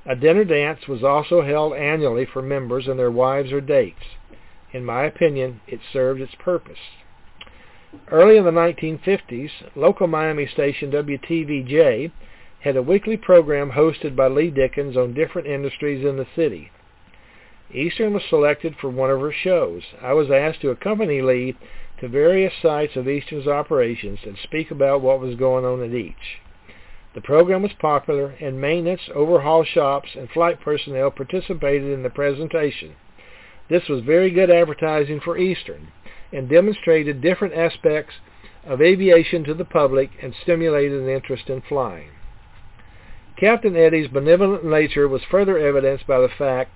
A 0.05 0.15
dinner 0.15 0.45
dance 0.45 0.87
was 0.87 1.03
also 1.03 1.41
held 1.41 1.73
annually 1.73 2.25
for 2.25 2.41
members 2.41 2.87
and 2.87 2.97
their 2.97 3.11
wives 3.11 3.51
or 3.51 3.61
dates. 3.61 4.15
In 4.71 4.85
my 4.85 5.03
opinion, 5.03 5.61
it 5.67 5.81
served 5.91 6.21
its 6.21 6.35
purpose. 6.35 6.79
Early 8.09 8.37
in 8.37 8.45
the 8.45 8.51
1950s, 8.51 9.51
local 9.75 10.07
Miami 10.07 10.47
station 10.47 10.91
WTVJ 10.91 12.11
had 12.61 12.75
a 12.75 12.81
weekly 12.83 13.15
program 13.15 13.71
hosted 13.71 14.15
by 14.15 14.27
Lee 14.27 14.49
Dickens 14.49 14.97
on 14.97 15.13
different 15.13 15.47
industries 15.47 16.05
in 16.05 16.17
the 16.17 16.27
city. 16.35 16.71
Eastern 17.71 18.13
was 18.13 18.23
selected 18.29 18.75
for 18.81 18.89
one 18.89 19.11
of 19.11 19.21
her 19.21 19.31
shows. 19.31 19.83
I 20.01 20.13
was 20.13 20.31
asked 20.31 20.61
to 20.61 20.71
accompany 20.71 21.21
Lee 21.21 21.55
to 21.99 22.07
various 22.07 22.53
sites 22.61 22.95
of 22.95 23.07
Eastern's 23.07 23.47
operations 23.47 24.19
and 24.25 24.37
speak 24.43 24.71
about 24.71 25.01
what 25.01 25.19
was 25.19 25.35
going 25.35 25.65
on 25.65 25.83
at 25.83 25.93
each. 25.93 26.39
The 27.13 27.21
program 27.21 27.61
was 27.61 27.71
popular, 27.79 28.35
and 28.39 28.61
maintenance, 28.61 29.01
overhaul 29.13 29.63
shops, 29.63 30.09
and 30.15 30.29
flight 30.29 30.59
personnel 30.61 31.11
participated 31.11 31.91
in 31.91 32.03
the 32.03 32.09
presentation. 32.09 32.95
This 33.69 33.87
was 33.87 34.03
very 34.03 34.31
good 34.31 34.49
advertising 34.49 35.19
for 35.19 35.37
Eastern 35.37 35.89
and 36.31 36.49
demonstrated 36.49 37.21
different 37.21 37.53
aspects 37.53 38.15
of 38.65 38.81
aviation 38.81 39.43
to 39.43 39.53
the 39.53 39.65
public 39.65 40.11
and 40.21 40.33
stimulated 40.41 41.01
an 41.01 41.09
interest 41.09 41.49
in 41.49 41.61
flying. 41.61 42.09
Captain 43.39 43.77
Eddie's 43.77 44.09
benevolent 44.09 44.65
nature 44.65 45.07
was 45.07 45.21
further 45.31 45.57
evidenced 45.57 46.05
by 46.05 46.19
the 46.19 46.27
fact 46.27 46.71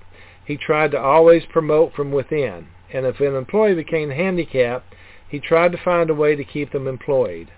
he 0.46 0.56
tried 0.56 0.92
to 0.92 1.00
always 1.00 1.44
promote 1.52 1.94
from 1.94 2.10
within, 2.10 2.68
and 2.94 3.06
if 3.06 3.20
an 3.20 3.36
employee 3.36 3.76
became 3.76 4.12
handicapped, 4.12 4.96
he 5.28 5.42
tried 5.42 5.74
to 5.74 5.78
find 5.78 6.10
a 6.10 6.16
way 6.16 6.38
to 6.38 6.44
keep 6.46 6.72
them 6.72 6.88
employed. 6.88 7.50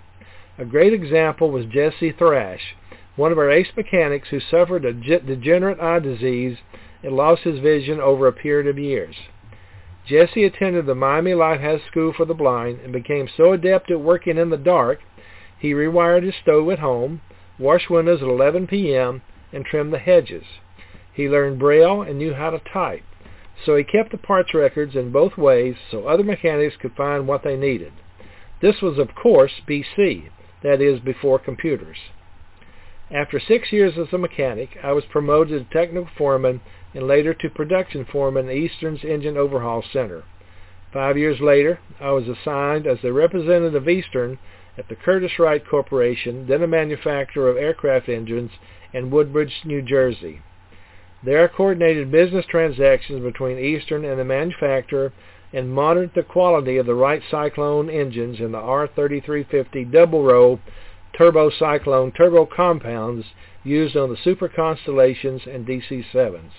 A 0.58 0.66
great 0.66 0.92
example 0.92 1.52
was 1.52 1.66
Jesse 1.66 2.14
Thrash, 2.14 2.76
one 3.16 3.32
of 3.32 3.38
our 3.38 3.52
ace 3.52 3.68
mechanics 3.78 4.30
who 4.30 4.40
suffered 4.40 4.86
a 4.86 4.94
degenerate 4.94 5.80
eye 5.80 6.00
disease 6.00 6.58
and 7.04 7.16
lost 7.16 7.44
his 7.44 7.60
vision 7.60 8.00
over 8.00 8.26
a 8.26 8.34
period 8.34 8.66
of 8.66 8.80
years. 8.80 9.16
Jesse 10.08 10.46
attended 10.46 10.88
the 10.88 10.96
Miami 10.96 11.36
Lighthouse 11.36 11.82
School 11.92 12.12
for 12.12 12.26
the 12.26 12.34
Blind 12.34 12.80
and 12.80 12.92
became 12.92 13.28
so 13.38 13.54
adept 13.54 13.92
at 13.92 14.00
working 14.00 14.38
in 14.38 14.50
the 14.50 14.58
dark, 14.58 15.02
he 15.60 15.74
rewired 15.74 16.24
his 16.24 16.36
stove 16.42 16.72
at 16.72 16.80
home, 16.80 17.22
washed 17.58 17.90
windows 17.90 18.22
at 18.22 18.28
11 18.28 18.68
p.m., 18.68 19.22
and 19.52 19.66
trim 19.66 19.92
the 19.92 20.00
hedges. 20.00 20.44
He 21.14 21.30
learned 21.30 21.60
Braille 21.60 22.02
and 22.02 22.18
knew 22.18 22.34
how 22.34 22.50
to 22.50 22.60
type, 22.60 23.04
so 23.66 23.76
he 23.76 23.84
kept 23.84 24.12
the 24.12 24.18
parts 24.18 24.54
records 24.54 24.96
in 24.96 25.12
both 25.12 25.38
ways 25.38 25.76
so 25.90 26.08
other 26.08 26.24
mechanics 26.24 26.76
could 26.76 26.94
find 26.96 27.28
what 27.28 27.44
they 27.44 27.56
needed. 27.56 27.94
This 28.62 28.82
was, 28.82 28.98
of 28.98 29.16
course, 29.16 29.62
BC, 29.68 30.30
that 30.62 30.82
is, 30.82 31.00
before 31.00 31.40
computers. 31.40 31.98
After 33.12 33.40
six 33.40 33.72
years 33.72 33.98
as 33.98 34.12
a 34.12 34.18
mechanic, 34.18 34.78
I 34.84 34.92
was 34.92 35.06
promoted 35.06 35.70
to 35.70 35.74
technical 35.74 36.10
foreman 36.18 36.62
and 36.94 37.08
later 37.08 37.34
to 37.36 37.50
production 37.50 38.06
foreman 38.12 38.50
at 38.50 38.56
Eastern's 38.56 39.04
Engine 39.04 39.38
Overhaul 39.38 39.84
Center. 39.94 40.24
Five 40.92 41.18
years 41.18 41.40
later, 41.40 41.80
I 42.00 42.12
was 42.12 42.28
assigned 42.28 42.88
as 42.88 42.98
the 43.02 43.14
representative 43.14 43.76
of 43.76 43.88
Eastern 43.90 44.40
at 44.78 44.90
the 44.90 44.96
Curtiss-Wright 44.96 45.68
Corporation, 45.68 46.48
then 46.48 46.62
a 46.62 46.68
manufacturer 46.68 47.50
of 47.50 47.58
aircraft 47.58 48.10
engines 48.10 48.52
in 48.94 49.12
Woodbridge, 49.12 49.62
New 49.64 49.82
Jersey. 49.82 50.42
There 51.24 51.48
coordinated 51.48 52.12
business 52.12 52.46
transactions 52.46 53.24
between 53.24 53.58
Eastern 53.58 54.06
and 54.06 54.20
the 54.20 54.26
manufacturer 54.26 55.12
and 55.54 55.74
monitored 55.74 56.12
the 56.14 56.24
quality 56.24 56.78
of 56.78 56.86
the 56.86 56.94
Wright 56.94 57.24
Cyclone 57.32 57.90
engines 57.90 58.40
in 58.40 58.52
the 58.52 58.60
R3350 58.60 59.92
double-row 59.92 60.60
turbo 61.18 61.50
cyclone 61.50 62.12
turbo 62.12 62.46
compounds 62.46 63.26
used 63.64 63.96
on 63.96 64.10
the 64.10 64.18
Super 64.18 64.50
Constellations 64.50 65.42
and 65.48 65.66
DC-7s. 65.66 66.52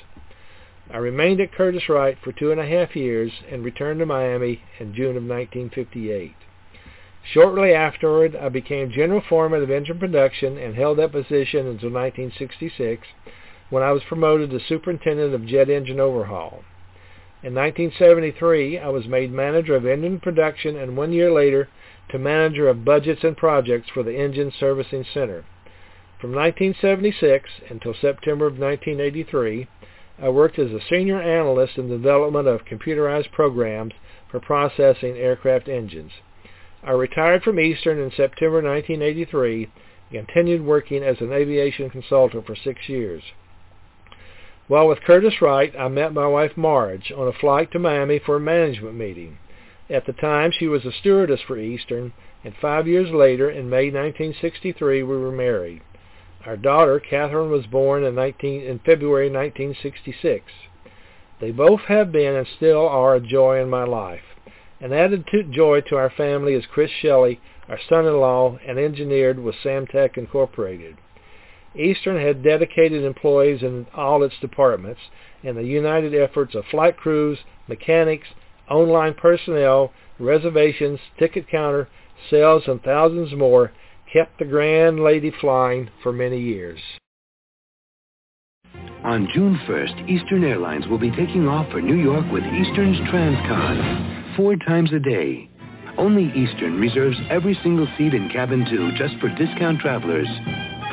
I 0.91 0.97
remained 0.97 1.41
at 1.41 1.53
Curtiss-Wright 1.53 2.17
for 2.23 2.33
two 2.33 2.53
and 2.53 2.61
a 2.61 2.67
half 2.67 2.97
years 2.97 3.33
and 3.51 3.65
returned 3.65 4.01
to 4.01 4.07
Miami 4.07 4.63
in 4.79 4.95
June 4.95 5.17
of 5.17 5.25
1958. 5.25 6.35
Shortly 7.33 7.73
afterward, 7.73 8.37
I 8.37 8.49
became 8.49 8.93
general 8.93 9.21
foreman 9.21 9.63
of 9.63 9.71
engine 9.71 9.99
production 9.99 10.57
and 10.59 10.77
held 10.77 10.99
that 10.99 11.11
position 11.11 11.67
until 11.67 11.91
1966 11.91 13.09
when 13.69 13.83
I 13.83 13.91
was 13.91 14.05
promoted 14.05 14.51
to 14.51 14.61
superintendent 14.61 15.35
of 15.35 15.45
jet 15.45 15.69
engine 15.69 15.99
overhaul. 15.99 16.63
In 17.43 17.53
1973, 17.53 18.79
I 18.79 18.89
was 18.89 19.09
made 19.09 19.33
manager 19.33 19.75
of 19.75 19.85
engine 19.85 20.21
production 20.21 20.77
and 20.77 20.97
one 20.97 21.13
year 21.13 21.33
later 21.33 21.69
to 22.11 22.19
manager 22.19 22.69
of 22.69 22.85
budgets 22.85 23.25
and 23.25 23.37
projects 23.37 23.89
for 23.91 24.05
the 24.05 24.17
Engine 24.17 24.53
Servicing 24.53 25.05
Center. 25.13 25.45
From 26.21 26.31
1976 26.31 27.51
until 27.69 27.93
September 27.93 28.47
of 28.47 28.59
1983, 28.59 29.67
I 30.23 30.29
worked 30.29 30.59
as 30.61 30.71
a 30.71 30.81
senior 30.89 31.21
analyst 31.21 31.77
in 31.77 31.89
the 31.89 31.97
development 31.97 32.47
of 32.47 32.65
computerized 32.65 33.33
programs 33.33 33.95
for 34.31 34.39
processing 34.39 35.17
aircraft 35.17 35.69
engines. 35.69 36.13
I 36.87 36.93
retired 36.93 37.43
from 37.43 37.59
Eastern 37.59 37.99
in 37.99 38.13
September 38.13 38.63
1983 38.63 39.69
and 40.13 40.29
continued 40.29 40.65
working 40.65 41.03
as 41.03 41.21
an 41.21 41.33
aviation 41.33 41.91
consultant 41.91 42.47
for 42.47 42.55
six 42.55 42.89
years. 42.89 43.25
While 44.69 44.87
with 44.87 45.01
Curtiss-Wright, 45.01 45.75
I 45.77 45.89
met 45.89 46.15
my 46.15 46.29
wife 46.29 46.57
Marge 46.57 47.11
on 47.11 47.27
a 47.27 47.33
flight 47.33 47.73
to 47.73 47.81
Miami 47.81 48.21
for 48.21 48.37
a 48.37 48.41
management 48.41 48.95
meeting. 48.95 49.39
At 49.91 50.07
the 50.07 50.13
time, 50.13 50.53
she 50.53 50.69
was 50.69 50.85
a 50.85 50.93
stewardess 50.93 51.41
for 51.41 51.59
Eastern, 51.59 52.13
and 52.45 52.55
five 52.55 52.87
years 52.87 53.11
later, 53.11 53.51
in 53.51 53.69
May 53.69 53.87
1963, 53.91 55.03
we 55.03 55.17
were 55.17 55.33
married. 55.33 55.83
Our 56.45 56.57
daughter, 56.57 57.01
Catherine, 57.01 57.51
was 57.51 57.67
born 57.67 58.05
in, 58.05 58.15
19, 58.15 58.63
in 58.63 58.79
February 58.79 59.29
1966. 59.29 60.45
They 61.41 61.51
both 61.51 61.81
have 61.89 62.13
been 62.13 62.37
and 62.37 62.47
still 62.47 62.89
are 62.89 63.17
a 63.17 63.21
joy 63.21 63.61
in 63.61 63.69
my 63.69 63.83
life. 63.83 64.36
An 64.79 64.93
added 64.93 65.27
joy 65.53 65.81
to 65.83 65.97
our 65.97 66.11
family 66.11 66.53
is 66.53 66.65
Chris 66.67 66.91
Shelley, 67.01 67.41
our 67.69 67.79
son-in-law, 67.89 68.59
and 68.67 68.79
engineered 68.79 69.39
with 69.39 69.55
Samtec 69.65 70.19
Incorporated. 70.19 70.97
Eastern 71.75 72.21
had 72.21 72.43
dedicated 72.43 73.03
employees 73.03 73.63
in 73.63 73.87
all 73.95 74.23
its 74.23 74.35
departments, 74.41 75.01
and 75.43 75.57
the 75.57 75.65
united 75.65 76.15
efforts 76.15 76.55
of 76.55 76.65
flight 76.71 76.97
crews, 76.97 77.39
mechanics, 77.69 78.29
online 78.69 79.15
personnel, 79.15 79.93
reservations, 80.19 81.01
ticket 81.19 81.49
counter, 81.49 81.89
sales, 82.31 82.63
and 82.67 82.83
thousands 82.83 83.33
more 83.35 83.73
kept 84.13 84.39
the 84.39 84.45
Grand 84.45 85.03
Lady 85.03 85.33
flying 85.41 85.89
for 86.03 86.13
many 86.13 86.41
years. 86.41 86.81
On 89.05 89.29
June 89.33 89.59
1st, 89.67 90.09
Eastern 90.09 90.45
Airlines 90.45 90.87
will 90.89 90.99
be 90.99 91.11
taking 91.11 91.47
off 91.49 91.71
for 91.71 91.81
New 91.81 91.97
York 91.97 92.31
with 92.33 92.45
Eastern's 92.45 92.99
Transcon, 93.09 94.16
four 94.37 94.55
times 94.57 94.93
a 94.93 94.99
day. 94.99 95.49
Only 95.99 96.31
Eastern 96.37 96.79
reserves 96.79 97.17
every 97.31 97.59
single 97.63 97.89
seat 97.97 98.13
in 98.13 98.29
cabin 98.29 98.67
2 98.69 98.93
just 98.99 99.19
for 99.19 99.29
discount 99.31 99.81
travelers. 99.81 100.29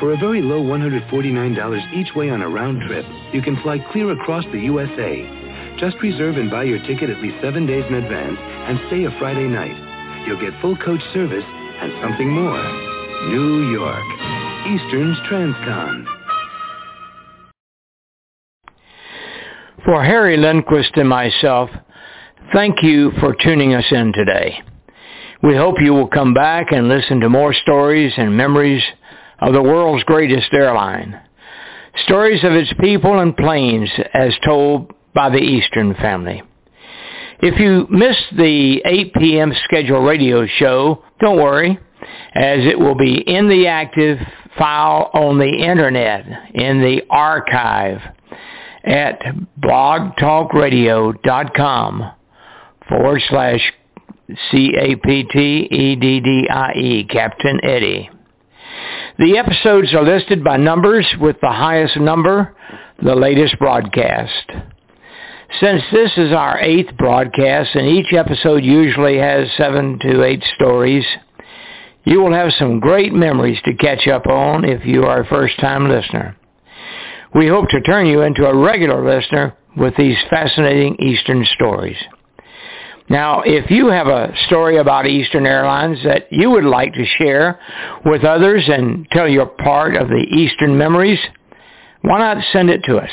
For 0.00 0.12
a 0.12 0.16
very 0.16 0.40
low 0.40 0.62
$149 0.62 1.94
each 1.94 2.14
way 2.16 2.30
on 2.30 2.42
a 2.42 2.48
round 2.48 2.82
trip, 2.88 3.04
you 3.32 3.42
can 3.42 3.60
fly 3.62 3.78
clear 3.92 4.10
across 4.12 4.44
the 4.50 4.60
USA. 4.60 5.76
Just 5.78 5.96
reserve 6.02 6.36
and 6.36 6.50
buy 6.50 6.64
your 6.64 6.78
ticket 6.86 7.10
at 7.10 7.20
least 7.20 7.36
seven 7.42 7.66
days 7.66 7.84
in 7.86 7.94
advance 7.94 8.38
and 8.40 8.80
stay 8.88 9.04
a 9.04 9.18
Friday 9.18 9.46
night. 9.46 9.76
You'll 10.26 10.40
get 10.40 10.58
full 10.62 10.76
coach 10.78 11.02
service 11.12 11.44
and 11.44 11.92
something 12.00 12.30
more. 12.30 12.62
New 13.28 13.70
York. 13.72 14.04
Eastern's 14.72 15.18
Transcon. 15.28 16.04
For 19.84 20.02
Harry 20.02 20.38
Lindquist 20.38 20.92
and 20.96 21.08
myself, 21.08 21.68
thank 22.52 22.82
you 22.82 23.12
for 23.20 23.34
tuning 23.34 23.74
us 23.74 23.84
in 23.90 24.12
today. 24.12 24.60
We 25.42 25.56
hope 25.56 25.80
you 25.80 25.92
will 25.92 26.06
come 26.08 26.34
back 26.34 26.72
and 26.72 26.88
listen 26.88 27.20
to 27.20 27.28
more 27.28 27.52
stories 27.52 28.12
and 28.16 28.36
memories 28.36 28.82
of 29.40 29.52
the 29.52 29.62
world's 29.62 30.04
greatest 30.04 30.52
airline. 30.52 31.20
Stories 32.04 32.44
of 32.44 32.52
its 32.52 32.72
people 32.80 33.18
and 33.20 33.36
planes 33.36 33.90
as 34.12 34.32
told 34.44 34.92
by 35.14 35.30
the 35.30 35.38
Eastern 35.38 35.94
family. 35.94 36.42
If 37.40 37.58
you 37.60 37.86
missed 37.90 38.36
the 38.36 38.82
8 38.84 39.14
p.m. 39.14 39.52
scheduled 39.64 40.06
radio 40.06 40.46
show, 40.46 41.02
don't 41.20 41.36
worry, 41.36 41.78
as 42.34 42.60
it 42.64 42.78
will 42.78 42.96
be 42.96 43.22
in 43.26 43.48
the 43.48 43.66
active 43.66 44.18
file 44.56 45.10
on 45.12 45.38
the 45.38 45.44
internet, 45.44 46.24
in 46.54 46.80
the 46.80 47.02
archive 47.10 48.00
at 48.84 49.20
blogtalkradio.com 49.60 52.12
forward 52.88 53.22
slash 53.28 53.72
C-A-P-T-E-D-D-I-E, 54.50 55.04
Captain 57.10 57.60
Eddie. 57.62 58.10
The 59.18 59.38
episodes 59.38 59.94
are 59.94 60.02
listed 60.02 60.42
by 60.42 60.56
numbers 60.56 61.06
with 61.20 61.36
the 61.40 61.52
highest 61.52 61.96
number, 61.96 62.56
the 63.02 63.14
latest 63.14 63.58
broadcast. 63.58 64.50
Since 65.60 65.82
this 65.92 66.10
is 66.16 66.32
our 66.32 66.58
eighth 66.58 66.96
broadcast 66.96 67.74
and 67.74 67.86
each 67.86 68.12
episode 68.12 68.64
usually 68.64 69.18
has 69.18 69.46
seven 69.56 70.00
to 70.00 70.24
eight 70.24 70.42
stories, 70.56 71.04
you 72.04 72.20
will 72.20 72.32
have 72.32 72.50
some 72.58 72.80
great 72.80 73.12
memories 73.12 73.60
to 73.64 73.74
catch 73.74 74.08
up 74.08 74.26
on 74.26 74.64
if 74.64 74.84
you 74.84 75.04
are 75.04 75.20
a 75.20 75.26
first-time 75.26 75.88
listener. 75.88 76.36
We 77.34 77.46
hope 77.46 77.68
to 77.68 77.80
turn 77.82 78.06
you 78.06 78.22
into 78.22 78.46
a 78.46 78.56
regular 78.56 79.04
listener 79.04 79.56
with 79.76 79.94
these 79.96 80.16
fascinating 80.28 80.96
Eastern 81.00 81.44
stories. 81.54 81.96
Now, 83.08 83.42
if 83.44 83.70
you 83.70 83.88
have 83.88 84.06
a 84.06 84.32
story 84.46 84.78
about 84.78 85.06
Eastern 85.06 85.46
Airlines 85.46 85.98
that 86.04 86.32
you 86.32 86.50
would 86.50 86.64
like 86.64 86.94
to 86.94 87.04
share 87.18 87.60
with 88.04 88.24
others 88.24 88.64
and 88.66 89.06
tell 89.10 89.28
your 89.28 89.46
part 89.46 89.94
of 89.96 90.08
the 90.08 90.24
Eastern 90.36 90.78
memories, 90.78 91.18
why 92.00 92.18
not 92.18 92.42
send 92.52 92.70
it 92.70 92.82
to 92.84 92.96
us? 92.96 93.10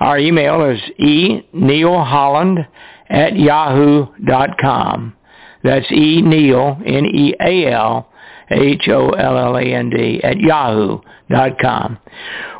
Our 0.00 0.18
email 0.18 0.68
is 0.70 0.80
enealholland 0.98 2.66
at 3.08 3.36
yahoo.com. 3.36 5.14
That's 5.62 5.92
e 5.92 6.22
neal, 6.22 6.78
N-E-A-L, 6.84 8.08
H-O-L-L-A-N-D, 8.50 10.20
at 10.24 10.40
yahoo.com. 10.40 11.98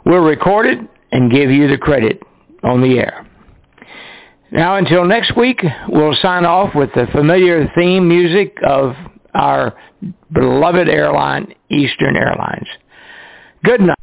We'll 0.05 0.19
record 0.21 0.67
it 0.67 0.79
and 1.13 1.33
give 1.33 1.51
you 1.51 1.67
the 1.69 1.79
credit 1.79 2.23
on 2.63 2.83
the 2.83 2.99
air. 2.99 3.27
Now 4.53 4.77
until 4.77 5.05
next 5.05 5.37
week, 5.37 5.63
we'll 5.89 6.15
sign 6.15 6.45
off 6.45 6.75
with 6.75 6.91
the 6.95 7.07
familiar 7.13 7.71
theme 7.77 8.09
music 8.09 8.57
of 8.67 8.95
our 9.35 9.77
beloved 10.33 10.89
airline, 10.89 11.55
Eastern 11.71 12.17
Airlines. 12.17 12.67
Good 13.65 13.81
night. 13.81 13.97